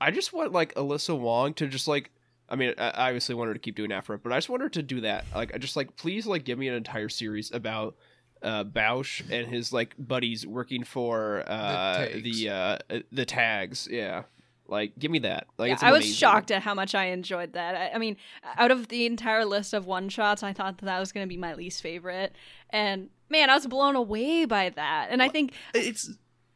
i 0.00 0.10
just 0.10 0.32
want 0.32 0.52
like 0.52 0.74
alyssa 0.74 1.18
wong 1.18 1.54
to 1.54 1.66
just 1.66 1.88
like 1.88 2.10
i 2.48 2.56
mean 2.56 2.74
i 2.78 2.88
I 2.90 3.06
obviously 3.08 3.34
want 3.34 3.48
her 3.48 3.54
to 3.54 3.60
keep 3.60 3.76
doing 3.76 3.92
Aphra 3.92 4.18
but 4.18 4.32
i 4.32 4.36
just 4.36 4.48
want 4.48 4.62
her 4.62 4.68
to 4.70 4.82
do 4.82 5.00
that 5.02 5.24
like 5.34 5.54
i 5.54 5.58
just 5.58 5.76
like 5.76 5.96
please 5.96 6.26
like 6.26 6.44
give 6.44 6.58
me 6.58 6.68
an 6.68 6.74
entire 6.74 7.08
series 7.08 7.50
about 7.52 7.96
uh 8.42 8.64
Boushh 8.64 9.22
and 9.30 9.46
his 9.46 9.72
like 9.72 9.94
buddies 9.98 10.46
working 10.46 10.84
for 10.84 11.44
uh 11.46 12.06
tags. 12.06 12.22
the 12.22 12.48
uh 12.48 12.78
the 13.12 13.24
tags 13.26 13.88
yeah 13.90 14.22
like 14.70 14.98
give 14.98 15.10
me 15.10 15.18
that 15.20 15.46
like 15.58 15.68
Yeah, 15.68 15.74
it's 15.74 15.82
I 15.82 15.90
was 15.90 16.16
shocked 16.16 16.50
at 16.50 16.62
how 16.62 16.74
much 16.74 16.94
I 16.94 17.06
enjoyed 17.06 17.54
that. 17.54 17.74
I, 17.74 17.96
I 17.96 17.98
mean, 17.98 18.16
out 18.56 18.70
of 18.70 18.88
the 18.88 19.04
entire 19.04 19.44
list 19.44 19.74
of 19.74 19.84
one 19.84 20.08
shots, 20.08 20.42
I 20.42 20.52
thought 20.52 20.78
that, 20.78 20.86
that 20.86 21.00
was 21.00 21.10
going 21.12 21.24
to 21.24 21.28
be 21.28 21.36
my 21.36 21.54
least 21.54 21.82
favorite. 21.82 22.34
And 22.70 23.10
man, 23.28 23.50
I 23.50 23.54
was 23.54 23.66
blown 23.66 23.96
away 23.96 24.44
by 24.44 24.70
that. 24.70 25.08
And 25.10 25.22
I 25.22 25.28
think 25.28 25.52
It's 25.74 26.10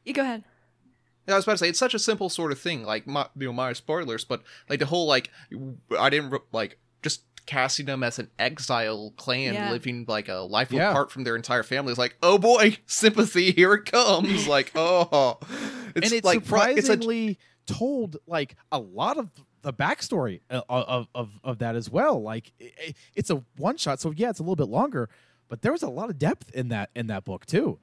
you 0.05 0.15
go 0.15 0.23
ahead. 0.23 0.45
Yeah, 1.27 1.35
I 1.35 1.37
was 1.37 1.45
about 1.45 1.53
to 1.53 1.59
say 1.59 1.69
it's 1.69 1.79
such 1.79 1.95
a 1.95 1.99
simple 1.99 2.29
sort 2.29 2.53
of 2.53 2.59
thing, 2.61 2.85
like 2.85 3.07
my, 3.07 3.27
you 3.39 3.47
know, 3.47 3.53
my 3.53 3.73
spoilers, 3.73 4.25
but 4.25 4.43
like 4.69 4.79
the 4.79 4.87
whole 4.87 5.07
like 5.07 5.31
I 5.99 6.11
didn't 6.11 6.31
re- 6.31 6.39
like 6.53 6.79
just 7.03 7.23
casting 7.47 7.87
them 7.87 8.03
as 8.03 8.19
an 8.19 8.31
exile 8.39 9.13
clan 9.17 9.55
Yeah. 9.55 9.71
living 9.71 10.05
like 10.09 10.29
a 10.29 10.37
life 10.37 10.73
Yeah. 10.73 10.91
apart 10.91 11.11
from 11.13 11.25
their 11.25 11.37
entire 11.37 11.63
family 11.63 11.93
is 11.93 11.99
like, 11.99 12.17
oh 12.23 12.39
boy, 12.39 12.79
sympathy, 12.87 13.53
here 13.53 13.75
it 13.75 13.85
comes. 13.91 14.47
like, 14.57 14.73
oh, 14.75 15.39
it's 15.95 16.11
and 16.11 16.13
it's 16.13 16.25
like 16.25 16.45
pro- 16.45 16.63
it's 16.63 16.81
a 16.89 16.93
surprisingly 16.93 17.39
told 17.67 18.17
like 18.27 18.57
a 18.73 18.79
lot 18.79 19.17
of 19.17 19.31
the 19.63 19.73
backstory 19.73 20.41
uh, 20.51 20.61
of 20.69 21.09
of, 21.15 21.31
of 21.43 21.59
that 21.59 21.75
as 21.75 21.89
well. 21.89 22.21
Like 22.23 22.53
i- 22.61 22.73
i- 22.89 22.95
it's 23.15 23.31
a 23.31 23.43
one 23.57 23.77
shot, 23.79 24.01
so 24.01 24.11
yeah, 24.15 24.29
it's 24.31 24.39
a 24.41 24.43
little 24.43 24.57
bit 24.57 24.69
longer, 24.69 25.09
but 25.49 25.63
there 25.63 25.73
was 25.73 25.83
a 25.83 25.89
lot 25.89 26.11
of 26.11 26.19
depth 26.19 26.51
in 26.55 26.69
that 26.69 26.91
in 26.95 27.07
that 27.07 27.25
book 27.25 27.47
too. 27.47 27.79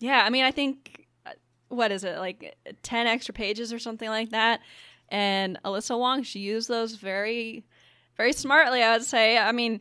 Yeah, 0.00 0.22
I 0.24 0.30
mean, 0.30 0.44
I 0.44 0.50
think 0.50 1.01
what 1.72 1.90
is 1.90 2.04
it 2.04 2.18
like 2.18 2.56
ten 2.82 3.06
extra 3.06 3.32
pages 3.32 3.72
or 3.72 3.78
something 3.78 4.08
like 4.08 4.30
that. 4.30 4.60
And 5.08 5.58
Alyssa 5.64 5.98
Wong, 5.98 6.22
she 6.22 6.38
used 6.40 6.68
those 6.68 6.94
very, 6.94 7.64
very 8.16 8.32
smartly. 8.32 8.82
I 8.82 8.92
would 8.92 9.04
say. 9.04 9.38
I 9.38 9.52
mean, 9.52 9.80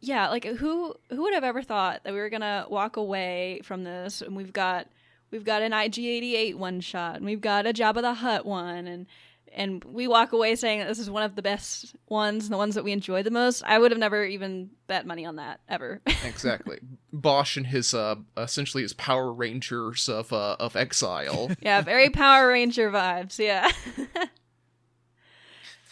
yeah, 0.00 0.28
like 0.28 0.44
who 0.44 0.94
who 1.10 1.22
would 1.22 1.34
have 1.34 1.44
ever 1.44 1.62
thought 1.62 2.04
that 2.04 2.12
we 2.12 2.18
were 2.18 2.30
gonna 2.30 2.66
walk 2.68 2.96
away 2.96 3.60
from 3.62 3.84
this 3.84 4.22
and 4.22 4.34
we've 4.34 4.52
got 4.52 4.88
we've 5.30 5.44
got 5.44 5.62
an 5.62 5.72
IG88 5.72 6.54
one 6.54 6.80
shot 6.80 7.16
and 7.16 7.26
we've 7.26 7.40
got 7.40 7.66
a 7.66 7.72
Jabba 7.72 8.00
the 8.00 8.14
Hutt 8.14 8.46
one 8.46 8.86
and 8.86 9.06
and 9.52 9.82
we 9.84 10.06
walk 10.06 10.32
away 10.32 10.54
saying 10.54 10.80
that 10.80 10.88
this 10.88 10.98
is 10.98 11.10
one 11.10 11.22
of 11.22 11.34
the 11.34 11.42
best 11.42 11.94
ones 12.08 12.44
and 12.44 12.52
the 12.52 12.56
ones 12.58 12.74
that 12.74 12.84
we 12.84 12.92
enjoy 12.92 13.22
the 13.22 13.30
most. 13.30 13.62
I 13.64 13.78
would 13.78 13.90
have 13.90 13.98
never 13.98 14.24
even 14.24 14.70
bet 14.86 15.06
money 15.06 15.24
on 15.24 15.36
that 15.36 15.60
ever. 15.68 16.00
exactly 16.24 16.78
Boushh 17.12 17.56
and 17.56 17.66
his 17.66 17.94
uh 17.94 18.16
essentially 18.36 18.82
his 18.82 18.92
Power 18.92 19.32
Rangers 19.32 20.08
of 20.08 20.32
uh 20.32 20.56
of 20.58 20.76
exile. 20.76 21.50
yeah, 21.60 21.80
very 21.82 22.10
Power 22.10 22.48
Ranger 22.48 22.90
vibes. 22.90 23.38
Yeah. 23.38 23.70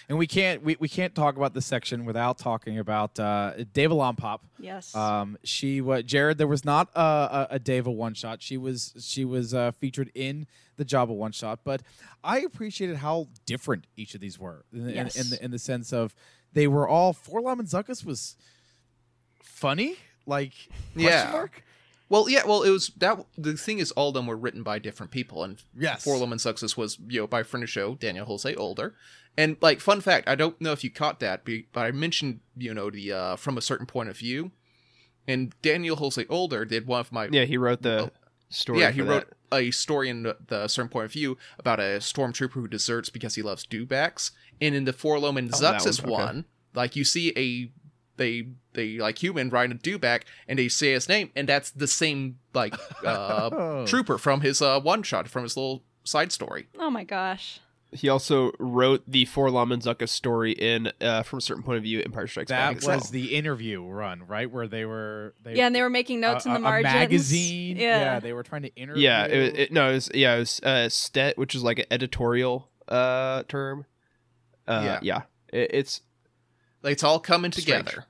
And 0.08 0.16
we 0.16 0.26
can't 0.26 0.62
we, 0.62 0.76
we 0.80 0.88
can't 0.88 1.14
talk 1.14 1.36
about 1.36 1.52
this 1.52 1.66
section 1.66 2.06
without 2.06 2.38
talking 2.38 2.78
about 2.78 3.18
uh, 3.20 3.52
Deva 3.74 3.94
Lompop. 3.94 4.38
yes. 4.58 4.94
Um, 4.94 5.36
she 5.44 5.82
what 5.82 6.06
Jared. 6.06 6.38
There 6.38 6.46
was 6.46 6.64
not 6.64 6.88
a, 6.94 7.00
a, 7.00 7.46
a 7.56 7.58
Dava 7.60 7.94
one 7.94 8.14
shot. 8.14 8.40
She 8.42 8.56
was 8.56 8.94
she 9.00 9.26
was 9.26 9.52
uh, 9.52 9.72
featured 9.72 10.10
in 10.14 10.46
the 10.76 10.84
Jabba 10.86 11.08
one 11.14 11.32
shot, 11.32 11.60
but 11.62 11.82
I 12.24 12.38
appreciated 12.40 12.96
how 12.96 13.28
different 13.44 13.86
each 13.96 14.14
of 14.14 14.20
these 14.22 14.38
were 14.38 14.64
in, 14.72 14.88
in- 14.88 14.94
Yes. 14.94 15.16
in, 15.16 15.28
the 15.30 15.44
in 15.44 15.50
the 15.50 15.58
sense 15.58 15.92
of 15.92 16.14
they 16.54 16.66
were 16.66 16.88
all 16.88 17.12
4-LOM 17.12 17.60
and 17.60 17.68
Zuckuss 17.68 18.02
was 18.04 18.36
funny, 19.42 19.96
like 20.26 20.52
question 20.94 21.02
Yeah. 21.10 21.30
mark. 21.32 21.62
Well, 22.10 22.28
yeah, 22.28 22.46
well, 22.46 22.62
it 22.62 22.70
was 22.70 22.88
that. 22.96 23.24
The 23.36 23.54
thing 23.56 23.78
is, 23.80 23.90
all 23.92 24.08
of 24.08 24.14
them 24.14 24.26
were 24.26 24.36
written 24.36 24.62
by 24.62 24.78
different 24.78 25.12
people, 25.12 25.44
and 25.44 25.62
Yes. 25.78 26.04
4-LOM 26.04 26.32
and 26.32 26.40
Zuckuss 26.40 26.76
was 26.76 26.98
you 27.08 27.20
know 27.20 27.26
by 27.26 27.42
friend 27.42 27.62
of 27.64 27.68
show 27.70 27.94
Daniel 27.96 28.24
Jose 28.26 28.54
Older, 28.54 28.94
and 29.36 29.56
like 29.60 29.80
fun 29.80 30.00
fact, 30.00 30.28
I 30.28 30.34
don't 30.34 30.58
know 30.60 30.72
if 30.72 30.82
you 30.82 30.90
caught 30.90 31.20
that, 31.20 31.44
but 31.44 31.80
I 31.80 31.90
mentioned 31.90 32.40
you 32.56 32.72
know 32.72 32.90
the 32.90 33.12
uh 33.12 33.36
from 33.36 33.58
a 33.58 33.60
certain 33.60 33.86
point 33.86 34.08
of 34.08 34.16
view, 34.16 34.52
and 35.26 35.54
Daniel 35.62 35.96
Jose 35.96 36.24
Older 36.30 36.64
did 36.64 36.86
one 36.86 37.00
of 37.00 37.12
my 37.12 37.28
yeah 37.30 37.44
he 37.44 37.58
wrote 37.58 37.82
the 37.82 38.10
story 38.48 38.80
yeah 38.80 38.90
he 38.90 39.00
for 39.00 39.06
wrote 39.06 39.34
that. 39.50 39.58
a 39.58 39.70
story 39.70 40.08
in 40.08 40.22
the, 40.22 40.36
the 40.46 40.66
certain 40.68 40.88
point 40.88 41.04
of 41.04 41.12
view 41.12 41.36
about 41.58 41.78
a 41.78 41.98
stormtrooper 42.00 42.52
who 42.52 42.66
deserts 42.68 43.10
because 43.10 43.34
he 43.34 43.42
loves 43.42 43.66
dewbacks, 43.66 44.30
and 44.62 44.74
in 44.74 44.84
the 44.84 44.92
4-LOM 44.94 45.36
and 45.36 45.50
Oh, 45.52 45.58
Zuckuss 45.58 46.02
one, 46.02 46.12
okay. 46.12 46.22
one, 46.24 46.44
like 46.74 46.96
you 46.96 47.04
see 47.04 47.32
a 47.36 47.70
they 48.18 48.46
they 48.74 48.98
like 48.98 49.18
human 49.22 49.48
riding 49.48 49.74
a 49.76 49.78
dewback 49.80 50.22
and 50.46 50.58
they 50.58 50.68
say 50.68 50.92
his 50.92 51.08
name 51.08 51.30
and 51.34 51.48
that's 51.48 51.70
the 51.70 51.86
same 51.88 52.38
like 52.52 52.74
uh 53.04 53.48
Oh. 53.52 53.86
trooper 53.88 54.18
from 54.18 54.42
his 54.42 54.60
uh 54.60 54.78
one 54.80 55.02
shot 55.02 55.28
from 55.28 55.42
his 55.44 55.56
little 55.56 55.82
side 56.04 56.30
story 56.32 56.68
oh 56.78 56.90
my 56.90 57.04
gosh. 57.04 57.60
He 57.90 58.10
also 58.10 58.52
wrote 58.58 59.02
the 59.08 59.24
4-LOM 59.24 59.72
and 59.72 59.80
Zuckuss 59.82 60.10
story 60.10 60.52
in, 60.52 60.92
uh, 61.00 61.22
from 61.22 61.38
a 61.38 61.40
certain 61.40 61.62
point 61.62 61.78
of 61.78 61.84
view, 61.84 62.02
Empire 62.04 62.26
Strikes 62.26 62.50
That 62.50 62.66
Back. 62.68 62.74
was 62.76 62.86
well. 62.86 63.00
the 63.00 63.34
interview 63.34 63.82
run, 63.82 64.26
right, 64.26 64.50
where 64.50 64.68
they 64.68 64.84
were 64.84 65.32
they 65.42 65.54
Yeah, 65.54 65.68
and 65.68 65.74
they 65.74 65.80
were 65.80 65.88
making 65.88 66.20
notes 66.20 66.44
a, 66.44 66.48
in 66.50 66.52
the 66.52 66.58
a- 66.58 66.60
a 66.60 66.62
margins. 66.64 66.92
magazine. 66.92 67.78
Yeah. 67.78 68.20
they 68.20 68.34
were 68.34 68.42
trying 68.42 68.60
to 68.64 68.74
interview. 68.76 69.04
yeah, 69.04 69.24
it, 69.24 69.58
it, 69.58 69.72
no, 69.72 69.88
it 69.88 69.94
was 69.94 70.10
yeah, 70.12 70.34
it 70.36 70.38
was 70.40 70.60
uh, 70.64 70.90
Stet, 70.90 71.38
which 71.38 71.54
is 71.54 71.62
like 71.62 71.78
an 71.78 71.86
editorial 71.90 72.68
uh 72.88 73.44
term. 73.48 73.86
Uh, 74.66 74.82
Yeah. 74.84 74.98
yeah, 75.02 75.22
It, 75.50 75.70
it's 75.72 76.00
Like 76.00 76.07
it's 76.82 77.02
all 77.02 77.20
coming 77.20 77.52
Strange. 77.52 77.86
together. 77.86 78.04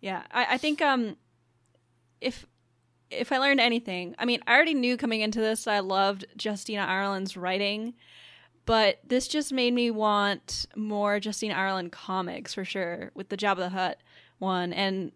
Yeah, 0.00 0.22
I, 0.30 0.54
I 0.54 0.58
think 0.58 0.80
um, 0.80 1.16
if 2.20 2.46
if 3.10 3.32
I 3.32 3.38
learned 3.38 3.60
anything, 3.60 4.14
I 4.18 4.24
mean, 4.24 4.40
I 4.46 4.54
already 4.54 4.74
knew 4.74 4.96
coming 4.96 5.20
into 5.20 5.40
this 5.40 5.66
I 5.66 5.80
loved 5.80 6.26
Justina 6.42 6.82
Ireland's 6.82 7.36
writing, 7.36 7.94
but 8.66 8.98
this 9.06 9.28
just 9.28 9.52
made 9.52 9.74
me 9.74 9.90
want 9.90 10.66
more 10.76 11.18
Justina 11.22 11.54
Ireland 11.54 11.92
comics 11.92 12.54
for 12.54 12.64
sure 12.64 13.10
with 13.14 13.28
the 13.28 13.36
Jabba 13.36 13.56
the 13.56 13.68
Hutt 13.70 13.98
one, 14.38 14.72
and 14.72 15.12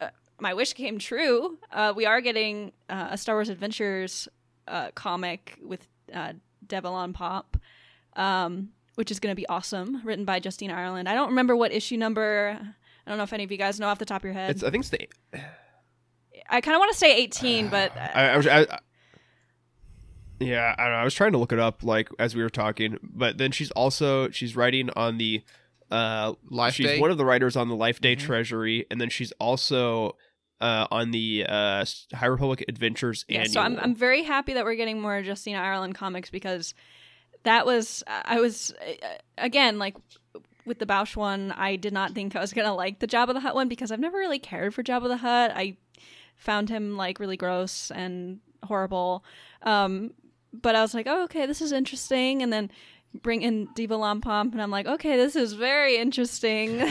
uh, 0.00 0.10
my 0.38 0.54
wish 0.54 0.74
came 0.74 0.98
true. 0.98 1.58
Uh, 1.72 1.92
we 1.96 2.06
are 2.06 2.20
getting 2.20 2.72
uh, 2.88 3.08
a 3.10 3.18
Star 3.18 3.36
Wars 3.36 3.48
Adventures 3.48 4.28
uh, 4.68 4.90
comic 4.94 5.58
with 5.62 5.86
uh, 6.12 6.34
Deva 6.66 6.88
Lompop. 6.88 7.44
Um, 8.16 8.70
which 8.96 9.10
is 9.10 9.18
going 9.20 9.32
to 9.32 9.36
be 9.36 9.46
awesome, 9.48 10.00
written 10.04 10.24
by 10.24 10.40
Justina 10.42 10.74
Ireland. 10.74 11.08
I 11.08 11.14
don't 11.14 11.28
remember 11.30 11.54
what 11.56 11.72
issue 11.72 11.96
number. 11.96 12.58
I 13.06 13.10
don't 13.10 13.18
know 13.18 13.24
if 13.24 13.32
any 13.32 13.44
of 13.44 13.50
you 13.52 13.58
guys 13.58 13.78
know 13.80 13.88
off 13.88 13.98
the 13.98 14.04
top 14.04 14.20
of 14.22 14.24
your 14.24 14.32
head. 14.34 14.50
it's 14.50 14.62
I 14.62 14.70
think 14.70 14.82
it's 14.84 14.90
the 14.90 15.08
I 16.48 16.60
kind 16.60 16.74
of 16.74 16.78
want 16.80 16.92
to 16.92 16.98
say 16.98 17.14
18, 17.16 17.68
but 17.68 17.96
uh, 17.96 18.00
I, 18.14 18.22
I 18.28 18.36
was 18.36 18.46
I, 18.46 18.60
I- 18.62 18.78
yeah 20.40 20.74
I 20.76 20.82
don't 20.84 20.92
know 20.92 20.98
I 20.98 21.04
was 21.04 21.14
trying 21.14 21.32
to 21.32 21.38
look 21.38 21.52
it 21.52 21.58
up 21.58 21.82
like 21.82 22.08
as 22.18 22.34
we 22.34 22.42
were 22.42 22.50
talking, 22.50 22.98
but 23.02 23.38
then 23.38 23.52
she's 23.52 23.70
also 23.72 24.30
she's 24.30 24.56
writing 24.56 24.90
on 24.96 25.18
the 25.18 25.42
uh 25.90 26.34
Life 26.50 26.74
she's 26.74 26.86
Day? 26.86 27.00
one 27.00 27.10
of 27.10 27.18
the 27.18 27.24
writers 27.24 27.56
on 27.56 27.68
the 27.68 27.76
Life 27.76 28.00
Day 28.00 28.16
Mhm. 28.16 28.20
Treasury, 28.20 28.86
and 28.90 29.00
then 29.00 29.10
she's 29.10 29.32
also 29.32 30.16
uh 30.60 30.86
on 30.90 31.10
the 31.12 31.46
uh 31.48 31.84
High 32.14 32.26
Republic 32.26 32.64
Adventures 32.68 33.24
yeah, 33.28 33.40
annual. 33.40 33.52
so 33.52 33.60
I'm 33.60 33.78
I'm 33.78 33.94
very 33.94 34.22
happy 34.24 34.54
that 34.54 34.64
we're 34.64 34.74
getting 34.76 35.00
more 35.00 35.18
Justina 35.20 35.58
Ireland 35.58 35.94
comics 35.94 36.30
because 36.30 36.74
that 37.44 37.64
was 37.64 38.02
I 38.06 38.40
was 38.40 38.74
again 39.38 39.78
like 39.78 39.96
with 40.66 40.78
the 40.78 40.86
Boushh 40.86 41.14
one, 41.16 41.52
I 41.52 41.76
did 41.76 41.92
not 41.92 42.12
think 42.12 42.34
I 42.34 42.40
was 42.40 42.52
gonna 42.52 42.74
like 42.74 42.98
the 42.98 43.06
Jabba 43.06 43.32
the 43.32 43.40
Hutt 43.40 43.54
one 43.54 43.68
because 43.68 43.92
I've 43.92 44.00
never 44.00 44.18
really 44.18 44.38
cared 44.38 44.74
for 44.74 44.82
Jabba 44.82 45.08
the 45.08 45.18
Hutt. 45.18 45.52
I 45.54 45.76
found 46.36 46.68
him 46.68 46.96
like 46.96 47.20
really 47.20 47.36
gross 47.36 47.90
and 47.90 48.40
horrible. 48.64 49.24
Um, 49.62 50.12
but 50.52 50.74
I 50.74 50.82
was 50.82 50.94
like, 50.94 51.06
oh, 51.08 51.24
okay, 51.24 51.46
this 51.46 51.60
is 51.60 51.72
interesting. 51.72 52.42
And 52.42 52.52
then 52.52 52.70
bring 53.22 53.42
in 53.42 53.68
Deva 53.74 53.94
Lompop, 53.94 54.52
and 54.52 54.60
I'm 54.60 54.70
like, 54.70 54.86
okay, 54.86 55.16
this 55.16 55.36
is 55.36 55.52
very 55.52 55.96
interesting. 55.96 56.82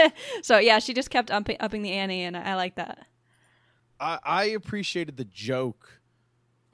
so 0.42 0.58
yeah, 0.58 0.78
she 0.78 0.94
just 0.94 1.10
kept 1.10 1.30
upping, 1.30 1.56
upping 1.60 1.82
the 1.82 1.92
ante, 1.92 2.22
and 2.22 2.36
I, 2.36 2.52
I 2.52 2.54
like 2.54 2.76
that. 2.76 3.06
I, 3.98 4.18
I 4.22 4.44
appreciated 4.46 5.16
the 5.16 5.24
joke 5.24 6.00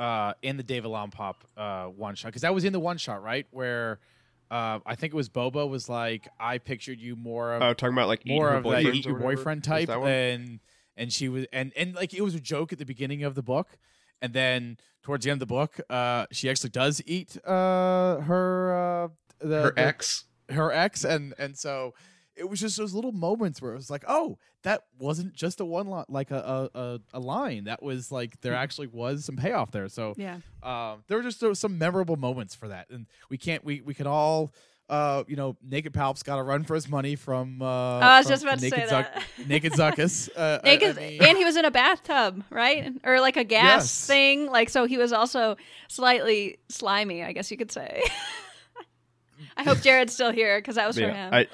uh, 0.02 0.32
in 0.42 0.56
the 0.56 0.62
Deva 0.62 0.88
Lompop 0.88 1.34
uh, 1.56 1.84
one 1.86 2.14
shot 2.16 2.28
because 2.28 2.42
that 2.42 2.52
was 2.54 2.64
in 2.64 2.72
the 2.72 2.80
one 2.80 2.98
shot, 2.98 3.22
right? 3.22 3.46
Where 3.50 4.00
uh, 4.50 4.80
I 4.84 4.94
think 4.96 5.12
it 5.12 5.16
was 5.16 5.28
Bobo 5.28 5.66
was 5.66 5.88
like, 5.88 6.28
I 6.40 6.58
pictured 6.58 6.98
you 7.00 7.14
more 7.16 7.54
of 7.54 7.62
Oh, 7.62 7.72
talking 7.74 7.94
about 7.94 8.08
like 8.08 8.26
more 8.26 8.50
of 8.54 8.64
boyfriends 8.64 8.94
eat 8.94 9.06
your 9.06 9.18
boyfriend 9.18 9.64
type, 9.64 9.88
and 9.88 10.60
and 10.96 11.12
she 11.12 11.28
was 11.28 11.46
and 11.52 11.72
and 11.76 11.94
like 11.94 12.12
it 12.14 12.20
was 12.22 12.34
a 12.34 12.40
joke 12.40 12.72
at 12.72 12.78
the 12.78 12.84
beginning 12.84 13.22
of 13.24 13.34
the 13.34 13.42
book, 13.42 13.68
and 14.20 14.32
then 14.32 14.76
towards 15.02 15.24
the 15.24 15.30
end 15.30 15.40
of 15.40 15.48
the 15.48 15.54
book, 15.54 15.80
uh, 15.88 16.26
she 16.32 16.50
actually 16.50 16.70
does 16.70 17.00
eat 17.06 17.36
uh, 17.46 18.20
her 18.20 18.74
uh, 18.74 19.08
the, 19.46 19.62
Her 19.62 19.72
the- 19.74 19.80
ex. 19.80 20.24
her 20.50 20.70
ex, 20.72 21.04
and 21.04 21.32
and 21.38 21.56
so 21.56 21.94
it 22.36 22.48
was 22.48 22.60
just 22.60 22.76
those 22.76 22.94
little 22.94 23.12
moments 23.12 23.60
where 23.60 23.72
it 23.72 23.76
was 23.76 23.90
like, 23.90 24.04
oh, 24.08 24.38
that 24.62 24.82
wasn't 24.98 25.34
just 25.34 25.60
a 25.60 25.64
one 25.64 25.86
line, 25.86 26.04
like 26.08 26.30
a 26.30 26.70
a, 26.74 27.00
a, 27.12 27.20
line. 27.20 27.64
That 27.64 27.82
was 27.82 28.10
like 28.12 28.40
there 28.40 28.54
actually 28.54 28.86
was 28.86 29.24
some 29.24 29.36
payoff 29.36 29.70
there. 29.70 29.88
So 29.88 30.14
Yeah. 30.16 30.36
um, 30.62 31.04
there 31.08 31.18
were 31.18 31.22
just 31.22 31.40
there 31.40 31.48
was 31.48 31.58
some 31.58 31.78
memorable 31.78 32.16
moments 32.16 32.54
for 32.54 32.68
that, 32.68 32.88
and 32.90 33.06
we 33.28 33.38
can't 33.38 33.64
we 33.64 33.80
we 33.82 33.94
can 33.94 34.06
all. 34.06 34.52
Uh, 34.90 35.24
you 35.26 35.36
know, 35.36 35.56
Naked 35.62 35.94
Palp's 35.94 36.22
got 36.22 36.36
to 36.36 36.42
run 36.42 36.64
for 36.64 36.74
his 36.74 36.86
money 36.86 37.16
from. 37.16 37.62
Uh, 37.62 37.64
Oh, 37.64 38.00
I 38.00 38.18
was 38.18 38.26
from- 38.26 38.32
just 38.32 38.42
about 38.42 38.58
to 38.58 38.68
say 38.68 38.76
Naked 38.76 38.90
Zuck- 38.90 39.14
that. 39.14 39.22
Naked 39.48 39.72
Zuckuss. 39.72 40.28
Uh, 40.36 40.58
I- 40.62 40.68
I 40.68 40.72
Naked, 40.72 40.96
mean- 40.96 41.22
and 41.22 41.38
he 41.38 41.44
was 41.46 41.56
in 41.56 41.64
a 41.64 41.70
bathtub, 41.70 42.44
right? 42.50 42.92
Or 43.04 43.18
like 43.20 43.38
a 43.38 43.44
gas 43.44 43.84
Yes. 43.84 44.06
thing. 44.06 44.46
Like 44.50 44.68
so, 44.68 44.84
he 44.84 44.98
was 44.98 45.12
also 45.14 45.56
slightly 45.88 46.58
slimy, 46.68 47.22
I 47.22 47.32
guess 47.32 47.50
you 47.50 47.56
could 47.56 47.72
say. 47.72 48.02
I 49.56 49.62
hope 49.64 49.80
Jared's 49.80 50.12
still 50.14 50.32
here 50.32 50.58
because 50.58 50.76
that 50.76 50.86
was 50.86 50.96
for 50.96 51.02
Yeah, 51.02 51.30
him. 51.30 51.46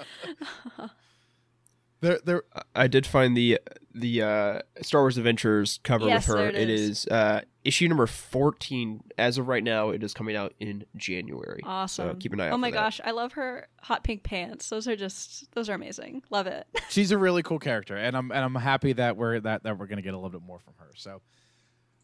I 0.79 0.89
there, 2.01 2.19
there, 2.25 2.43
I 2.75 2.87
did 2.87 3.07
find 3.07 3.37
the 3.37 3.59
the 3.95 4.23
uh, 4.23 4.61
Star 4.83 5.01
Wars 5.03 5.17
Adventures 5.19 5.81
cover 5.83 6.07
Yes, 6.07 6.29
with 6.29 6.37
her. 6.37 6.43
there 6.45 6.51
it 6.51 6.57
it 6.57 6.71
is. 6.71 6.91
is 6.91 7.07
uh, 7.09 7.41
issue 7.65 7.89
number 7.89 8.07
fourteen. 8.07 9.03
As 9.19 9.37
of 9.39 9.49
right 9.49 9.65
now, 9.65 9.91
it 9.91 10.03
is 10.05 10.15
coming 10.15 10.37
out 10.37 10.55
in 10.61 10.85
January. 10.97 11.61
awesome. 11.65 12.11
So 12.11 12.15
keep 12.15 12.33
an 12.33 12.41
eye 12.41 12.47
out. 12.47 12.53
oh 12.53 12.55
for 12.55 12.59
my 12.59 12.71
that. 12.71 12.77
gosh, 12.77 13.01
I 13.05 13.11
love 13.11 13.33
her 13.33 13.67
hot 13.83 14.05
pink 14.05 14.23
pants. 14.23 14.69
Those 14.69 14.87
are 14.87 14.95
just 14.95 15.53
those 15.55 15.69
are 15.69 15.75
amazing. 15.75 16.23
Love 16.31 16.47
it. 16.47 16.67
she's 16.89 17.11
a 17.11 17.19
really 17.19 17.43
cool 17.43 17.59
character, 17.59 17.97
and 17.97 18.17
I'm 18.17 18.31
and 18.31 18.41
I'm 18.45 18.55
happy 18.55 18.93
that 18.93 19.17
we're 19.17 19.41
that 19.41 19.65
that 19.65 19.77
we're 19.79 19.87
gonna 19.87 20.03
get 20.03 20.15
a 20.15 20.17
little 20.17 20.31
bit 20.31 20.43
more 20.47 20.61
from 20.61 20.75
her. 20.79 20.91
So, 20.95 21.21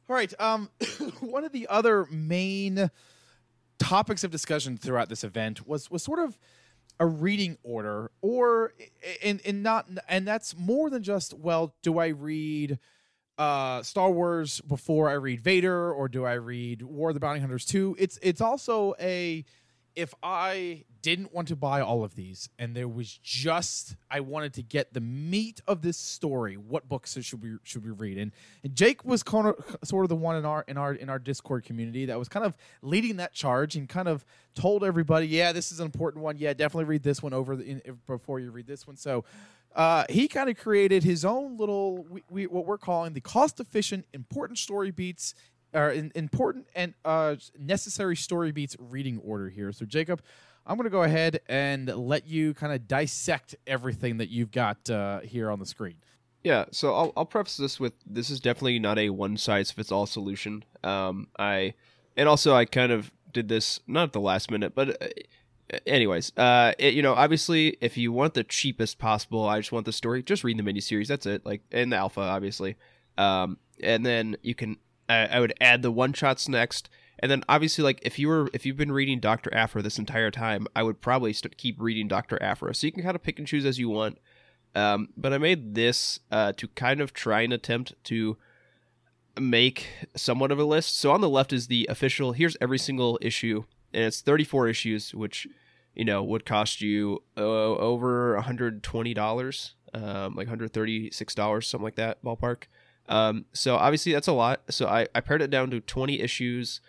all 0.08 0.16
right. 0.16 0.32
Um, 0.40 0.70
one 1.20 1.44
of 1.44 1.52
the 1.52 1.68
other 1.68 2.06
main 2.10 2.90
topics 3.78 4.24
of 4.24 4.30
discussion 4.30 4.76
throughout 4.76 5.08
this 5.08 5.24
event 5.24 5.66
was 5.66 5.90
was 5.90 6.02
sort 6.02 6.18
of 6.18 6.38
a 7.00 7.06
reading 7.06 7.58
order, 7.62 8.10
or 8.22 8.72
in 9.20 9.40
in 9.44 9.62
not, 9.62 9.88
and 10.08 10.26
that's 10.26 10.56
more 10.56 10.90
than 10.90 11.02
just 11.02 11.34
well, 11.34 11.74
do 11.82 11.98
I 11.98 12.08
read 12.08 12.78
uh 13.36 13.82
Star 13.82 14.10
Wars 14.10 14.60
before 14.60 15.10
I 15.10 15.14
read 15.14 15.40
Vader 15.40 15.92
or 15.92 16.08
do 16.08 16.24
I 16.24 16.34
read 16.34 16.82
War 16.82 17.10
of 17.10 17.14
the 17.14 17.20
Bounty 17.20 17.40
Hunters 17.40 17.64
2 17.66 17.96
it's 17.98 18.16
it's 18.22 18.40
also 18.40 18.94
a 19.00 19.44
if 19.96 20.14
I 20.22 20.84
didn't 21.02 21.32
want 21.32 21.48
to 21.48 21.56
buy 21.56 21.80
all 21.80 22.02
of 22.02 22.16
these 22.16 22.48
and 22.58 22.74
there 22.74 22.88
was 22.88 23.18
just 23.22 23.96
I 24.10 24.20
wanted 24.20 24.54
to 24.54 24.62
get 24.62 24.94
the 24.94 25.00
meat 25.00 25.60
of 25.68 25.82
this 25.82 25.96
story 25.96 26.56
what 26.56 26.88
books 26.88 27.16
should 27.20 27.42
we 27.42 27.56
should 27.62 27.84
we 27.84 27.90
read? 27.90 28.18
And, 28.18 28.32
and 28.62 28.74
Jake 28.74 29.04
was 29.04 29.22
kind 29.22 29.48
of 29.48 29.78
sort 29.84 30.04
of 30.04 30.08
the 30.08 30.16
one 30.16 30.36
in 30.36 30.44
our 30.44 30.64
in 30.66 30.76
our 30.76 30.94
in 30.94 31.08
our 31.08 31.18
Discord 31.18 31.64
community 31.64 32.06
that 32.06 32.18
was 32.18 32.28
kind 32.28 32.44
of 32.44 32.56
leading 32.82 33.16
that 33.16 33.34
charge 33.34 33.76
and 33.76 33.88
kind 33.88 34.08
of 34.08 34.24
told 34.54 34.82
everybody 34.82 35.26
yeah 35.26 35.52
this 35.52 35.70
is 35.70 35.80
an 35.80 35.86
important 35.86 36.24
one. 36.24 36.38
Yeah 36.38 36.54
definitely 36.54 36.86
read 36.86 37.02
this 37.02 37.22
one 37.22 37.32
over 37.32 37.56
the, 37.56 37.64
in, 37.64 37.82
before 38.06 38.40
you 38.40 38.50
read 38.50 38.66
this 38.66 38.86
one. 38.86 38.96
So 38.96 39.24
uh, 39.74 40.04
he 40.08 40.28
kind 40.28 40.48
of 40.48 40.56
created 40.56 41.02
his 41.02 41.24
own 41.24 41.56
little 41.56 42.04
we, 42.04 42.22
we, 42.30 42.46
what 42.46 42.64
we're 42.64 42.78
calling 42.78 43.12
the 43.12 43.20
cost 43.20 43.60
efficient 43.60 44.06
important 44.12 44.58
story 44.58 44.90
beats 44.90 45.34
or 45.74 45.90
in, 45.90 46.12
important 46.14 46.66
and 46.74 46.94
uh, 47.04 47.34
necessary 47.58 48.16
story 48.16 48.52
beats 48.52 48.76
reading 48.78 49.18
order 49.18 49.48
here 49.48 49.72
so 49.72 49.84
jacob 49.84 50.22
i'm 50.66 50.76
going 50.76 50.84
to 50.84 50.90
go 50.90 51.02
ahead 51.02 51.40
and 51.48 51.88
let 51.88 52.26
you 52.26 52.54
kind 52.54 52.72
of 52.72 52.88
dissect 52.88 53.54
everything 53.66 54.16
that 54.18 54.28
you've 54.28 54.50
got 54.50 54.88
uh, 54.88 55.20
here 55.20 55.50
on 55.50 55.58
the 55.58 55.66
screen 55.66 55.96
Yeah, 56.44 56.66
so 56.72 56.94
I'll, 56.94 57.12
I'll 57.16 57.24
preface 57.24 57.56
this 57.56 57.80
with 57.80 57.94
this 58.04 58.28
is 58.28 58.38
definitely 58.38 58.78
not 58.78 58.98
a 58.98 59.08
one 59.08 59.38
size 59.38 59.70
fits 59.70 59.90
all 59.90 60.04
solution. 60.04 60.62
Um, 60.82 61.28
I 61.38 61.72
and 62.18 62.28
also 62.28 62.54
I 62.54 62.66
kind 62.66 62.92
of 62.92 63.10
did 63.32 63.48
this 63.48 63.80
not 63.86 64.04
at 64.04 64.12
the 64.12 64.20
last 64.20 64.50
minute, 64.50 64.74
but 64.74 65.02
uh, 65.02 65.78
anyways, 65.86 66.32
uh, 66.36 66.72
it, 66.78 66.92
you 66.92 67.00
know, 67.00 67.14
obviously 67.14 67.78
if 67.80 67.96
you 67.96 68.12
want 68.12 68.34
the 68.34 68.44
cheapest 68.44 68.98
possible, 68.98 69.48
I 69.48 69.58
just 69.58 69.72
want 69.72 69.86
the 69.86 69.92
story. 69.92 70.22
Just 70.22 70.44
read 70.44 70.58
the 70.58 70.62
miniseries. 70.62 71.06
That's 71.06 71.24
it. 71.24 71.46
Like 71.46 71.62
in 71.70 71.88
the 71.88 71.96
alpha, 71.96 72.20
obviously. 72.20 72.76
Um, 73.16 73.56
and 73.82 74.04
then 74.04 74.36
you 74.42 74.54
can 74.54 74.76
I, 75.08 75.26
I 75.26 75.40
would 75.40 75.54
add 75.60 75.82
the 75.82 75.90
one 75.90 76.12
shots 76.12 76.48
next. 76.48 76.88
And 77.18 77.30
then 77.30 77.44
obviously, 77.48 77.84
like 77.84 78.00
if 78.02 78.18
you 78.18 78.28
were 78.28 78.48
if 78.52 78.66
you've 78.66 78.76
been 78.76 78.92
reading 78.92 79.20
Doctor 79.20 79.52
Aphra 79.54 79.82
this 79.82 79.98
entire 79.98 80.30
time, 80.30 80.66
I 80.74 80.82
would 80.82 81.00
probably 81.00 81.32
st- 81.32 81.56
keep 81.56 81.80
reading 81.80 82.08
Doctor 82.08 82.42
Aphra. 82.42 82.74
So 82.74 82.86
you 82.86 82.92
can 82.92 83.02
kind 83.02 83.14
of 83.14 83.22
pick 83.22 83.38
and 83.38 83.46
choose 83.46 83.64
as 83.64 83.78
you 83.78 83.88
want. 83.88 84.18
Um, 84.74 85.08
but 85.16 85.32
I 85.32 85.38
made 85.38 85.74
this 85.74 86.18
uh, 86.32 86.52
to 86.56 86.68
kind 86.68 87.00
of 87.00 87.12
try 87.12 87.42
and 87.42 87.52
attempt 87.52 87.94
to 88.04 88.36
make 89.38 89.86
somewhat 90.16 90.50
of 90.50 90.58
a 90.58 90.64
list. 90.64 90.98
So 90.98 91.12
on 91.12 91.20
the 91.20 91.28
left 91.28 91.52
is 91.52 91.68
the 91.68 91.86
official. 91.88 92.32
Here's 92.32 92.56
every 92.60 92.78
single 92.78 93.18
issue, 93.22 93.64
and 93.92 94.04
it's 94.04 94.20
34 94.20 94.68
issues, 94.68 95.14
which 95.14 95.46
you 95.94 96.04
know 96.04 96.22
would 96.22 96.44
cost 96.44 96.80
you 96.80 97.22
uh, 97.36 97.40
over 97.40 98.34
120 98.34 99.14
dollars, 99.14 99.74
um, 99.92 100.34
like 100.34 100.48
136 100.48 101.34
dollars, 101.34 101.68
something 101.68 101.84
like 101.84 101.96
that 101.96 102.22
ballpark. 102.24 102.64
Um, 103.08 103.44
so 103.52 103.76
obviously 103.76 104.12
that's 104.12 104.28
a 104.28 104.32
lot. 104.32 104.62
So 104.70 104.86
I, 104.86 105.06
I 105.14 105.20
pared 105.20 105.42
it 105.42 105.50
down 105.50 105.70
to 105.70 105.80
20 105.80 106.20
issues, 106.20 106.80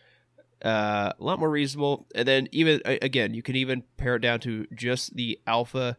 uh, 0.63 1.11
a 1.19 1.23
lot 1.23 1.39
more 1.39 1.49
reasonable. 1.49 2.07
And 2.15 2.27
then 2.27 2.47
even 2.51 2.81
again, 2.85 3.33
you 3.33 3.41
can 3.43 3.55
even 3.55 3.83
pare 3.97 4.15
it 4.15 4.19
down 4.19 4.39
to 4.41 4.65
just 4.73 5.15
the 5.15 5.39
alpha 5.45 5.97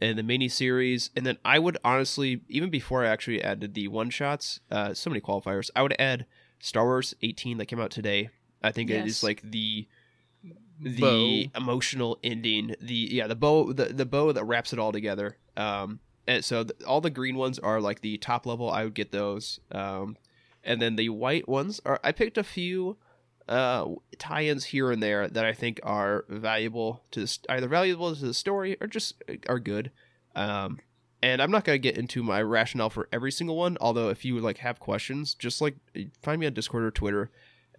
and 0.00 0.16
the 0.16 0.22
mini 0.22 0.48
series. 0.48 1.10
And 1.16 1.26
then 1.26 1.38
I 1.44 1.58
would 1.58 1.76
honestly, 1.84 2.42
even 2.48 2.70
before 2.70 3.04
I 3.04 3.08
actually 3.08 3.42
added 3.42 3.74
the 3.74 3.88
one 3.88 4.10
shots, 4.10 4.60
uh, 4.70 4.94
so 4.94 5.10
many 5.10 5.20
qualifiers, 5.20 5.70
I 5.74 5.82
would 5.82 5.96
add 5.98 6.26
Star 6.60 6.84
Wars 6.84 7.14
18 7.22 7.58
that 7.58 7.66
came 7.66 7.80
out 7.80 7.90
today. 7.90 8.30
I 8.62 8.70
think 8.72 8.90
it 8.90 8.94
Yes. 9.04 9.06
is 9.06 9.22
like 9.24 9.42
the 9.42 9.86
the 10.80 11.00
Bow. 11.00 11.60
emotional 11.60 12.18
ending, 12.22 12.74
the 12.80 12.94
yeah, 12.94 13.26
the 13.26 13.34
bow, 13.34 13.72
the 13.72 13.86
the 13.86 14.06
bow 14.06 14.30
that 14.32 14.44
wraps 14.44 14.72
it 14.72 14.78
all 14.78 14.92
together. 14.92 15.36
Um, 15.56 15.98
and 16.28 16.44
so 16.44 16.62
th- 16.62 16.82
all 16.86 17.00
the 17.00 17.10
green 17.10 17.36
ones 17.36 17.58
are 17.58 17.80
like 17.80 18.02
the 18.02 18.18
top 18.18 18.44
level. 18.44 18.70
I 18.70 18.84
would 18.84 18.94
get 18.94 19.10
those. 19.10 19.58
Um, 19.72 20.18
and 20.62 20.80
then 20.80 20.96
the 20.96 21.08
white 21.08 21.48
ones 21.48 21.80
are. 21.86 21.98
I 22.04 22.12
picked 22.12 22.36
a 22.36 22.44
few 22.44 22.98
uh, 23.48 23.86
tie-ins 24.18 24.66
here 24.66 24.92
and 24.92 25.02
there 25.02 25.26
that 25.26 25.46
I 25.46 25.54
think 25.54 25.80
are 25.82 26.26
valuable 26.28 27.02
to 27.12 27.20
the, 27.20 27.38
either 27.48 27.66
valuable 27.66 28.14
to 28.14 28.26
the 28.26 28.34
story 28.34 28.76
or 28.78 28.86
just 28.86 29.22
uh, 29.28 29.36
are 29.48 29.58
good. 29.58 29.90
Um, 30.36 30.80
and 31.22 31.40
I'm 31.40 31.50
not 31.50 31.64
gonna 31.64 31.78
get 31.78 31.96
into 31.96 32.22
my 32.22 32.42
rationale 32.42 32.90
for 32.90 33.08
every 33.10 33.32
single 33.32 33.56
one. 33.56 33.78
Although 33.80 34.10
if 34.10 34.24
you 34.24 34.38
like 34.38 34.58
have 34.58 34.78
questions, 34.78 35.32
just 35.34 35.62
like 35.62 35.76
find 36.22 36.38
me 36.38 36.46
on 36.46 36.52
Discord 36.52 36.84
or 36.84 36.90
Twitter, 36.90 37.30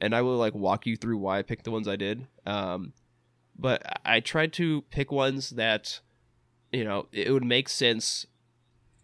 and 0.01 0.15
I 0.15 0.23
will 0.23 0.37
like 0.37 0.55
walk 0.55 0.87
you 0.87 0.97
through 0.97 1.19
why 1.19 1.37
I 1.37 1.43
picked 1.43 1.65
the 1.65 1.71
ones 1.71 1.87
I 1.87 1.95
did. 1.95 2.27
Um, 2.47 2.93
but 3.55 4.01
I 4.03 4.21
tried 4.21 4.53
to 4.53 4.81
pick 4.89 5.11
ones 5.11 5.51
that 5.51 5.99
you 6.71 6.83
know 6.83 7.07
it 7.11 7.31
would 7.31 7.45
make 7.45 7.69
sense 7.69 8.25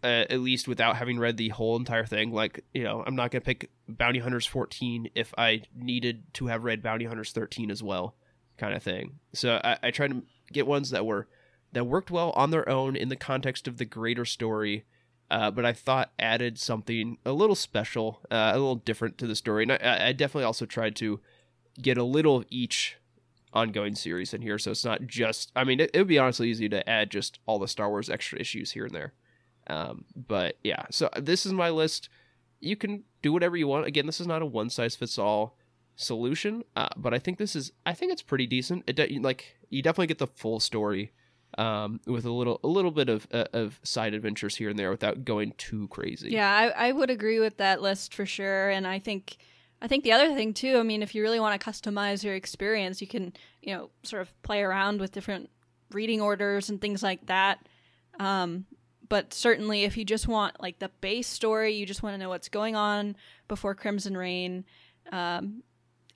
uh, 0.06 0.24
at 0.30 0.38
least 0.38 0.68
without 0.68 0.96
having 0.96 1.18
read 1.18 1.36
the 1.36 1.48
whole 1.48 1.76
entire 1.76 2.06
thing. 2.06 2.30
Like, 2.30 2.64
you 2.72 2.84
know, 2.84 3.02
I'm 3.04 3.16
not 3.16 3.32
going 3.32 3.42
to 3.42 3.44
pick 3.44 3.70
Bounty 3.88 4.20
Hunters 4.20 4.46
14 4.46 5.10
if 5.16 5.34
I 5.36 5.62
needed 5.74 6.32
to 6.34 6.46
have 6.46 6.62
read 6.62 6.80
Bounty 6.80 7.06
Hunters 7.06 7.32
13 7.32 7.72
as 7.72 7.82
well, 7.82 8.14
kind 8.56 8.72
of 8.72 8.84
thing. 8.84 9.18
So 9.34 9.60
I, 9.64 9.78
I 9.82 9.90
tried 9.90 10.12
to 10.12 10.22
get 10.52 10.64
ones 10.64 10.90
that 10.90 11.04
were 11.04 11.26
that 11.72 11.84
worked 11.84 12.12
well 12.12 12.30
on 12.30 12.52
their 12.52 12.68
own 12.68 12.94
in 12.94 13.08
the 13.08 13.16
context 13.16 13.66
of 13.66 13.78
the 13.78 13.84
greater 13.84 14.24
story, 14.24 14.84
uh, 15.28 15.50
but 15.50 15.66
I 15.66 15.72
thought 15.72 16.12
added 16.20 16.56
something 16.56 17.18
a 17.26 17.32
little 17.32 17.56
special, 17.56 18.20
uh, 18.30 18.52
a 18.52 18.58
little 18.58 18.76
different 18.76 19.18
to 19.18 19.26
the 19.26 19.34
story. 19.34 19.64
And 19.64 19.72
I, 19.72 20.08
I 20.08 20.12
definitely 20.12 20.44
also 20.44 20.66
tried 20.66 20.94
to 20.96 21.20
get 21.82 21.98
a 21.98 22.04
little 22.04 22.36
of 22.36 22.46
each 22.48 22.96
ongoing 23.52 23.96
series 23.96 24.32
in 24.32 24.42
here, 24.42 24.56
so 24.56 24.70
it's 24.70 24.84
not 24.84 25.08
just. 25.08 25.50
I 25.56 25.64
mean, 25.64 25.80
it, 25.80 25.90
it 25.92 25.98
would 25.98 26.06
be 26.06 26.20
honestly 26.20 26.48
easy 26.48 26.68
to 26.68 26.88
add 26.88 27.10
just 27.10 27.40
all 27.44 27.58
the 27.58 27.66
Star 27.66 27.88
Wars 27.88 28.08
extra 28.08 28.38
issues 28.38 28.70
here 28.70 28.84
and 28.84 28.94
there. 28.94 29.14
Um, 29.68 30.04
but 30.14 30.58
yeah, 30.62 30.84
so 30.90 31.10
this 31.16 31.46
is 31.46 31.52
my 31.52 31.70
list. 31.70 32.08
You 32.60 32.76
can 32.76 33.04
do 33.22 33.32
whatever 33.32 33.56
you 33.56 33.66
want. 33.66 33.86
Again, 33.86 34.06
this 34.06 34.20
is 34.20 34.26
not 34.26 34.42
a 34.42 34.46
one 34.46 34.70
size 34.70 34.96
fits 34.96 35.18
all 35.18 35.56
solution, 35.96 36.64
uh, 36.76 36.88
but 36.96 37.12
I 37.14 37.18
think 37.18 37.38
this 37.38 37.56
is. 37.56 37.72
I 37.84 37.94
think 37.94 38.12
it's 38.12 38.22
pretty 38.22 38.46
decent. 38.46 38.84
It 38.86 38.96
de- 38.96 39.18
like 39.18 39.56
you 39.68 39.82
definitely 39.82 40.06
get 40.06 40.18
the 40.18 40.26
full 40.26 40.60
story 40.60 41.12
um, 41.58 42.00
with 42.06 42.24
a 42.24 42.32
little 42.32 42.60
a 42.62 42.68
little 42.68 42.90
bit 42.90 43.08
of 43.08 43.26
uh, 43.32 43.44
of 43.52 43.80
side 43.82 44.14
adventures 44.14 44.56
here 44.56 44.70
and 44.70 44.78
there 44.78 44.90
without 44.90 45.24
going 45.24 45.52
too 45.58 45.88
crazy. 45.88 46.30
Yeah, 46.30 46.50
I, 46.50 46.88
I 46.88 46.92
would 46.92 47.10
agree 47.10 47.40
with 47.40 47.56
that 47.58 47.82
list 47.82 48.14
for 48.14 48.26
sure, 48.26 48.70
and 48.70 48.86
I 48.86 48.98
think. 48.98 49.36
I 49.78 49.88
think 49.88 50.04
the 50.04 50.12
other 50.12 50.34
thing 50.34 50.54
too, 50.54 50.78
I 50.78 50.82
mean, 50.82 51.02
if 51.02 51.14
you 51.14 51.20
really 51.20 51.38
want 51.38 51.60
to 51.60 51.70
customize 51.70 52.24
your 52.24 52.34
experience, 52.34 53.02
you 53.02 53.06
can, 53.06 53.34
you 53.60 53.74
know, 53.74 53.90
sort 54.04 54.22
of 54.22 54.42
play 54.42 54.62
around 54.62 55.02
with 55.02 55.12
different 55.12 55.50
reading 55.92 56.22
orders 56.22 56.70
and 56.70 56.80
things 56.80 57.02
like 57.02 57.26
that. 57.26 57.58
Um, 58.18 58.64
but 59.08 59.32
certainly 59.32 59.84
if 59.84 59.96
you 59.96 60.04
just 60.04 60.28
want 60.28 60.60
like 60.60 60.78
the 60.78 60.90
base 61.00 61.28
story 61.28 61.74
you 61.74 61.86
just 61.86 62.02
want 62.02 62.14
to 62.14 62.18
know 62.18 62.28
what's 62.28 62.48
going 62.48 62.76
on 62.76 63.16
before 63.48 63.74
Crimson 63.74 64.16
Reign, 64.16 64.64
um, 65.12 65.62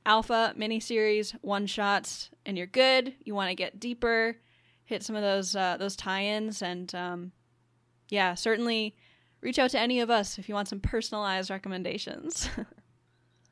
alpha 0.06 0.54
miniseries 0.58 1.34
one 1.42 1.66
shots 1.66 2.30
and 2.46 2.56
you're 2.56 2.66
good. 2.66 3.14
You 3.24 3.34
want 3.34 3.50
to 3.50 3.54
get 3.54 3.78
deeper 3.80 4.36
hit 4.90 5.04
some 5.04 5.14
of 5.14 5.22
those 5.22 5.54
uh, 5.54 5.76
those 5.78 5.94
tie-ins 5.94 6.62
and 6.62 6.92
um, 6.96 7.32
yeah 8.08 8.34
certainly 8.34 8.96
reach 9.40 9.58
out 9.58 9.70
to 9.70 9.78
any 9.78 10.00
of 10.00 10.10
us 10.10 10.36
if 10.36 10.48
you 10.48 10.54
want 10.54 10.68
some 10.68 10.80
personalized 10.80 11.48
recommendations 11.48 12.50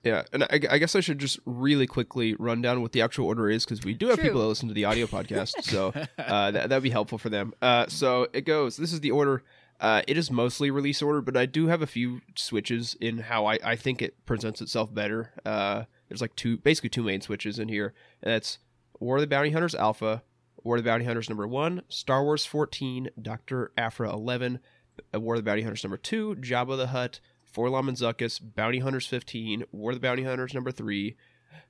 Yeah, 0.05 0.23
and 0.33 0.45
I, 0.45 0.61
I, 0.71 0.79
guess 0.79 0.95
I 0.95 1.01
should 1.01 1.19
just 1.19 1.41
really 1.45 1.87
quickly 1.87 2.35
run 2.39 2.63
down 2.63 2.83
what 2.83 2.93
the 2.93 3.03
actual 3.03 3.27
order 3.27 3.51
is 3.51 3.65
because 3.65 3.85
we 3.85 3.95
do 3.95 4.07
have 4.07 4.17
True. 4.17 4.25
people 4.27 4.41
that 4.41 4.47
listen 4.47 4.69
to 4.69 4.75
the 4.75 4.85
audio 4.85 5.07
podcast, 5.07 5.63
so 5.63 5.93
uh, 6.19 6.51
that 6.53 6.69
that'd 6.69 6.83
be 6.83 6.91
helpful 6.91 7.19
for 7.19 7.29
them. 7.29 7.53
Uh, 7.61 7.87
so 7.89 8.29
it 8.33 8.43
goes. 8.43 8.77
This 8.77 8.93
is 8.93 9.01
the 9.01 9.11
order. 9.11 9.43
Uh, 9.81 10.03
it 10.09 10.17
is 10.17 10.31
mostly 10.31 10.71
release 10.71 11.03
order, 11.03 11.21
but 11.21 11.37
I 11.37 11.47
do 11.47 11.69
have 11.69 11.83
a 11.83 11.87
few 11.87 12.21
switches 12.35 12.97
in 13.01 13.19
how 13.19 13.47
I, 13.47 13.59
I 13.65 13.77
think 13.77 14.03
it 14.03 14.25
presents 14.27 14.61
itself 14.61 14.93
better. 14.93 15.33
Uh, 15.45 15.85
there's 16.09 16.21
like 16.21 16.35
two, 16.35 16.59
basically 16.59 16.91
two 16.91 17.05
main 17.05 17.21
switches 17.21 17.59
in 17.59 17.69
here, 17.69 17.95
and 18.23 18.33
that's 18.33 18.59
War 18.99 19.17
of 19.17 19.21
the 19.21 19.29
Bounty 19.29 19.51
Hunters 19.51 19.75
Alpha, 19.75 20.23
War 20.65 20.77
of 20.77 20.85
the 20.85 20.91
Bounty 20.91 21.05
Hunters 21.05 21.29
number 21.29 21.47
one, 21.47 21.83
Star 21.89 22.25
Wars 22.25 22.45
14, 22.45 23.11
Doctor 23.21 23.71
Aphra 23.77 24.13
11, 24.13 24.59
War 25.15 25.35
of 25.35 25.45
the 25.45 25.49
Bounty 25.49 25.63
Hunters 25.63 25.85
number 25.85 25.97
two, 25.97 26.35
Jabba 26.37 26.77
the 26.77 26.89
Hutt, 26.89 27.21
4-LOM 27.59 27.89
and 27.89 27.97
Zuckuss, 27.97 28.41
Bounty 28.55 28.79
Hunters 28.79 29.07
15, 29.07 29.65
War 29.73 29.91
of 29.91 29.97
the 29.97 30.01
Bounty 30.01 30.23
Hunters 30.23 30.55
number 30.55 30.71
3, 30.71 31.17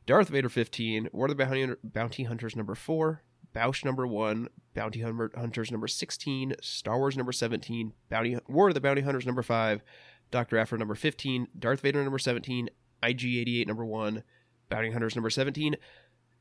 Darth 0.07 0.29
Vader 0.29 0.51
15, 0.51 1.09
War 1.13 1.27
of 1.27 1.31
the 1.37 1.45
Bounty, 1.45 1.67
Bounty 1.83 2.25
Hunters 2.25 2.55
number 2.55 2.75
4, 2.75 3.23
Boushh 3.55 3.85
number 3.87 4.07
1, 4.07 4.49
Bounty 4.75 5.01
Hunters 5.01 5.71
number 5.71 5.89
16, 5.89 6.57
Star 6.61 6.99
Wars 6.99 7.17
number 7.17 7.33
17, 7.33 7.95
Bounty 8.11 8.37
War 8.49 8.69
of 8.69 8.75
the 8.75 8.81
Bounty 8.83 9.01
Hunters 9.01 9.25
number 9.25 9.43
5, 9.43 9.83
Dr. 10.31 10.59
Aphra 10.59 10.79
number 10.79 10.95
15, 10.95 11.49
Darth 11.59 11.81
Vader 11.81 12.03
number 12.03 12.19
17, 12.19 12.69
IG-88 13.03 13.67
number 13.67 13.85
1, 13.87 14.23
Bounty 14.69 14.91
Hunters 14.91 15.17
number 15.17 15.31
17, 15.31 15.77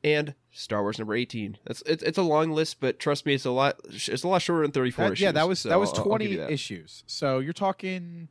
and 0.03 0.35
Star 0.51 0.81
Wars 0.81 0.99
number 0.99 1.13
18. 1.15 1.57
That's 1.65 1.81
it's, 1.85 2.03
it's 2.03 2.17
a 2.17 2.21
long 2.23 2.51
list, 2.51 2.81
but 2.81 2.99
trust 2.99 3.25
me, 3.25 3.33
it's 3.33 3.45
a 3.45 3.51
lot 3.51 3.79
it's 3.89 4.23
a 4.23 4.27
lot 4.27 4.41
shorter 4.41 4.63
than 4.63 4.71
34 4.71 5.05
That- 5.05 5.13
issues. 5.13 5.21
yeah, 5.23 5.31
that 5.31 5.47
was 5.47 5.59
so 5.61 5.69
that 5.69 5.79
was 5.79 5.89
I'll- 5.93 5.99
I'll 5.99 6.03
20 6.05 6.35
that. 6.35 6.51
issues. 6.51 7.03
So 7.07 7.39
you're 7.39 7.53
talking 7.53 8.27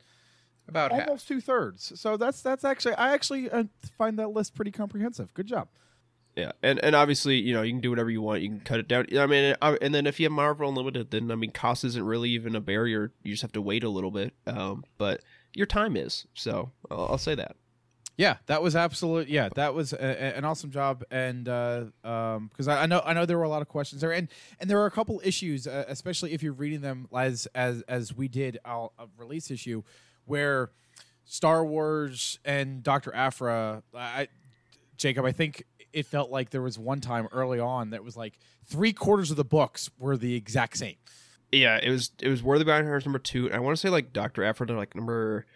About 0.68 0.90
almost 0.92 1.28
two 1.28 1.40
thirds. 1.40 1.92
So 2.00 2.16
that's 2.16 2.42
that's 2.42 2.64
actually 2.64 2.94
I 2.94 3.12
actually 3.14 3.50
uh, 3.50 3.64
find 3.96 4.18
that 4.18 4.28
list 4.28 4.54
pretty 4.54 4.72
comprehensive. 4.72 5.32
Good 5.34 5.46
job. 5.46 5.68
Yeah, 6.34 6.52
and 6.62 6.78
and 6.84 6.94
obviously, 6.94 7.36
you 7.36 7.54
know, 7.54 7.62
you 7.62 7.72
can 7.72 7.80
do 7.80 7.88
whatever 7.88 8.10
you 8.10 8.20
want. 8.20 8.42
You 8.42 8.48
can 8.50 8.60
cut 8.60 8.78
it 8.78 8.88
down. 8.88 9.06
I 9.16 9.26
mean, 9.26 9.54
uh, 9.62 9.76
and 9.80 9.94
then 9.94 10.06
if 10.06 10.20
you 10.20 10.24
have 10.26 10.32
Marvel 10.32 10.68
Unlimited, 10.68 11.10
then 11.10 11.30
I 11.30 11.34
mean, 11.34 11.50
cost 11.50 11.82
isn't 11.84 12.04
really 12.04 12.30
even 12.30 12.54
a 12.54 12.60
barrier. 12.60 13.12
You 13.22 13.32
just 13.32 13.42
have 13.42 13.52
to 13.52 13.62
wait 13.62 13.82
a 13.84 13.88
little 13.88 14.10
bit. 14.10 14.34
Um, 14.46 14.84
but 14.98 15.22
your 15.54 15.64
time 15.66 15.96
is. 15.96 16.26
So 16.34 16.72
I'll, 16.90 17.06
I'll 17.12 17.18
say 17.18 17.34
that. 17.36 17.56
Yeah, 18.18 18.36
that 18.46 18.62
was 18.62 18.74
absolute. 18.74 19.28
Yeah, 19.28 19.50
that 19.56 19.74
was 19.74 19.92
a, 19.92 19.96
a- 19.98 20.36
an 20.38 20.44
awesome 20.44 20.70
job, 20.70 21.04
and 21.10 21.48
uh, 21.48 21.84
um, 22.02 22.48
because 22.48 22.66
I, 22.66 22.82
I 22.82 22.86
know 22.86 23.02
I 23.04 23.12
know 23.12 23.24
there 23.26 23.36
were 23.38 23.44
a 23.44 23.48
lot 23.48 23.60
of 23.62 23.68
questions 23.68 24.00
there, 24.00 24.12
and 24.12 24.28
and 24.58 24.68
there 24.70 24.78
are 24.80 24.86
a 24.86 24.90
couple 24.90 25.20
issues, 25.24 25.66
uh, 25.66 25.84
especially 25.88 26.32
if 26.32 26.42
you're 26.42 26.52
reading 26.54 26.80
them 26.80 27.08
as 27.14 27.46
as 27.54 27.82
as 27.88 28.14
we 28.16 28.28
did 28.28 28.58
our 28.64 28.90
a 28.98 29.06
release 29.18 29.50
issue, 29.50 29.82
where 30.26 30.70
Star 31.24 31.64
Wars 31.64 32.38
and 32.44 32.82
Doctor 32.82 33.14
Aphra, 33.14 33.82
I, 33.94 34.28
Jacob, 34.96 35.24
I 35.24 35.32
think 35.32 35.64
it 35.92 36.06
felt 36.06 36.30
like 36.30 36.50
there 36.50 36.62
was 36.62 36.78
one 36.78 37.00
time 37.00 37.28
early 37.32 37.58
on 37.58 37.90
that 37.90 38.04
was 38.04 38.16
like 38.16 38.38
three 38.64 38.92
quarters 38.92 39.30
of 39.30 39.36
the 39.36 39.44
books 39.44 39.90
were 39.98 40.16
the 40.16 40.34
exact 40.34 40.76
same. 40.76 40.96
Yeah, 41.52 41.78
it 41.82 41.90
was 41.90 42.10
it 42.20 42.28
was 42.28 42.42
War 42.42 42.56
of 42.56 42.58
the 42.58 42.64
Bounty 42.64 42.84
Hunters 42.84 43.06
number 43.06 43.18
two. 43.18 43.46
And 43.46 43.54
I 43.54 43.60
want 43.60 43.76
to 43.76 43.80
say 43.80 43.88
like 43.88 44.12
Doctor 44.12 44.44
Aphra 44.44 44.66
like 44.76 44.94
number 44.94 45.46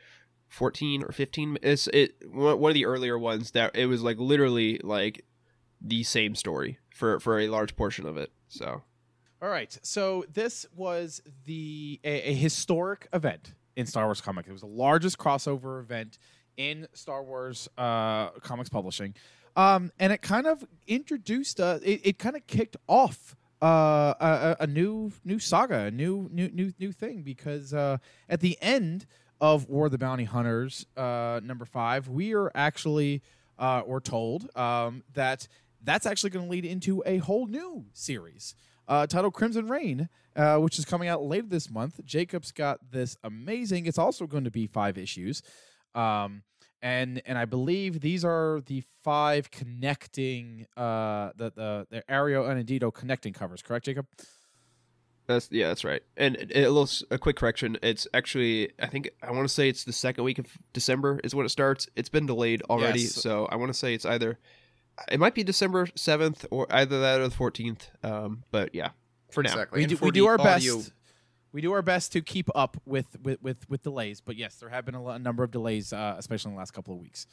fourteen 0.48 1.02
or 1.02 1.12
fifteen. 1.12 1.58
It's 1.62 1.88
it 1.88 2.14
one 2.28 2.58
one 2.58 2.70
of 2.70 2.74
the 2.74 2.86
earlier 2.86 3.18
ones 3.18 3.50
that 3.52 3.76
it 3.76 3.86
was 3.86 4.02
like 4.02 4.18
literally 4.18 4.80
like 4.82 5.24
the 5.80 6.02
same 6.04 6.34
story 6.34 6.78
for 6.94 7.20
for 7.20 7.38
a 7.38 7.48
large 7.48 7.76
portion 7.76 8.06
of 8.06 8.16
it. 8.16 8.32
So 8.48 8.82
All 9.42 9.48
right. 9.48 9.76
So 9.82 10.24
this 10.32 10.66
was 10.74 11.22
the 11.44 12.00
a, 12.04 12.30
a 12.30 12.34
historic 12.34 13.08
event 13.12 13.54
in 13.80 13.86
Star 13.86 14.04
Wars 14.04 14.20
comic. 14.20 14.46
It 14.46 14.52
was 14.52 14.60
the 14.60 14.66
largest 14.66 15.18
crossover 15.18 15.80
event 15.80 16.18
in 16.56 16.86
Star 16.92 17.22
Wars 17.22 17.68
uh, 17.76 18.28
comics 18.40 18.68
publishing, 18.68 19.14
um, 19.56 19.90
and 19.98 20.12
it 20.12 20.22
kind 20.22 20.46
of 20.46 20.64
introduced. 20.86 21.60
Uh, 21.60 21.78
it, 21.82 22.00
it 22.04 22.18
kind 22.18 22.36
of 22.36 22.46
kicked 22.46 22.76
off 22.86 23.34
uh, 23.62 24.14
a, 24.20 24.56
a 24.60 24.66
new 24.66 25.10
new 25.24 25.38
saga, 25.38 25.86
a 25.86 25.90
new 25.90 26.28
new 26.32 26.48
new 26.50 26.72
new 26.78 26.92
thing 26.92 27.22
because 27.22 27.74
uh, 27.74 27.98
at 28.28 28.40
the 28.40 28.56
end 28.60 29.06
of 29.40 29.68
War 29.68 29.86
of 29.86 29.92
the 29.92 29.98
Bounty 29.98 30.24
Hunters 30.24 30.86
uh, 30.96 31.40
number 31.42 31.64
five, 31.64 32.08
we 32.08 32.34
are 32.34 32.52
actually 32.54 33.22
uh, 33.58 33.82
we're 33.86 34.00
told 34.00 34.54
um, 34.56 35.02
that 35.14 35.48
that's 35.82 36.06
actually 36.06 36.30
going 36.30 36.44
to 36.44 36.50
lead 36.50 36.64
into 36.64 37.02
a 37.06 37.18
whole 37.18 37.46
new 37.46 37.86
series 37.92 38.54
uh, 38.90 39.06
titled 39.06 39.32
Crimson 39.32 39.68
Reign, 39.68 40.08
uh, 40.36 40.58
which 40.58 40.78
is 40.78 40.84
coming 40.84 41.08
out 41.08 41.22
later 41.22 41.46
this 41.46 41.70
month. 41.70 42.04
Jacob's 42.04 42.52
got 42.52 42.90
this 42.90 43.16
amazing. 43.24 43.86
It's 43.86 43.98
also 43.98 44.26
going 44.26 44.44
to 44.44 44.50
be 44.50 44.66
five 44.66 44.98
issues, 44.98 45.42
um, 45.94 46.42
and 46.82 47.22
and 47.24 47.38
I 47.38 47.44
believe 47.46 48.00
these 48.00 48.24
are 48.24 48.60
the 48.66 48.82
five 49.02 49.50
connecting 49.50 50.66
uh, 50.76 51.30
the 51.36 51.50
the 51.54 51.86
the 51.90 52.04
Ario 52.10 52.50
and 52.50 52.62
Andito 52.66 52.92
connecting 52.92 53.32
covers. 53.32 53.62
Correct, 53.62 53.86
Jacob? 53.86 54.06
That's 55.26 55.48
yeah, 55.52 55.68
that's 55.68 55.84
right. 55.84 56.02
And 56.16 56.36
a 56.54 56.68
little 56.68 56.88
a 57.12 57.18
quick 57.18 57.36
correction. 57.36 57.78
It's 57.82 58.08
actually 58.12 58.72
I 58.80 58.86
think 58.88 59.10
I 59.22 59.30
want 59.30 59.46
to 59.46 59.54
say 59.54 59.68
it's 59.68 59.84
the 59.84 59.92
second 59.92 60.24
week 60.24 60.40
of 60.40 60.46
December 60.72 61.20
is 61.22 61.34
when 61.34 61.46
it 61.46 61.50
starts. 61.50 61.86
It's 61.94 62.08
been 62.08 62.26
delayed 62.26 62.62
already, 62.68 63.02
Yes. 63.02 63.14
so 63.14 63.46
I 63.46 63.54
want 63.56 63.72
to 63.72 63.78
say 63.78 63.94
it's 63.94 64.04
either 64.04 64.38
it 65.10 65.18
might 65.20 65.34
be 65.34 65.42
December 65.42 65.88
seventh 65.94 66.46
or 66.50 66.66
either 66.70 67.00
that 67.00 67.20
or 67.20 67.28
the 67.28 67.34
fourteenth. 67.34 67.90
Um, 68.02 68.44
but 68.50 68.74
yeah, 68.74 68.90
for 69.30 69.42
now. 69.42 69.50
Exactly. 69.52 69.80
We 69.80 69.86
do, 69.86 69.96
for 69.96 70.04
we 70.06 70.10
do 70.10 70.22
the 70.22 70.28
our 70.28 70.40
audio- 70.40 70.76
best. 70.76 70.92
We 71.52 71.60
do 71.60 71.72
our 71.72 71.82
best 71.82 72.12
to 72.12 72.20
keep 72.20 72.48
up 72.54 72.76
with 72.86 73.06
with 73.22 73.42
with, 73.42 73.68
with 73.68 73.82
delays, 73.82 74.20
but 74.20 74.36
yes, 74.36 74.56
there 74.56 74.68
have 74.68 74.84
been 74.84 74.94
a, 74.94 75.02
lo- 75.02 75.10
a 75.12 75.18
number 75.18 75.42
of 75.42 75.50
delays, 75.50 75.92
uh, 75.92 76.14
especially 76.16 76.50
in 76.50 76.54
the 76.54 76.58
last 76.58 76.72
couple 76.72 76.94
of 76.94 77.00
weeks. 77.00 77.26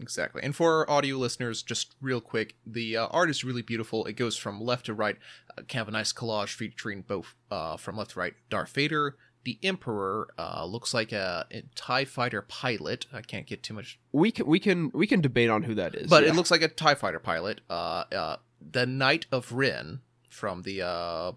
Exactly. 0.00 0.42
And 0.44 0.54
for 0.54 0.78
our 0.88 0.90
audio 0.90 1.16
listeners, 1.16 1.62
just 1.62 1.96
real 2.00 2.20
quick, 2.20 2.54
the 2.64 2.96
uh, 2.96 3.06
art 3.06 3.30
is 3.30 3.42
really 3.42 3.62
beautiful. 3.62 4.04
It 4.04 4.12
goes 4.12 4.36
from 4.36 4.60
left 4.60 4.86
to 4.86 4.94
right, 4.94 5.16
uh, 5.56 5.62
kind 5.62 5.82
of 5.82 5.88
a 5.88 5.90
nice 5.90 6.12
collage 6.12 6.54
featuring 6.54 7.02
both 7.02 7.34
uh, 7.50 7.76
from 7.76 7.96
left 7.96 8.12
to 8.12 8.20
right 8.20 8.34
Darth 8.48 8.70
Vader, 8.70 9.16
the 9.44 9.58
Emperor 9.62 10.28
uh, 10.38 10.64
looks 10.64 10.92
like 10.92 11.12
a, 11.12 11.46
a 11.50 11.62
Tie 11.74 12.04
Fighter 12.04 12.42
pilot. 12.42 13.06
I 13.12 13.22
can't 13.22 13.46
get 13.46 13.62
too 13.62 13.74
much, 13.74 13.98
We 14.12 14.30
can 14.30 14.46
we 14.46 14.58
can 14.60 14.90
we 14.92 15.06
can 15.06 15.20
debate 15.20 15.50
on 15.50 15.62
who 15.62 15.74
that 15.74 15.94
is. 15.94 16.08
but 16.08 16.24
yeah. 16.24 16.30
it 16.30 16.34
looks 16.34 16.50
like 16.50 16.62
a 16.62 16.68
Tie 16.68 16.94
Fighter 16.94 17.18
pilot. 17.20 17.60
Uh, 17.68 18.04
uh, 18.12 18.36
the 18.60 18.86
Knight 18.86 19.26
of 19.32 19.52
Ren 19.52 20.00
from 20.28 20.62
the 20.62 20.82
uh, 20.82 21.32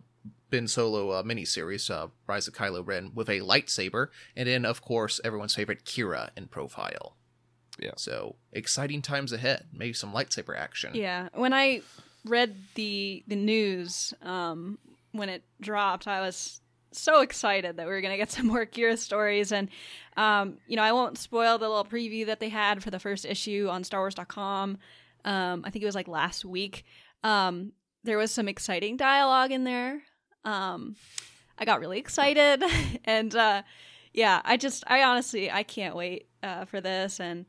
Ben 0.49 0.68
Solo 0.68 1.12
uh, 1.12 1.24
miniseries, 1.24 1.89
uh, 1.89 2.08
Rise 2.28 2.47
of 2.47 2.54
Kylo 2.54 2.86
Ren, 2.86 3.12
with 3.16 3.30
a 3.30 3.39
lightsaber, 3.39 4.08
and 4.36 4.47
then 4.47 4.66
of 4.66 4.82
course 4.82 5.20
everyone's 5.24 5.56
favorite 5.56 5.86
Qi'ra 5.86 6.30
in 6.36 6.47
profile. 6.47 7.16
Yeah. 7.80 7.91
So 7.95 8.36
exciting 8.52 9.02
times 9.02 9.32
ahead. 9.32 9.66
Maybe 9.74 9.93
some 9.93 10.14
lightsaber 10.14 10.58
action. 10.58 10.91
Yeah, 10.93 11.30
when 11.34 11.54
I 11.54 11.82
read 12.26 12.56
the 12.76 13.24
the 13.28 13.36
news 13.36 14.14
um, 14.22 14.78
when 15.14 15.30
it 15.30 15.43
dropped, 15.60 16.08
I 16.08 16.22
was 16.22 16.61
so 16.91 17.21
excited 17.21 17.77
that 17.77 17.85
we 17.85 17.91
were 17.91 18.01
gonna 18.01 18.17
get 18.17 18.31
some 18.31 18.47
more 18.47 18.65
Qi'ra 18.65 18.97
stories, 18.97 19.51
and 19.51 19.69
um, 20.17 20.57
you 20.67 20.75
know 20.75 20.83
I 20.83 20.91
won't 20.91 21.17
spoil 21.17 21.57
the 21.57 21.67
little 21.67 21.85
preview 21.85 22.25
that 22.27 22.39
they 22.39 22.49
had 22.49 22.83
for 22.83 22.91
the 22.91 22.99
first 22.99 23.25
issue 23.25 23.67
on 23.69 23.83
StarWars.com. 23.83 24.77
Um, 25.23 25.63
I 25.65 25.69
think 25.69 25.83
it 25.83 25.85
was 25.85 25.95
like 25.95 26.07
last 26.07 26.45
week. 26.45 26.83
Um, 27.23 27.73
there 28.03 28.17
was 28.17 28.31
some 28.31 28.47
exciting 28.47 28.97
dialogue 28.97 29.51
in 29.51 29.63
there. 29.63 30.01
Um, 30.43 30.95
I 31.57 31.65
got 31.65 31.79
really 31.79 31.99
excited, 31.99 32.63
and 33.05 33.35
uh, 33.35 33.61
yeah, 34.13 34.41
I 34.43 34.57
just 34.57 34.83
I 34.87 35.03
honestly 35.03 35.51
I 35.51 35.63
can't 35.63 35.95
wait 35.95 36.27
uh, 36.43 36.65
for 36.65 36.81
this 36.81 37.19
and 37.19 37.45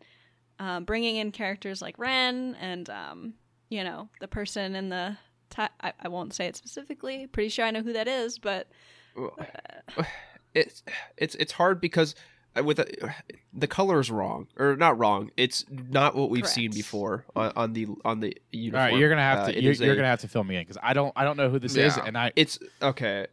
um, 0.58 0.84
bringing 0.84 1.16
in 1.16 1.32
characters 1.32 1.82
like 1.82 1.98
Ren 1.98 2.56
and 2.60 2.88
um, 2.90 3.34
you 3.68 3.82
know 3.82 4.08
the 4.20 4.28
person 4.28 4.74
in 4.74 4.88
the 4.90 5.16
ti 5.50 5.62
I, 5.80 5.92
I 5.98 6.08
won't 6.08 6.34
say 6.34 6.46
it 6.46 6.56
specifically. 6.56 7.26
Pretty 7.26 7.48
sure 7.48 7.64
I 7.64 7.70
know 7.70 7.82
who 7.82 7.94
that 7.94 8.08
is, 8.08 8.38
but 8.38 8.68
it's 10.54 10.82
it's 11.16 11.34
it's 11.36 11.52
hard 11.52 11.80
because 11.80 12.14
uh, 12.56 12.62
with 12.62 12.76
the, 12.76 13.14
the 13.54 13.66
color 13.66 13.98
is 14.00 14.10
wrong 14.10 14.46
or 14.58 14.76
not 14.76 14.98
wrong. 14.98 15.30
It's 15.36 15.64
not 15.70 16.14
what 16.14 16.28
we've 16.30 16.46
seen 16.48 16.70
before 16.70 17.24
on, 17.34 17.52
on 17.56 17.72
the 17.72 17.86
on 18.04 18.20
the 18.20 18.36
uniform. 18.50 18.84
right, 18.90 18.96
you're 18.98 19.08
gonna 19.08 19.22
have 19.22 19.38
Uh, 19.40 19.46
to 19.52 19.56
it 19.58 19.62
you're, 19.62 19.72
is 19.72 19.80
you're 19.80 19.92
a- 19.92 19.96
gonna 19.96 20.08
have 20.08 20.20
to 20.20 20.28
fill 20.28 20.44
me 20.44 20.56
in 20.56 20.62
because 20.62 20.78
I 20.82 20.92
don't 20.92 21.12
I 21.16 21.24
don't 21.24 21.36
know 21.36 21.48
who 21.48 21.58
this 21.58 21.76
is, 21.76 21.96
and 21.96 22.16
I 22.18 22.32
It's 22.36 22.58
okay. 22.82 23.26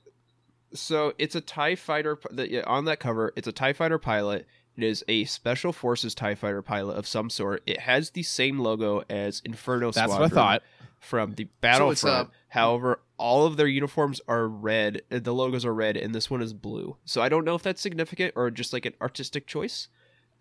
So 0.73 1.13
it's 1.17 1.33
a 1.35 1.41
Tie 1.41 1.73
Fighter. 1.75 2.15
p- 2.15 2.29
The, 2.31 2.49
yeah, 2.51 2.61
on 2.67 2.85
that 2.85 2.99
cover, 2.99 3.33
it's 3.35 3.47
a 3.47 3.51
Tie 3.51 3.73
Fighter 3.73 3.97
pilot. 3.97 4.45
It 4.77 4.83
is 4.83 5.03
a 5.07 5.25
Special 5.25 5.73
Forces 5.73 6.13
Tie 6.13 6.35
Fighter 6.35 6.61
pilot 6.61 6.93
of 6.95 7.07
some 7.07 7.31
sort. 7.31 7.63
It 7.65 7.79
has 7.81 8.11
the 8.11 8.21
same 8.21 8.59
logo 8.59 9.03
as 9.09 9.41
Inferno 9.43 9.87
that's 9.91 9.97
Squadron 10.13 10.29
what 10.29 10.31
I 10.31 10.35
thought. 10.35 10.63
from 10.99 11.33
the 11.33 11.43
it's, 11.43 11.51
Battlefront. 11.59 12.27
uh, 12.29 12.31
However, 12.49 13.01
all 13.19 13.45
of 13.45 13.57
their 13.57 13.67
uniforms 13.67 14.21
are 14.27 14.47
red. 14.47 15.01
uh, 15.11 15.19
The 15.19 15.33
logos 15.33 15.65
are 15.65 15.73
red, 15.73 15.95
and 15.97 16.15
this 16.15 16.29
one 16.29 16.41
is 16.41 16.53
blue. 16.53 16.97
So 17.05 17.21
I 17.21 17.29
don't 17.29 17.45
know 17.45 17.53
if 17.55 17.61
that's 17.63 17.81
significant 17.81 18.33
or 18.35 18.49
just 18.49 18.73
like 18.73 18.85
an 18.85 18.93
artistic 19.01 19.45
choice. 19.45 19.87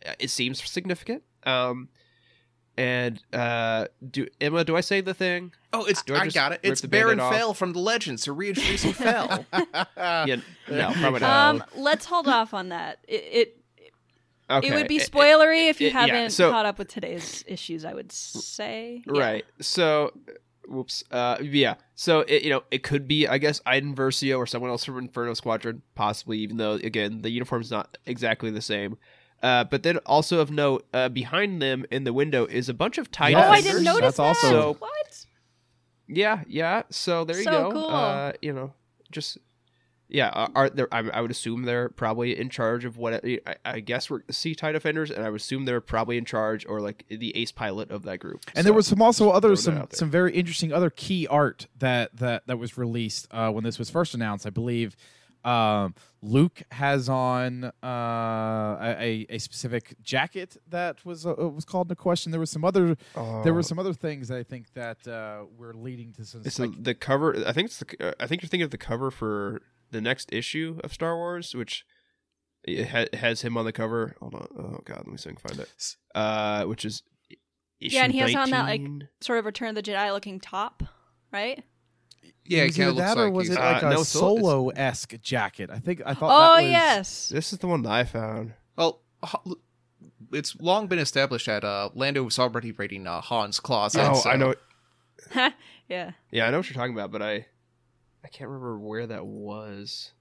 Uh, 0.07 0.12
It 0.18 0.31
seems 0.31 0.62
significant. 0.62 1.22
Um, 1.45 1.89
and 2.76 3.20
uh, 3.33 3.87
do 4.09 4.29
Emma? 4.41 4.64
Do 4.64 4.76
I 4.76 4.81
say 4.83 5.01
the 5.01 5.12
thing? 5.14 5.53
Oh, 5.72 5.85
it's 5.85 6.05
I 6.09 6.14
I, 6.20 6.29
got 6.29 6.53
it. 6.53 6.61
It's 6.62 6.81
Baron 6.81 7.18
off? 7.18 7.35
Fel 7.35 7.53
from 7.53 7.72
the 7.72 7.81
Legends. 7.81 8.24
They're 8.24 8.33
reintroducing 8.35 8.93
Fel. 9.05 9.45
yeah, 9.97 10.37
no, 10.70 10.93
probably 10.93 11.20
not. 11.20 11.57
um, 11.57 11.64
let's 11.76 12.07
hold 12.07 12.29
off 12.29 12.55
on 12.55 12.68
that. 12.68 12.99
It 13.09 13.14
it, 13.33 13.55
Okay. 14.51 14.68
it 14.68 14.74
would 14.74 14.87
be 14.89 14.97
it- 14.97 15.03
it- 15.03 15.11
spoilery 15.12 15.68
if 15.68 15.81
you 15.81 15.89
it- 15.89 15.93
haven't 15.93 16.31
so- 16.31 16.51
caught 16.53 16.64
up 16.66 16.79
with 16.79 16.87
today's 16.89 17.43
issues. 17.49 17.85
I 17.85 17.93
would 17.95 18.12
say 18.12 19.03
Yeah. 19.12 19.20
Right. 19.20 19.45
So, 19.61 20.12
whoops. 20.68 21.02
Uh, 21.10 21.36
yeah. 21.42 21.74
So 21.94 22.20
it, 22.20 22.42
you 22.42 22.50
know, 22.50 22.62
it 22.70 22.82
could 22.82 23.08
be, 23.08 23.26
I 23.26 23.38
guess, 23.38 23.60
Iden 23.66 23.94
Versio 23.94 24.38
or 24.38 24.46
someone 24.46 24.70
else 24.70 24.84
from 24.84 24.98
Inferno 24.98 25.34
Squadron, 25.34 25.82
possibly. 25.94 26.38
Even 26.38 26.56
though, 26.56 26.72
again, 26.74 27.22
the 27.22 27.30
uniform's 27.30 27.70
not 27.70 27.98
exactly 28.06 28.50
the 28.50 28.60
same. 28.62 28.98
Uh, 29.42 29.64
but 29.64 29.82
then 29.84 29.98
also 29.98 30.40
of 30.40 30.50
note, 30.50 30.86
uh, 30.92 31.08
behind 31.08 31.62
them 31.62 31.86
in 31.90 32.04
the 32.04 32.12
window 32.12 32.44
is 32.46 32.68
a 32.68 32.74
bunch 32.74 32.98
of 32.98 33.10
tie 33.10 33.32
Oh, 33.34 33.38
I 33.50 33.60
didn't 33.60 33.84
notice 33.84 34.16
That's 34.16 34.40
that. 34.40 34.46
also- 34.48 34.50
So- 34.72 34.76
what? 34.80 35.24
Yeah, 36.08 36.42
yeah. 36.48 36.82
So 36.90 37.24
there 37.24 37.36
you 37.36 37.44
So 37.44 37.50
go. 37.50 37.70
cool. 37.72 37.86
Uh, 37.90 38.32
you 38.42 38.52
know, 38.52 38.72
just 39.12 39.38
yeah. 40.09 40.28
uh, 40.28 40.48
Are 40.54 40.70
there? 40.70 40.88
I, 40.92 41.00
I 41.11 41.20
would 41.20 41.30
assume 41.30 41.62
they're 41.62 41.88
probably 41.88 42.38
in 42.38 42.48
charge 42.50 42.84
of 42.84 42.96
what 42.96 43.24
I, 43.24 43.40
I 43.64 43.80
guess 43.80 44.09
we're 44.11 44.20
sea 44.30 44.54
tie 44.54 44.72
defenders, 44.72 45.11
and 45.11 45.24
I 45.24 45.30
would 45.30 45.40
assume 45.40 45.64
they're 45.64 45.80
probably 45.80 46.18
in 46.18 46.24
charge 46.24 46.66
or 46.66 46.80
like 46.80 47.04
the 47.09 47.36
ace 47.36 47.52
pilot 47.52 47.90
of 47.90 48.02
that 48.04 48.18
group. 48.18 48.44
And 48.54 48.59
So, 48.59 48.62
there 48.64 48.72
was 48.74 48.86
some 48.86 49.02
also 49.02 49.30
other 49.30 49.54
some 49.56 49.86
some 49.92 50.11
very 50.11 50.34
interesting 50.34 50.72
other 50.72 50.90
key 50.90 51.26
art 51.26 51.66
that 51.78 52.16
that 52.16 52.46
that 52.46 52.59
was 52.59 52.76
released 52.78 53.28
uh, 53.30 53.50
when 53.50 53.64
this 53.64 53.78
was 53.78 53.90
first 53.90 54.14
announced. 54.14 54.46
I 54.46 54.50
believe 54.50 54.96
um, 55.44 55.94
Luke 56.20 56.62
has 56.72 57.09
on 57.09 57.64
uh, 57.64 57.72
a, 58.80 59.24
a 59.30 59.38
specific 59.38 59.94
jacket 60.02 60.56
that 60.68 61.04
was 61.04 61.26
uh, 61.26 61.34
was 61.34 61.64
called 61.64 61.88
into 61.88 61.96
question. 61.96 62.32
There 62.32 62.40
was 62.40 62.50
some 62.50 62.64
other 62.64 62.96
there 63.44 63.52
were 63.54 63.59
Oh. 63.61 63.62
some 63.62 63.78
other 63.78 63.92
things 63.92 64.28
that 64.28 64.38
I 64.38 64.42
think 64.42 64.72
that 64.74 65.06
uh, 65.06 65.44
were 65.56 65.74
leading 65.74 66.12
to 66.14 66.24
some. 66.24 66.42
It's 66.44 66.59
like, 66.59 66.72
the, 66.72 66.82
the 66.82 66.94
cover. 66.94 67.36
I 67.46 67.52
think 67.52 67.66
it's 67.66 67.78
the. 67.78 68.09
Uh, 68.09 68.12
I 68.20 68.26
think 68.26 68.42
you're 68.42 68.48
thinking 68.48 68.64
of 68.64 68.70
the 68.70 68.78
cover 68.78 69.11
for 69.11 69.62
the 69.91 70.01
next 70.01 70.32
issue 70.32 70.78
of 70.84 70.93
Star 70.93 71.16
Wars, 71.16 71.55
which 71.55 71.84
it 72.64 72.89
ha- 72.89 73.16
has 73.16 73.43
him 73.43 73.57
on 73.57 73.64
the 73.64 73.72
cover. 73.72 74.16
Hold 74.20 74.34
on. 74.34 74.49
Oh 74.59 74.80
God, 74.84 74.99
let 74.99 75.07
me 75.09 75.16
see 75.16 75.30
if 75.30 75.36
I 75.39 75.41
can 75.41 75.49
find 75.57 75.61
it. 75.61 75.97
Uh, 76.14 76.64
which 76.64 76.84
is 76.84 77.03
issue 77.80 77.97
Yeah, 77.97 78.05
and 78.05 78.12
he 78.12 78.18
has 78.18 78.34
on 78.34 78.51
that, 78.51 78.64
like, 78.66 78.82
Sort 79.20 79.39
of 79.39 79.45
Return 79.47 79.68
of 79.70 79.74
the 79.76 79.82
Jedi 79.82 80.12
looking 80.12 80.41
top, 80.41 80.82
right? 81.32 81.62
yeah, 82.45 82.62
it 82.62 82.74
kind 82.74 82.89
of 82.91 82.97
looks 82.97 83.07
that 83.09 83.16
like 83.16 83.26
or 83.26 83.30
was 83.30 83.49
he's- 83.49 83.59
it 83.59 83.62
Uh, 83.62 83.72
like 83.72 83.82
a 83.82 83.91
no, 83.91 84.01
it's 84.01 84.14
a- 84.14 84.18
it's- 84.18 84.41
solo 84.43 84.68
esque 84.70 85.20
jacket? 85.20 85.70
I 85.70 85.78
think 85.78 86.03
I 86.05 86.14
thought. 86.14 86.30
Oh 86.30 86.57
that 86.57 86.62
was, 86.62 86.70
yes. 86.70 87.28
This 87.28 87.53
is 87.53 87.59
the 87.59 87.66
one 87.68 87.82
that 87.82 87.93
I 87.93 88.05
found. 88.05 88.55
Well, 88.76 89.01
ho- 89.22 89.57
it's 90.32 90.57
long 90.61 90.86
been 90.89 90.99
established 90.99 91.47
that 91.47 91.64
uh, 91.64 91.91
Lando 91.95 92.22
was 92.22 92.39
already 92.39 92.72
raiding 92.72 93.07
uh, 93.07 93.20
Han's 93.20 93.61
closet. 93.61 94.01
oh, 94.11 94.14
so- 94.14 94.30
I 94.30 94.36
know. 94.36 94.55
yeah. 95.89 96.12
Yeah, 96.30 96.47
I 96.47 96.51
know 96.51 96.59
what 96.59 96.68
you're 96.70 96.74
talking 96.74 96.95
about, 96.95 97.11
but 97.12 97.22
I 97.22 97.47
I 98.24 98.28
can't 98.28 98.48
remember 98.48 98.78
where 98.78 99.06
that 99.06 99.26
was. 99.26 100.12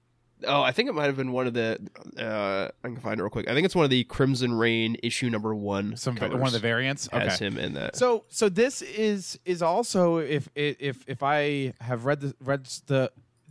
Oh, 0.46 0.62
I 0.62 0.70
think 0.70 0.88
it 0.88 0.94
might 0.94 1.06
have 1.06 1.16
been 1.16 1.32
one 1.32 1.48
of 1.48 1.54
the. 1.54 1.78
Uh, 2.16 2.68
I 2.84 2.88
can 2.88 2.98
find 2.98 3.18
it 3.18 3.22
real 3.22 3.30
quick. 3.30 3.48
I 3.48 3.54
think 3.54 3.64
it's 3.64 3.74
one 3.74 3.84
of 3.84 3.90
the 3.90 4.04
Crimson 4.04 4.52
Reign 4.54 4.96
issue 5.02 5.28
number 5.30 5.54
one. 5.54 5.96
some 5.96 6.14
covers. 6.14 6.38
one 6.38 6.46
of 6.46 6.52
the 6.52 6.60
variants. 6.60 7.08
Okay. 7.12 7.24
has 7.24 7.38
him 7.40 7.58
in 7.58 7.74
that. 7.74 7.96
So 7.96 8.24
so 8.28 8.48
this 8.48 8.82
is 8.82 9.38
is 9.44 9.62
also 9.62 10.18
if 10.18 10.48
if 10.54 11.04
if 11.08 11.22
I 11.22 11.74
have 11.80 12.04
read 12.04 12.20
the 12.20 12.34
read 12.40 12.66
the 12.86 13.10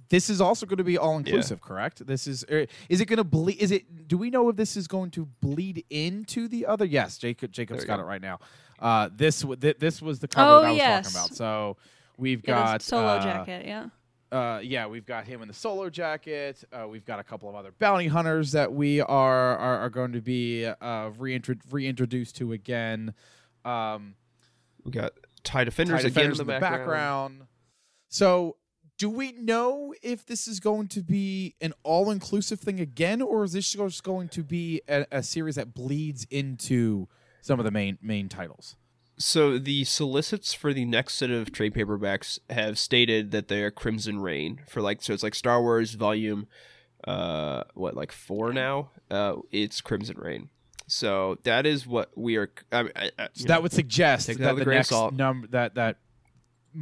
this 0.09 0.29
is 0.29 0.39
also 0.39 0.65
going 0.65 0.77
to 0.77 0.83
be 0.83 0.97
all 0.97 1.17
inclusive, 1.17 1.61
correct? 1.61 2.05
This 2.07 2.27
is 2.27 2.45
er, 2.49 2.67
is 2.87 3.01
it 3.01 3.05
going 3.05 3.17
to 3.17 3.25
bleed? 3.25 3.57
Is 3.59 3.71
it? 3.71 4.07
Do 4.07 4.17
we 4.17 4.29
know 4.29 4.47
if 4.49 4.55
this 4.55 4.77
is 4.77 4.87
going 4.87 5.11
to 5.11 5.25
bleed 5.41 5.83
into 5.89 6.47
the 6.47 6.65
other? 6.65 6.85
Yes, 6.85 7.17
Jacob 7.17 7.51
Jacob's 7.51 7.83
got 7.83 7.97
go. 7.97 8.03
it 8.03 8.05
right 8.05 8.21
now. 8.21 8.39
Uh, 8.79 9.09
this 9.13 9.43
this 9.59 10.01
was 10.01 10.19
the 10.19 10.27
cover 10.27 10.49
Oh, 10.49 10.61
that 10.61 10.67
I 10.67 10.69
was 10.69 10.77
yes. 10.77 11.13
talking 11.13 11.19
about. 11.19 11.35
So 11.35 11.77
we've 12.17 12.43
got 12.43 12.79
the 12.79 12.85
solo 12.85 13.07
uh, 13.07 13.23
jacket. 13.23 13.65
Yeah. 13.65 13.87
Uh, 14.32 14.59
yeah, 14.61 14.88
we've 14.88 15.05
got 15.05 15.25
him 15.25 15.41
in 15.41 15.47
the 15.47 15.53
solo 15.53 15.89
jacket. 15.89 16.63
Uh, 16.71 16.88
we've 16.88 17.05
got 17.05 17.19
a 17.19 17.23
couple 17.23 17.47
of 17.49 17.55
other 17.55 17.71
bounty 17.80 18.07
hunters 18.07 18.51
that 18.51 18.73
we 18.73 18.99
are 18.99 19.57
are, 19.57 19.80
are 19.80 19.89
going 19.89 20.11
to 20.11 20.21
be 20.21 20.65
uh, 20.65 21.09
reintro- 21.11 21.61
reintroduced 21.71 22.36
to 22.38 22.51
again. 22.51 23.13
Um, 23.63 24.15
we 24.84 24.91
got 24.91 25.13
Tie 25.43 25.63
Defenders, 25.63 26.01
TIE 26.01 26.07
again 26.07 26.32
in 26.32 26.38
the, 26.38 26.45
background. 26.45 27.43
So, 28.09 28.57
do 28.97 29.09
we 29.09 29.32
know 29.32 29.93
if 30.01 30.25
this 30.25 30.47
is 30.47 30.59
going 30.59 30.88
to 30.89 31.01
be 31.01 31.55
an 31.61 31.73
all-inclusive 31.84 32.59
thing 32.59 32.80
again, 32.80 33.21
or 33.21 33.43
is 33.43 33.53
this 33.53 33.71
just 33.71 34.03
going 34.03 34.28
to 34.30 34.43
be 34.43 34.82
a, 34.88 35.05
a 35.11 35.23
series 35.23 35.55
that 35.55 35.73
bleeds 35.73 36.25
into 36.30 37.07
some 37.41 37.59
of 37.59 37.65
the 37.65 37.71
main 37.71 37.97
main 38.01 38.28
titles? 38.28 38.75
So 39.18 39.57
the 39.57 39.84
solicits 39.84 40.53
for 40.53 40.74
the 40.74 40.86
next 40.86 41.15
set 41.15 41.32
of 41.32 41.51
trade 41.51 41.74
paperbacks 41.74 42.39
have 42.49 42.78
stated 42.78 43.32
that 43.32 43.47
they're 43.47 43.72
Crimson 43.72 44.20
Reign 44.20 44.61
for 44.68 44.82
like 44.82 45.01
so 45.01 45.13
it's 45.13 45.24
like 45.24 45.36
Star 45.36 45.61
Wars 45.61 45.93
volume 45.95 46.47
uh 47.07 47.63
what 47.74 47.95
like 47.95 48.11
4 48.11 48.53
now. 48.53 48.91
Uh 49.09 49.38
it's 49.51 49.82
Crimson 49.82 50.18
Reign. 50.18 50.49
So 50.88 51.38
that 51.43 51.65
is 51.65 51.86
what 51.88 52.11
we 52.15 52.38
are 52.38 52.51
I, 52.72 52.82
I, 52.95 53.11
I, 53.18 53.28
So 53.34 53.47
that 53.47 53.55
know, 53.55 53.61
would 53.61 53.74
suggest 53.74 54.28
that 54.28 54.38
that 54.38 54.55
the 54.55 54.65
next 54.65 54.91
number 55.13 55.47
that 55.47 55.76
that 55.76 55.97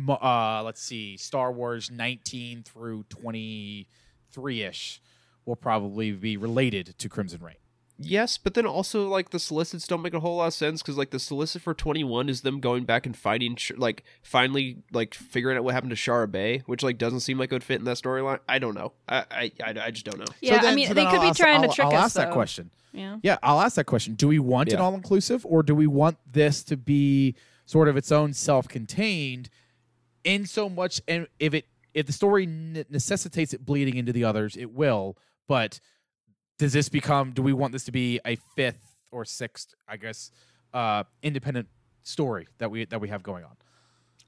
uh, 0.10 0.62
let's 0.64 0.82
see, 0.82 1.18
Star 1.18 1.52
Wars 1.52 1.90
19 1.90 2.64
through 2.64 3.04
23 3.04 4.62
ish 4.64 5.02
will 5.46 5.56
probably 5.56 6.12
be 6.12 6.38
related 6.38 6.96
to 6.98 7.10
Crimson 7.10 7.42
Reign. 7.42 7.56
Yes, 7.98 8.38
but 8.38 8.56
then 8.56 8.66
also 8.66 9.08
like 9.08 9.30
the 9.30 9.40
solicits 9.40 9.88
don't 9.88 10.02
make 10.02 10.14
a 10.14 10.20
whole 10.20 10.36
lot 10.38 10.48
of 10.48 10.54
sense 10.54 10.82
because 10.82 10.98
like 10.98 11.12
the 11.12 11.20
solicit 11.20 11.62
for 11.62 11.74
twenty 11.74 12.04
one 12.04 12.28
is 12.28 12.42
them 12.42 12.60
going 12.60 12.84
back 12.84 13.06
and 13.06 13.16
fighting, 13.16 13.58
like 13.78 14.04
finally 14.22 14.80
like 14.92 15.14
figuring 15.14 15.58
out 15.58 15.64
what 15.64 15.74
happened 15.74 15.92
to 15.92 15.96
Shara 15.96 16.30
Bey, 16.30 16.62
which 16.66 16.84
like 16.84 16.98
doesn't 16.98 17.22
seem 17.22 17.38
like 17.38 17.52
it 17.52 17.56
would 17.56 17.64
fit 17.64 17.80
in 17.80 17.86
that 17.86 17.96
storyline. 17.98 18.40
I 18.50 18.60
don't 18.60 18.76
know. 18.76 18.92
I, 19.08 19.24
I 19.32 19.52
I 19.64 19.76
I 19.86 19.92
just 19.92 20.06
don't 20.06 20.20
know. 20.20 20.26
Yeah, 20.42 20.56
so 20.58 20.62
then, 20.64 20.74
I 20.74 20.76
mean, 20.76 20.88
so 20.90 20.94
they 20.94 21.06
could 21.06 21.16
I'll 21.16 21.22
be 21.22 21.28
ask- 21.28 21.40
trying 21.40 21.56
I'll, 21.64 21.70
to 21.70 21.76
trick 21.76 21.88
I'll 21.88 21.94
us. 21.96 22.04
ask 22.06 22.16
that 22.16 22.32
question. 22.34 22.70
Yeah. 22.92 23.18
Yeah, 23.24 23.38
I'll 23.44 23.62
ask 23.62 23.76
that 23.78 23.86
question. 23.86 24.16
Do 24.16 24.28
we 24.28 24.40
want 24.40 24.70
an 24.70 24.78
Yeah. 24.78 24.84
all 24.84 24.94
inclusive 24.94 25.46
or 25.46 25.64
do 25.64 25.74
we 25.76 25.88
want 25.88 26.18
this 26.30 26.64
to 26.66 26.76
be 26.78 27.36
sort 27.66 27.88
of 27.88 27.96
its 27.98 28.12
own 28.12 28.34
self 28.34 28.68
contained 28.68 29.50
in 30.26 30.46
so 30.46 30.68
much 30.70 31.02
and 31.08 31.28
if 31.40 31.54
it 31.54 31.66
if 31.94 32.06
the 32.08 32.14
story 32.14 32.46
necessitates 32.46 33.54
it 33.54 33.66
bleeding 33.66 33.96
into 33.96 34.12
the 34.12 34.26
others, 34.26 34.58
it 34.58 34.74
will, 34.74 35.18
but 35.48 35.80
does 36.58 36.74
this 36.74 36.90
become? 36.90 37.32
Do 37.32 37.42
we 37.42 37.54
want 37.54 37.74
this 37.74 37.86
to 37.86 37.92
be 37.92 38.20
a 38.26 38.38
fifth 38.56 38.96
or 39.12 39.26
sixth? 39.26 39.74
I 39.88 39.98
guess 39.98 40.32
uh, 40.74 41.04
independent 41.22 41.68
story 42.04 42.48
that 42.60 42.72
we 42.72 42.86
that 42.86 43.02
we 43.02 43.10
have 43.10 43.24
going 43.24 43.44
on. 43.44 43.56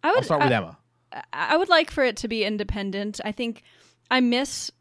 I 0.04 0.10
would 0.10 0.18
I'll 0.18 0.24
start 0.24 0.42
with 0.44 0.52
I, 0.52 0.56
Emma. 0.56 0.78
I- 1.34 1.58
would 1.58 1.70
like 1.70 1.92
for 1.92 2.04
it 2.04 2.18
to 2.18 2.28
be 2.28 2.44
independent. 2.44 3.20
I 3.24 3.32
think 3.32 3.64
I 4.12 4.20
miss 4.20 4.72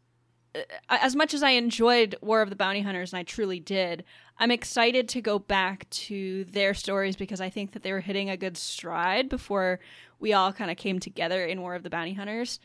uh, 0.55 0.59
as 0.89 1.15
much 1.15 1.33
as 1.33 1.43
I 1.43 1.51
enjoyed 1.51 2.15
War 2.21 2.41
of 2.41 2.49
the 2.49 2.55
Bounty 2.55 2.81
Hunters, 2.81 3.13
and 3.13 3.19
I 3.19 3.23
truly 3.23 3.59
did. 3.59 4.03
I'm 4.37 4.51
excited 4.51 5.09
to 5.09 5.21
go 5.21 5.39
back 5.39 5.89
to 5.89 6.43
their 6.45 6.73
stories 6.73 7.15
because 7.15 7.41
I 7.41 7.49
think 7.49 7.71
that 7.71 7.83
they 7.83 7.91
were 7.91 8.01
hitting 8.01 8.29
a 8.29 8.37
good 8.37 8.57
stride 8.57 9.29
before 9.29 9.79
we 10.19 10.33
all 10.33 10.53
kind 10.53 10.69
of 10.69 10.77
came 10.77 10.99
together 10.99 11.45
in 11.45 11.61
War 11.61 11.75
of 11.75 11.83
the 11.83 11.89
Bounty 11.89 12.13
Hunters. 12.13 12.59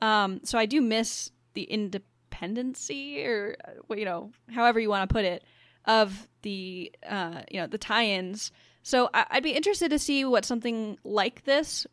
Um, 0.00 0.40
so 0.44 0.58
I 0.58 0.66
do 0.66 0.80
miss 0.80 1.30
the 1.54 1.62
independency, 2.36 3.24
or 3.24 3.56
uh, 3.64 3.94
you 3.94 4.04
know, 4.04 4.30
however 4.50 4.80
you 4.80 4.88
want 4.88 5.08
to 5.08 5.12
put 5.12 5.24
it, 5.24 5.44
of 5.84 6.28
the 6.42 6.92
uh, 7.08 7.42
you 7.50 7.60
know 7.60 7.66
the 7.66 7.78
tie-ins. 7.78 8.52
So 8.82 9.10
I'd 9.12 9.42
be 9.42 9.50
interested 9.50 9.90
to 9.90 9.98
see 9.98 10.24
what 10.24 10.44
something 10.44 10.96
like 11.02 11.44
this 11.44 11.86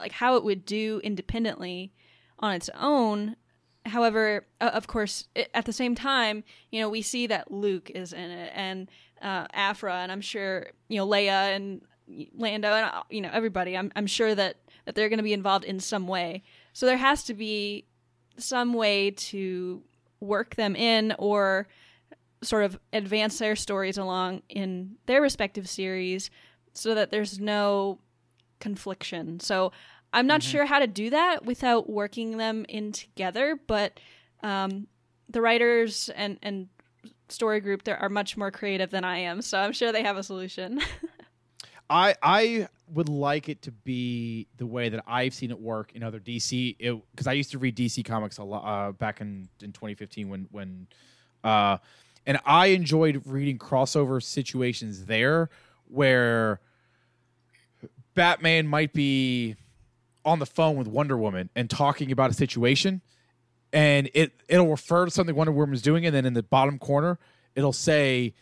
like 0.00 0.12
how 0.12 0.36
it 0.36 0.44
would 0.44 0.64
do 0.64 1.00
independently 1.04 1.92
on 2.38 2.54
its 2.54 2.70
own. 2.78 3.36
However, 3.84 4.46
uh, 4.60 4.70
of 4.72 4.86
course, 4.86 5.26
i 5.36 5.46
at 5.54 5.64
the 5.66 5.72
same 5.72 5.94
time, 5.94 6.44
you 6.70 6.80
know, 6.80 6.88
we 6.88 7.02
see 7.02 7.26
that 7.26 7.50
Luke 7.50 7.90
is 7.90 8.12
in 8.12 8.30
it 8.30 8.52
and 8.54 8.88
uh, 9.20 9.46
Aphra, 9.52 9.96
and 9.96 10.12
I'm 10.12 10.20
sure 10.20 10.68
you 10.88 10.98
know 10.98 11.06
Leia 11.06 11.56
and 11.56 11.82
Lando 12.34 12.68
and 12.72 12.86
uh, 12.86 13.02
you 13.10 13.20
know 13.20 13.30
everybody. 13.32 13.76
I'm 13.76 13.92
I'm 13.96 14.06
sure 14.06 14.34
that 14.34 14.56
that 14.84 14.94
they're 14.94 15.10
going 15.10 15.18
to 15.18 15.24
be 15.24 15.32
involved 15.34 15.64
in 15.64 15.80
some 15.80 16.06
way. 16.08 16.44
So 16.72 16.86
there 16.86 16.96
has 16.96 17.24
to 17.24 17.34
be 17.34 17.84
some 18.38 18.72
way 18.72 19.10
to 19.10 19.82
work 20.20 20.56
them 20.56 20.74
in 20.76 21.14
or 21.18 21.68
sort 22.42 22.64
of 22.64 22.78
advance 22.92 23.38
their 23.38 23.56
stories 23.56 23.98
along 23.98 24.42
in 24.48 24.96
their 25.06 25.20
respective 25.20 25.68
series 25.68 26.30
so 26.72 26.94
that 26.94 27.10
there's 27.10 27.40
no 27.40 27.98
confliction. 28.60 29.40
So 29.40 29.72
I'm 30.12 30.26
not 30.26 30.42
sure 30.42 30.64
how 30.64 30.78
to 30.78 30.86
do 30.86 31.10
that 31.10 31.44
without 31.44 31.90
working 31.90 32.38
them 32.38 32.64
in 32.68 32.92
together, 32.92 33.58
but 33.66 34.00
um, 34.42 34.86
the 35.28 35.42
writers 35.42 36.08
and, 36.14 36.38
and 36.42 36.68
story 37.28 37.60
group 37.60 37.84
there 37.84 37.98
are 37.98 38.08
much 38.08 38.36
more 38.36 38.50
creative 38.50 38.90
than 38.90 39.04
I 39.04 39.18
am, 39.18 39.42
so 39.42 39.58
I'm 39.58 39.72
sure 39.72 39.92
they 39.92 40.02
have 40.02 40.16
a 40.16 40.22
solution. 40.22 40.80
I 41.90 42.14
I 42.22 42.68
would 42.92 43.08
like 43.08 43.48
it 43.48 43.62
to 43.62 43.72
be 43.72 44.46
the 44.56 44.66
way 44.66 44.88
that 44.88 45.04
I've 45.06 45.34
seen 45.34 45.50
it 45.50 45.60
work 45.60 45.92
in 45.94 46.02
other 46.02 46.20
DC 46.20 46.76
because 47.10 47.26
I 47.26 47.32
used 47.32 47.50
to 47.52 47.58
read 47.58 47.76
DC 47.76 48.04
comics 48.04 48.38
a 48.38 48.44
lot 48.44 48.64
uh, 48.64 48.92
back 48.92 49.20
in, 49.20 49.48
in 49.62 49.72
2015 49.72 50.28
when 50.28 50.48
when 50.50 50.86
uh, 51.44 51.78
and 52.26 52.38
I 52.44 52.66
enjoyed 52.68 53.22
reading 53.24 53.58
crossover 53.58 54.22
situations 54.22 55.06
there 55.06 55.50
where 55.86 56.60
Batman 58.14 58.66
might 58.66 58.92
be 58.92 59.56
on 60.24 60.38
the 60.38 60.46
phone 60.46 60.76
with 60.76 60.88
Wonder 60.88 61.16
Woman 61.16 61.48
and 61.54 61.70
talking 61.70 62.12
about 62.12 62.30
a 62.30 62.34
situation 62.34 63.00
and 63.72 64.10
it 64.14 64.32
it'll 64.48 64.70
refer 64.70 65.04
to 65.04 65.10
something 65.10 65.34
Wonder 65.34 65.52
Woman's 65.52 65.82
doing 65.82 66.04
and 66.04 66.14
then 66.14 66.26
in 66.26 66.34
the 66.34 66.42
bottom 66.42 66.78
corner 66.78 67.18
it'll 67.54 67.72
say 67.72 68.34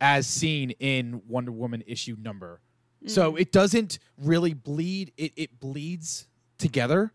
as 0.00 0.26
seen 0.26 0.70
in 0.72 1.22
Wonder 1.28 1.52
Woman 1.52 1.82
issue 1.86 2.16
number 2.20 2.60
so 3.06 3.32
mm. 3.32 3.40
it 3.40 3.52
doesn't 3.52 3.98
really 4.18 4.54
bleed. 4.54 5.12
It 5.16 5.32
it 5.36 5.60
bleeds 5.60 6.26
together, 6.58 7.12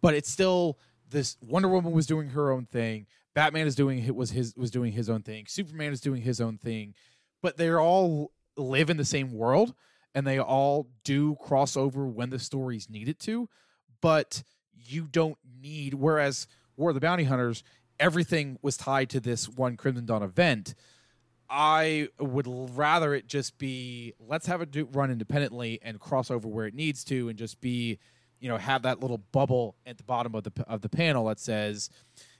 but 0.00 0.14
it's 0.14 0.30
still 0.30 0.78
this. 1.10 1.36
Wonder 1.40 1.68
Woman 1.68 1.92
was 1.92 2.06
doing 2.06 2.30
her 2.30 2.50
own 2.50 2.66
thing. 2.66 3.06
Batman 3.34 3.66
is 3.66 3.74
doing 3.74 4.04
it 4.04 4.14
was 4.14 4.30
his 4.30 4.54
was 4.56 4.70
doing 4.70 4.92
his 4.92 5.08
own 5.08 5.22
thing. 5.22 5.46
Superman 5.46 5.92
is 5.92 6.00
doing 6.00 6.22
his 6.22 6.40
own 6.40 6.58
thing, 6.58 6.94
but 7.42 7.56
they're 7.56 7.80
all 7.80 8.32
live 8.56 8.90
in 8.90 8.96
the 8.96 9.04
same 9.04 9.32
world 9.32 9.74
and 10.14 10.26
they 10.26 10.40
all 10.40 10.88
do 11.04 11.36
cross 11.36 11.76
over 11.76 12.06
when 12.06 12.30
the 12.30 12.38
stories 12.38 12.90
need 12.90 13.08
it 13.08 13.20
to. 13.20 13.48
But 14.00 14.42
you 14.74 15.04
don't 15.04 15.38
need. 15.60 15.94
Whereas 15.94 16.46
War 16.76 16.90
of 16.90 16.94
the 16.94 17.00
Bounty 17.00 17.24
Hunters, 17.24 17.62
everything 18.00 18.58
was 18.62 18.76
tied 18.76 19.10
to 19.10 19.20
this 19.20 19.48
one 19.48 19.76
Crimson 19.76 20.06
Dawn 20.06 20.22
event. 20.22 20.74
I 21.50 22.08
would 22.20 22.46
rather 22.76 23.14
it 23.14 23.26
just 23.26 23.58
be 23.58 24.12
let's 24.20 24.46
have 24.46 24.60
it 24.60 24.70
do, 24.70 24.88
run 24.92 25.10
independently 25.10 25.78
and 25.82 25.98
cross 25.98 26.30
over 26.30 26.46
where 26.46 26.66
it 26.66 26.74
needs 26.74 27.04
to, 27.04 27.28
and 27.28 27.38
just 27.38 27.60
be, 27.60 27.98
you 28.38 28.48
know, 28.48 28.58
have 28.58 28.82
that 28.82 29.00
little 29.00 29.18
bubble 29.32 29.76
at 29.86 29.96
the 29.96 30.04
bottom 30.04 30.34
of 30.34 30.44
the 30.44 30.52
of 30.66 30.82
the 30.82 30.88
panel 30.88 31.26
that 31.26 31.40
says, 31.40 31.88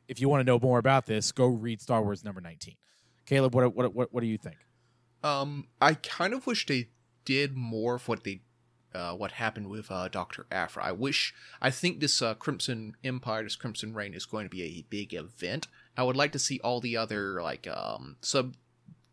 if 0.09 0.20
you 0.20 0.28
want 0.28 0.40
to 0.40 0.44
know 0.44 0.59
more 0.59 0.78
about 0.78 1.06
this, 1.06 1.32
go 1.32 1.46
read 1.46 1.80
Star 1.80 2.02
Wars 2.02 2.24
number 2.24 2.40
nineteen. 2.40 2.76
Caleb, 3.24 3.54
what 3.54 3.74
what 3.74 3.94
what, 3.94 4.12
what 4.12 4.20
do 4.20 4.26
you 4.26 4.38
think? 4.38 4.56
Um, 5.22 5.68
I 5.80 5.94
kind 5.94 6.32
of 6.32 6.46
wish 6.46 6.66
they 6.66 6.88
did 7.24 7.56
more 7.56 7.96
of 7.96 8.09
what 8.09 8.24
they, 8.24 8.40
uh, 8.94 9.14
what 9.14 9.32
happened 9.32 9.68
with 9.68 9.90
uh, 9.90 10.09
Doctor 10.09 10.46
Aphra. 10.50 10.84
I 10.84 10.92
wish. 10.92 11.34
I 11.61 11.70
think 11.70 12.00
this 12.00 12.22
uh, 12.22 12.34
Crimson 12.34 12.94
Empire, 13.02 13.42
this 13.42 13.56
Crimson 13.56 13.94
Reign, 13.94 14.14
is 14.14 14.26
going 14.26 14.44
to 14.46 14.50
be 14.50 14.62
a 14.62 14.86
big 14.88 15.12
event. 15.12 15.66
I 15.96 16.04
would 16.04 16.16
like 16.16 16.32
to 16.32 16.38
see 16.38 16.61
all 16.62 16.80
the 16.80 16.96
other 16.96 17.42
like 17.42 17.66
um 17.66 18.16
sub, 18.20 18.54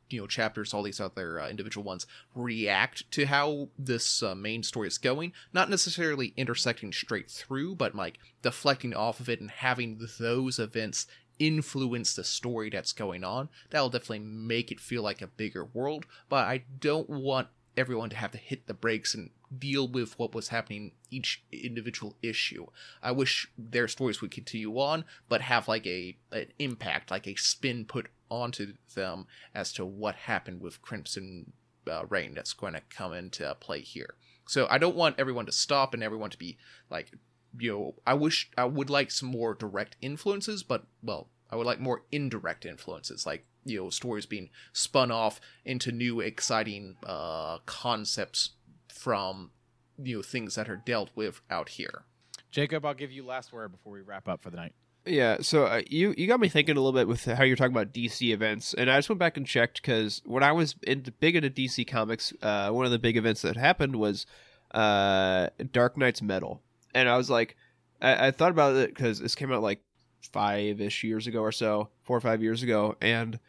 you 0.10 0.22
know, 0.22 0.28
chapters, 0.28 0.74
all 0.74 0.84
these 0.84 0.99
other 0.99 1.39
uh, 1.39 1.49
individual 1.49 1.84
ones 1.84 2.06
react 2.34 3.10
to 3.12 3.26
how 3.26 3.70
this 3.78 4.22
uh, 4.22 4.36
main 4.36 4.64
story 4.64 4.88
is 4.88 4.97
going. 4.97 5.34
Not 5.53 5.70
necessarily 5.70 6.34
intersecting 6.38 6.91
straight 6.91 7.30
through, 7.30 7.76
but 7.76 7.95
like 7.95 8.20
deflecting 8.41 8.93
off 8.93 9.20
of 9.20 9.30
it 9.30 9.41
and 9.41 9.51
having 9.51 9.99
those 10.20 10.60
events 10.60 11.08
influence 11.39 12.16
the 12.16 12.24
story 12.24 12.70
that's 12.70 12.93
going 12.93 13.24
on. 13.24 13.49
That'll 13.70 13.89
definitely 13.89 14.20
make 14.20 14.72
it 14.72 14.80
feel 14.80 15.03
like 15.03 15.22
a 15.22 15.28
bigger 15.28 15.66
world, 15.66 16.06
but 16.30 16.45
I 16.45 16.64
don't 16.80 17.10
want 17.10 17.47
everyone 17.78 18.10
to 18.10 18.16
have 18.16 18.32
to 18.32 18.38
hit 18.38 18.68
the 18.68 18.74
brakes 18.74 19.14
and 19.14 19.32
deal 19.58 19.88
with 19.88 20.18
what 20.18 20.34
was 20.34 20.49
happening 20.49 20.91
each 21.12 21.43
individual 21.51 22.16
issue. 22.22 22.66
I 23.01 23.12
wish 23.12 23.47
their 23.58 23.88
stories 23.88 24.22
would 24.22 24.32
continue 24.32 24.78
on, 24.80 25.06
but 25.30 25.41
have 25.41 25.68
like 25.68 25.86
a 25.86 26.18
an 26.32 26.47
impact, 26.60 27.12
like 27.12 27.28
a 27.28 27.36
spin 27.36 27.86
put 27.86 28.08
onto 28.30 28.73
them 28.93 29.28
as 29.53 29.71
to 29.73 29.86
what 29.86 30.15
happened 30.15 30.61
with 30.61 30.82
Crimson 30.82 31.53
uh, 31.89 32.05
Reign 32.07 32.34
that's 32.34 32.53
going 32.53 32.73
to 32.73 32.82
come 32.89 33.13
into 33.13 33.55
play 33.59 33.82
here. 33.82 34.15
So 34.47 34.67
I 34.69 34.78
don't 34.78 34.95
want 34.95 35.15
everyone 35.17 35.45
to 35.47 35.51
stop 35.51 35.93
and 35.93 36.03
everyone 36.03 36.30
to 36.30 36.38
be 36.38 36.57
like, 36.89 37.11
you 37.57 37.71
know, 37.71 37.95
I 38.05 38.13
wish 38.13 38.49
I 38.57 38.65
would 38.65 38.89
like 38.89 39.11
some 39.11 39.30
more 39.30 39.53
direct 39.53 39.95
influences, 40.01 40.63
but 40.63 40.86
well, 41.01 41.30
I 41.49 41.55
would 41.55 41.65
like 41.65 41.80
more 41.80 42.03
indirect 42.11 42.65
influences, 42.65 43.26
like 43.26 43.45
you 43.63 43.80
know, 43.80 43.89
stories 43.89 44.26
being 44.26 44.49
spun 44.73 45.11
off 45.11 45.39
into 45.63 45.91
new 45.91 46.19
exciting 46.19 46.97
uh, 47.05 47.59
concepts 47.65 48.51
from 48.88 49.51
you 49.97 50.17
know 50.17 50.21
things 50.21 50.55
that 50.55 50.69
are 50.69 50.76
dealt 50.76 51.09
with 51.15 51.41
out 51.49 51.69
here. 51.69 52.03
Jacob, 52.51 52.86
I'll 52.86 52.93
give 52.93 53.11
you 53.11 53.26
last 53.26 53.51
word 53.51 53.71
before 53.71 53.93
we 53.93 54.01
wrap 54.01 54.28
up 54.28 54.41
for 54.41 54.49
the 54.49 54.57
night. 54.57 54.73
Yeah, 55.06 55.38
so 55.41 55.66
uh, 55.66 55.82
you 55.88 56.16
you 56.18 56.26
got 56.26 56.39
me 56.39 56.49
thinking 56.49 56.78
a 56.78 56.80
little 56.80 56.97
bit 56.97 57.08
with 57.08 57.26
how 57.26 57.43
you're 57.43 57.56
talking 57.56 57.76
about 57.76 57.93
DC 57.93 58.34
events, 58.34 58.74
and 58.74 58.89
I 58.89 58.97
just 58.97 59.08
went 59.08 59.20
back 59.20 59.38
and 59.38 59.45
checked 59.45 59.82
because 59.82 60.22
when 60.26 60.41
I 60.41 60.51
was 60.51 60.76
into, 60.82 61.12
big 61.12 61.36
into 61.36 61.49
DC 61.49 61.88
comics, 61.88 62.34
uh, 62.41 62.72
one 62.72 62.86
of 62.86 62.91
the 62.91 62.97
big 62.97 63.16
events 63.16 63.43
that 63.43 63.56
happened 63.56 63.97
was 63.97 64.26
uh, 64.72 65.49
Dark 65.72 65.95
Nights 65.95 66.24
Metal, 66.24 66.62
and 66.95 67.08
I 67.08 67.18
was 67.18 67.30
like, 67.30 67.56
I, 68.01 68.28
I 68.28 68.32
thought 68.32 68.49
about 68.49 68.76
it 68.76 68.95
because 68.95 69.20
this 69.20 69.36
came 69.36 69.51
out 69.51 69.62
like 69.62 69.82
five 70.32 70.82
ish 70.82 71.03
years 71.03 71.28
ago 71.28 71.41
or 71.41 71.51
so, 71.51 71.89
four 72.01 72.18
or 72.18 72.22
five 72.22 72.41
years 72.41 72.64
ago, 72.64 72.95
and 72.99 73.39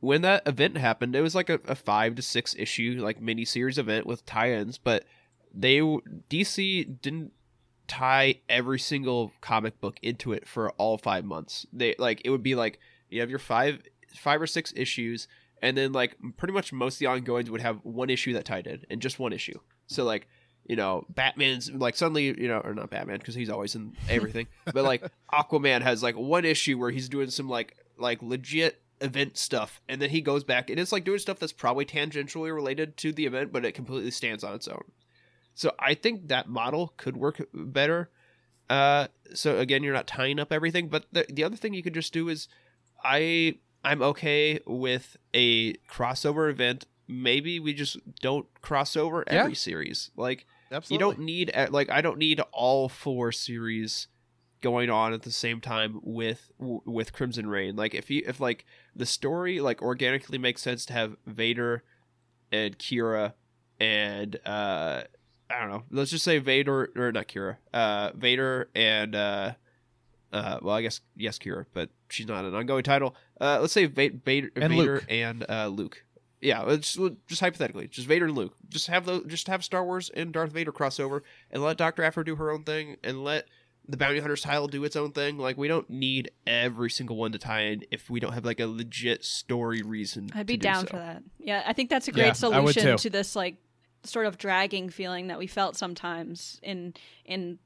when 0.00 0.22
that 0.22 0.46
event 0.46 0.78
happened, 0.78 1.14
it 1.14 1.20
was 1.20 1.34
like 1.34 1.50
a, 1.50 1.60
a 1.66 1.74
five 1.74 2.14
to 2.14 2.22
six 2.22 2.54
issue 2.58 2.96
like 2.98 3.20
mini 3.20 3.44
series 3.44 3.76
event 3.76 4.06
with 4.06 4.24
tie-ins, 4.24 4.78
but 4.78 5.04
they 5.52 5.80
DC 5.80 7.00
didn't 7.02 7.32
tie 7.86 8.40
every 8.48 8.78
single 8.78 9.32
comic 9.40 9.80
book 9.80 9.98
into 10.02 10.32
it 10.32 10.46
for 10.46 10.70
all 10.72 10.98
five 10.98 11.24
months. 11.24 11.66
They 11.72 11.94
like 11.98 12.22
it 12.24 12.30
would 12.30 12.42
be 12.42 12.54
like 12.54 12.78
you 13.08 13.20
have 13.20 13.30
your 13.30 13.38
five 13.38 13.82
five 14.16 14.40
or 14.40 14.46
six 14.46 14.72
issues, 14.76 15.28
and 15.62 15.76
then 15.76 15.92
like 15.92 16.16
pretty 16.36 16.54
much 16.54 16.72
most 16.72 16.94
of 16.94 16.98
the 17.00 17.06
ongoings 17.06 17.50
would 17.50 17.60
have 17.60 17.80
one 17.82 18.10
issue 18.10 18.32
that 18.34 18.44
tied 18.44 18.66
in, 18.66 18.84
and 18.90 19.00
just 19.00 19.18
one 19.18 19.32
issue. 19.32 19.58
So 19.86 20.04
like 20.04 20.28
you 20.66 20.76
know 20.76 21.04
Batman's 21.10 21.70
like 21.70 21.96
suddenly 21.96 22.26
you 22.26 22.48
know 22.48 22.60
or 22.60 22.74
not 22.74 22.90
Batman 22.90 23.18
because 23.18 23.34
he's 23.34 23.50
always 23.50 23.74
in 23.74 23.94
everything, 24.08 24.46
but 24.72 24.84
like 24.84 25.04
Aquaman 25.32 25.82
has 25.82 26.02
like 26.02 26.16
one 26.16 26.44
issue 26.44 26.78
where 26.78 26.90
he's 26.90 27.08
doing 27.08 27.30
some 27.30 27.48
like 27.48 27.76
like 27.98 28.22
legit 28.22 28.80
event 29.00 29.36
stuff 29.36 29.82
and 29.88 30.00
then 30.00 30.08
he 30.08 30.20
goes 30.20 30.44
back 30.44 30.70
and 30.70 30.78
it's 30.78 30.92
like 30.92 31.04
doing 31.04 31.18
stuff 31.18 31.38
that's 31.38 31.52
probably 31.52 31.84
tangentially 31.84 32.54
related 32.54 32.96
to 32.96 33.12
the 33.12 33.26
event 33.26 33.52
but 33.52 33.64
it 33.64 33.72
completely 33.72 34.10
stands 34.10 34.44
on 34.44 34.54
its 34.54 34.68
own 34.68 34.84
so 35.54 35.72
I 35.78 35.94
think 35.94 36.28
that 36.28 36.48
model 36.48 36.94
could 36.96 37.16
work 37.16 37.46
better. 37.52 38.10
Uh, 38.68 39.08
so 39.34 39.58
again, 39.58 39.82
you're 39.82 39.92
not 39.94 40.06
tying 40.06 40.38
up 40.38 40.52
everything. 40.52 40.88
But 40.88 41.06
the 41.12 41.26
the 41.30 41.44
other 41.44 41.56
thing 41.56 41.74
you 41.74 41.82
could 41.82 41.94
just 41.94 42.12
do 42.12 42.28
is, 42.28 42.48
I 43.02 43.58
I'm 43.84 44.02
okay 44.02 44.60
with 44.66 45.16
a 45.34 45.74
crossover 45.90 46.50
event. 46.50 46.86
Maybe 47.06 47.60
we 47.60 47.74
just 47.74 47.98
don't 48.22 48.46
crossover 48.62 49.22
every 49.26 49.52
Yeah. 49.52 49.56
series. 49.56 50.10
Like 50.16 50.46
Absolutely. 50.72 50.94
you 50.94 50.98
don't 50.98 51.24
need 51.24 51.50
uh, 51.54 51.66
like 51.70 51.90
I 51.90 52.00
don't 52.00 52.18
need 52.18 52.40
all 52.52 52.88
four 52.88 53.30
series 53.32 54.08
going 54.62 54.88
on 54.88 55.12
at 55.12 55.20
the 55.22 55.30
same 55.30 55.60
time 55.60 56.00
with 56.02 56.50
with 56.58 57.12
Crimson 57.12 57.46
Reign. 57.46 57.76
Like 57.76 57.94
if 57.94 58.10
you 58.10 58.22
if 58.26 58.40
like 58.40 58.64
the 58.96 59.04
story 59.04 59.60
like 59.60 59.82
organically 59.82 60.38
makes 60.38 60.62
sense 60.62 60.86
to 60.86 60.94
have 60.94 61.16
Vader 61.26 61.84
and 62.50 62.78
Qi'ra 62.78 63.34
and 63.78 64.40
uh 64.46 65.02
I 65.50 65.60
don't 65.60 65.70
know. 65.70 65.82
Let's 65.90 66.10
just 66.10 66.24
say 66.24 66.38
Vader 66.38 66.90
or 66.96 67.12
not 67.12 67.28
Qi'ra. 67.28 67.56
Uh 67.72 68.10
Vader 68.14 68.68
and 68.74 69.14
uh 69.14 69.52
uh 70.32 70.58
well 70.62 70.74
I 70.74 70.82
guess 70.82 71.00
yes 71.16 71.38
Qi'ra, 71.38 71.66
but 71.72 71.90
she's 72.08 72.26
not 72.26 72.44
an 72.44 72.54
ongoing 72.54 72.82
title. 72.82 73.14
Uh 73.40 73.58
let's 73.60 73.72
say 73.72 73.86
Va- 73.86 74.10
Vader 74.24 74.50
And 74.56 74.72
Vader 74.74 74.94
Luke. 74.94 75.06
and 75.08 75.44
uh 75.48 75.68
Luke. 75.68 76.02
Yeah, 76.40 76.60
let's 76.62 76.98
just 77.26 77.40
hypothetically, 77.40 77.88
just 77.88 78.06
Vader 78.06 78.26
and 78.26 78.34
Luke. 78.34 78.54
Just 78.68 78.88
have 78.88 79.06
those 79.06 79.24
just 79.26 79.46
have 79.48 79.64
Star 79.64 79.84
Wars 79.84 80.10
and 80.14 80.32
Darth 80.32 80.52
Vader 80.52 80.72
crossover 80.72 81.22
and 81.50 81.62
let 81.62 81.76
Dr. 81.78 82.02
Aphra 82.02 82.24
do 82.24 82.36
her 82.36 82.50
own 82.50 82.64
thing 82.64 82.96
and 83.02 83.24
let 83.24 83.46
the 83.86 83.96
Bounty 83.98 84.18
Hunters 84.18 84.40
title 84.40 84.66
do 84.66 84.82
its 84.84 84.96
own 84.96 85.12
thing. 85.12 85.38
Like 85.38 85.56
we 85.56 85.68
don't 85.68 85.88
need 85.90 86.30
every 86.46 86.90
single 86.90 87.16
one 87.16 87.32
to 87.32 87.38
tie 87.38 87.62
in 87.64 87.84
if 87.90 88.08
we 88.10 88.18
don't 88.20 88.32
have 88.32 88.44
like 88.44 88.60
a 88.60 88.66
legit 88.66 89.24
story 89.24 89.82
reason. 89.82 90.30
I'd 90.34 90.46
be 90.46 90.54
to 90.54 90.60
do 90.60 90.68
down 90.68 90.84
so. 90.84 90.90
for 90.90 90.96
that. 90.96 91.22
Yeah, 91.38 91.62
I 91.66 91.72
think 91.74 91.90
that's 91.90 92.08
a 92.08 92.12
great 92.12 92.24
I 92.24 92.28
would 92.28 92.36
solution 92.74 92.96
to 92.96 93.10
this 93.10 93.36
like 93.36 93.56
sort 94.04 94.26
of 94.26 94.38
dragging 94.38 94.88
feeling 94.88 95.28
that 95.28 95.38
we 95.38 95.46
felt 95.46 95.76
sometimes 95.76 96.60
in 96.62 96.94
in 97.24 97.58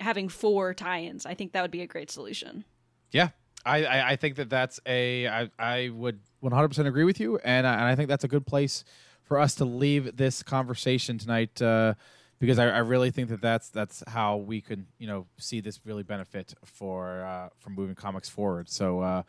having 0.00 0.28
four 0.28 0.74
tie-ins. 0.74 1.26
I 1.26 1.34
think 1.34 1.52
that 1.52 1.62
would 1.62 1.70
be 1.70 1.82
a 1.82 1.86
great 1.86 2.10
solution. 2.10 2.64
Yeah, 3.12 3.30
I, 3.64 3.84
I, 3.84 4.10
I 4.10 4.16
think 4.16 4.36
that 4.36 4.50
that's 4.50 4.78
a 4.86 5.26
I, 5.26 5.50
I 5.58 5.88
would 5.88 6.20
100% 6.42 6.86
agree 6.86 7.04
with 7.04 7.20
you, 7.20 7.38
and 7.38 7.66
I, 7.66 7.74
and 7.74 7.84
I 7.84 7.94
think 7.96 8.08
that's 8.08 8.24
a 8.24 8.28
good 8.28 8.46
place 8.46 8.84
for 9.22 9.38
us 9.38 9.54
to 9.56 9.64
leave 9.64 10.16
this 10.16 10.42
conversation 10.42 11.18
tonight 11.18 11.60
uh, 11.60 11.94
because 12.38 12.58
I, 12.58 12.68
I 12.68 12.78
really 12.78 13.10
think 13.10 13.28
that 13.30 13.40
that's 13.40 13.70
that's 13.70 14.04
how 14.06 14.36
we 14.36 14.60
can 14.60 14.86
you 14.98 15.06
know 15.06 15.26
see 15.38 15.60
this 15.60 15.80
really 15.84 16.02
benefit 16.02 16.54
for 16.64 17.24
uh, 17.24 17.48
for 17.58 17.70
moving 17.70 17.94
comics 17.94 18.28
forward. 18.28 18.68
So. 18.68 19.00
Uh, 19.00 19.22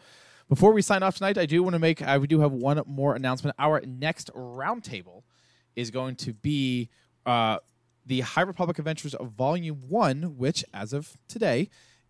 before 0.50 0.72
we 0.72 0.82
sign 0.82 1.04
off 1.04 1.18
tonight, 1.18 1.38
I 1.38 1.46
do 1.46 1.62
want 1.62 1.74
to 1.74 1.80
make 1.80 2.02
I 2.02 2.18
we 2.18 2.26
do 2.26 2.40
have 2.40 2.54
one 2.54 2.82
more 2.86 3.16
announcement. 3.16 3.54
Our 3.60 3.82
next 3.86 4.34
roundtable 4.34 5.24
is 5.78 5.90
going 5.92 6.16
to 6.18 6.34
be 6.34 6.90
uh, 7.26 7.60
the 8.06 8.20
High 8.22 8.42
Republic 8.42 8.78
Adventures 8.80 9.14
of 9.16 9.32
Volume 9.32 9.84
One, 9.88 10.38
which, 10.38 10.66
as 10.74 10.92
of 10.92 11.16
today, 11.30 11.70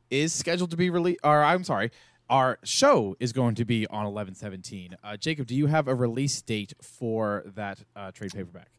is 0.09 0.33
scheduled 0.33 0.71
to 0.71 0.77
be 0.77 0.89
released. 0.89 1.19
Or 1.23 1.43
I'm 1.43 1.63
sorry, 1.63 1.91
our 2.29 2.57
show 2.63 3.15
is 3.19 3.33
going 3.33 3.53
to 3.55 3.65
be 3.65 3.85
on 3.87 4.05
11/17. 4.05 4.93
Uh, 5.03 5.17
Jacob, 5.17 5.45
do 5.47 5.55
you 5.55 5.67
have 5.67 5.87
a 5.87 5.93
release 5.95 6.41
date 6.41 6.73
for 6.81 7.43
that 7.55 7.79
uh, 7.95 8.11
trade 8.11 8.31
paperback? 8.33 8.69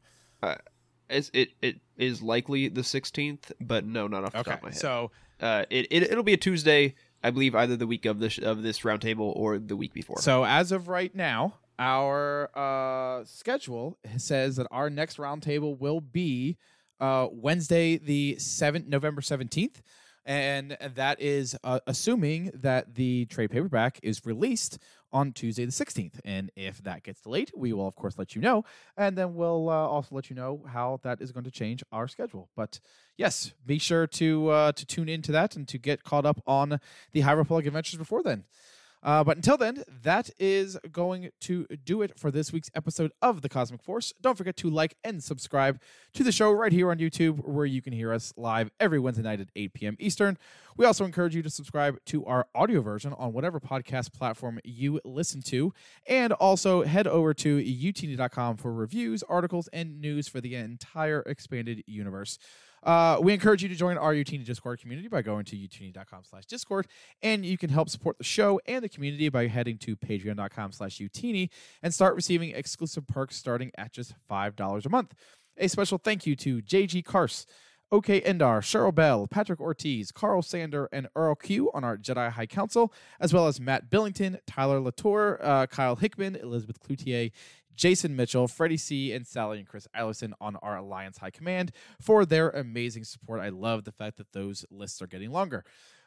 It's, 1.10 1.30
it 1.32 1.50
it 1.62 1.76
is 1.96 2.20
likely 2.20 2.68
the 2.68 2.82
16th, 2.82 3.52
but 3.60 3.84
no, 3.86 4.06
not 4.08 4.24
off 4.24 4.32
the 4.32 4.40
Okay, 4.40 4.50
top 4.50 4.58
of 4.58 4.64
my 4.64 4.70
head. 4.70 4.78
so 4.78 5.10
uh, 5.40 5.64
it, 5.70 5.86
it 5.90 6.02
it'll 6.04 6.22
be 6.22 6.34
a 6.34 6.38
Tuesday, 6.38 6.94
I 7.22 7.30
believe, 7.30 7.54
either 7.54 7.76
the 7.76 7.86
week 7.86 8.04
of 8.04 8.18
this 8.18 8.36
of 8.38 8.62
this 8.62 8.80
roundtable 8.80 9.32
or 9.34 9.58
the 9.58 9.74
week 9.76 9.94
before. 9.94 10.20
So 10.20 10.44
as 10.44 10.70
of 10.70 10.86
right 10.88 11.14
now, 11.14 11.54
our 11.78 12.50
uh, 12.56 13.24
schedule 13.24 13.98
says 14.16 14.56
that 14.56 14.66
our 14.70 14.90
next 14.90 15.16
roundtable 15.18 15.78
will 15.78 16.00
be 16.00 16.56
uh, 17.00 17.28
Wednesday, 17.30 17.98
the 17.98 18.36
seventh, 18.38 18.86
November 18.86 19.22
seventeenth, 19.22 19.82
and 20.26 20.76
that 20.94 21.20
is 21.20 21.56
uh, 21.62 21.80
assuming 21.86 22.50
that 22.54 22.94
the 22.96 23.26
trade 23.26 23.50
paperback 23.50 24.00
is 24.02 24.26
released 24.26 24.78
on 25.12 25.32
Tuesday 25.32 25.64
the 25.64 25.72
sixteenth. 25.72 26.20
And 26.24 26.50
if 26.56 26.82
that 26.82 27.02
gets 27.04 27.20
delayed, 27.20 27.50
we 27.56 27.72
will 27.72 27.86
of 27.86 27.94
course 27.94 28.18
let 28.18 28.34
you 28.34 28.42
know, 28.42 28.64
and 28.96 29.16
then 29.16 29.34
we'll 29.34 29.70
uh, 29.70 29.72
also 29.72 30.14
let 30.14 30.28
you 30.28 30.36
know 30.36 30.64
how 30.68 30.98
that 31.02 31.20
is 31.20 31.32
going 31.32 31.44
to 31.44 31.50
change 31.50 31.84
our 31.92 32.08
schedule. 32.08 32.50
But 32.56 32.80
yes, 33.16 33.52
be 33.64 33.78
sure 33.78 34.06
to 34.06 34.48
uh, 34.48 34.72
to 34.72 34.84
tune 34.84 35.08
into 35.08 35.32
that 35.32 35.56
and 35.56 35.68
to 35.68 35.78
get 35.78 36.02
caught 36.02 36.26
up 36.26 36.42
on 36.46 36.80
the 37.12 37.20
High 37.20 37.32
Republic 37.32 37.66
adventures 37.66 37.98
before 37.98 38.22
then. 38.22 38.44
Uh, 39.02 39.22
but 39.22 39.36
until 39.36 39.56
then, 39.56 39.84
that 40.02 40.30
is 40.38 40.76
going 40.90 41.30
to 41.40 41.66
do 41.84 42.02
it 42.02 42.18
for 42.18 42.30
this 42.30 42.52
week's 42.52 42.70
episode 42.74 43.12
of 43.22 43.42
The 43.42 43.48
Cosmic 43.48 43.82
Force. 43.82 44.12
Don't 44.20 44.36
forget 44.36 44.56
to 44.58 44.70
like 44.70 44.96
and 45.04 45.22
subscribe 45.22 45.80
to 46.14 46.24
the 46.24 46.32
show 46.32 46.50
right 46.50 46.72
here 46.72 46.90
on 46.90 46.98
YouTube, 46.98 47.46
where 47.46 47.66
you 47.66 47.80
can 47.80 47.92
hear 47.92 48.12
us 48.12 48.32
live 48.36 48.70
every 48.80 48.98
Wednesday 48.98 49.22
night 49.22 49.40
at 49.40 49.48
8 49.54 49.72
p.m. 49.72 49.96
Eastern. 50.00 50.36
We 50.76 50.84
also 50.84 51.04
encourage 51.04 51.34
you 51.34 51.42
to 51.42 51.50
subscribe 51.50 51.98
to 52.06 52.24
our 52.26 52.46
audio 52.54 52.80
version 52.80 53.12
on 53.14 53.32
whatever 53.32 53.60
podcast 53.60 54.12
platform 54.12 54.60
you 54.64 55.00
listen 55.04 55.42
to. 55.42 55.72
And 56.06 56.32
also 56.32 56.82
head 56.82 57.06
over 57.06 57.34
to 57.34 57.58
utini.com 57.58 58.56
for 58.56 58.72
reviews, 58.72 59.22
articles, 59.24 59.68
and 59.72 60.00
news 60.00 60.28
for 60.28 60.40
the 60.40 60.54
entire 60.54 61.22
expanded 61.22 61.84
universe. 61.86 62.38
Uh, 62.82 63.18
we 63.20 63.32
encourage 63.32 63.62
you 63.62 63.68
to 63.68 63.74
join 63.74 63.98
our 63.98 64.14
Utini 64.14 64.44
Discord 64.44 64.80
community 64.80 65.08
by 65.08 65.22
going 65.22 65.44
to 65.46 65.56
utini.com 65.56 66.24
slash 66.24 66.46
Discord, 66.46 66.86
and 67.22 67.44
you 67.44 67.58
can 67.58 67.70
help 67.70 67.88
support 67.88 68.18
the 68.18 68.24
show 68.24 68.60
and 68.66 68.82
the 68.82 68.88
community 68.88 69.28
by 69.28 69.46
heading 69.46 69.78
to 69.78 69.96
patreon.com 69.96 70.72
slash 70.72 70.98
Utini 70.98 71.50
and 71.82 71.92
start 71.92 72.14
receiving 72.14 72.50
exclusive 72.50 73.06
perks 73.06 73.36
starting 73.36 73.70
at 73.76 73.92
just 73.92 74.14
$5 74.30 74.86
a 74.86 74.88
month. 74.88 75.14
A 75.56 75.68
special 75.68 75.98
thank 75.98 76.26
you 76.26 76.36
to 76.36 76.62
JG 76.62 77.04
Kars, 77.04 77.44
OK 77.90 78.20
Endar, 78.20 78.60
Cheryl 78.60 78.94
Bell, 78.94 79.26
Patrick 79.26 79.60
Ortiz, 79.60 80.12
Carl 80.12 80.42
Sander, 80.42 80.88
and 80.92 81.08
Earl 81.16 81.34
Q 81.34 81.70
on 81.72 81.84
our 81.84 81.96
Jedi 81.96 82.30
High 82.30 82.46
Council, 82.46 82.92
as 83.18 83.32
well 83.32 83.46
as 83.46 83.60
Matt 83.60 83.90
Billington, 83.90 84.38
Tyler 84.46 84.78
Latour, 84.78 85.38
uh, 85.42 85.66
Kyle 85.66 85.96
Hickman, 85.96 86.36
Elizabeth 86.36 86.78
Cloutier, 86.80 87.32
Jason 87.78 88.16
Mitchell, 88.16 88.48
Freddie 88.48 88.76
C, 88.76 89.12
and 89.12 89.26
Sally 89.26 89.58
and 89.58 89.66
Chris 89.66 89.86
Allison 89.94 90.34
on 90.40 90.56
our 90.56 90.76
Alliance 90.76 91.18
High 91.18 91.30
Command 91.30 91.70
for 92.00 92.26
their 92.26 92.50
amazing 92.50 93.04
support. 93.04 93.40
I 93.40 93.50
love 93.50 93.84
the 93.84 93.92
fact 93.92 94.18
that 94.18 94.32
those 94.32 94.66
lists 94.68 95.00
are 95.00 95.06
getting 95.06 95.30
longer. 95.30 95.64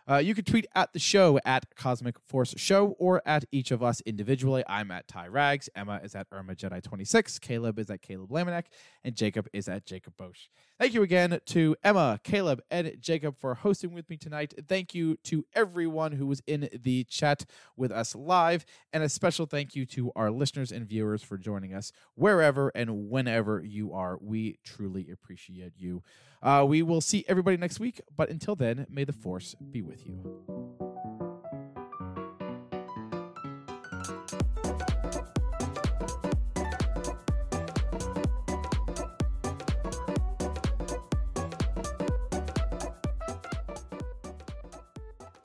Uh, 0.10 0.18
you 0.18 0.34
can 0.36 0.44
tweet 0.44 0.66
at 0.76 0.94
the 0.94 1.00
show 1.00 1.40
at 1.46 1.76
Cosmic 1.76 2.20
Force 2.20 2.54
Show 2.58 2.96
or 3.00 3.22
at 3.26 3.46
each 3.52 3.72
of 3.72 3.84
us 3.84 4.02
individually. 4.02 4.64
I'm 4.68 4.92
at 4.92 5.08
Ty 5.08 5.28
Rags, 5.28 5.70
Emma 5.76 6.00
is 6.04 6.16
at 6.16 6.28
Irma 6.32 6.56
Jedi 6.56 6.82
26, 6.82 7.40
Caleb 7.40 7.80
is 7.80 7.90
at 7.90 8.02
Caleb 8.02 8.30
Lamanek, 8.30 8.66
and 9.04 9.16
Jacob 9.16 9.48
is 9.54 9.68
at 9.68 9.86
Jacob 9.86 10.18
Bosch. 10.18 10.48
Thank 10.80 10.94
you 10.94 11.04
again 11.04 11.40
to 11.46 11.76
Emma, 11.84 12.20
Caleb, 12.24 12.62
and 12.72 12.96
Jacob 13.00 13.38
for 13.38 13.54
hosting 13.54 13.94
with 13.94 14.10
me 14.10 14.18
tonight. 14.18 14.54
Thank 14.68 14.96
you 14.96 15.18
to 15.26 15.46
everyone 15.54 16.14
who 16.14 16.26
was 16.26 16.42
in 16.48 16.70
the 16.74 17.04
chat 17.04 17.46
with 17.78 17.92
us 17.92 18.16
live, 18.16 18.66
and 18.92 19.04
a 19.04 19.10
special 19.10 19.46
thank 19.46 19.76
you 19.76 19.86
to 19.86 20.12
our 20.16 20.32
listeners 20.32 20.72
and 20.72 20.88
viewers 20.88 21.22
for 21.22 21.38
joining 21.38 21.74
us 21.74 21.92
wherever 22.16 22.72
and 22.74 23.10
whenever 23.10 23.64
you 23.64 23.94
are. 23.94 24.18
We 24.20 24.58
truly 24.64 25.10
appreciate 25.12 25.74
you. 25.78 26.02
Uh, 26.42 26.66
we 26.68 26.82
will 26.82 27.02
see 27.02 27.24
everybody 27.28 27.58
next 27.58 27.80
week, 27.80 28.02
but 28.18 28.30
until 28.30 28.56
then, 28.56 28.88
may 28.90 29.04
the 29.04 29.14
force 29.14 29.56
be 29.72 29.82
with 29.82 30.08
you. 30.08 30.91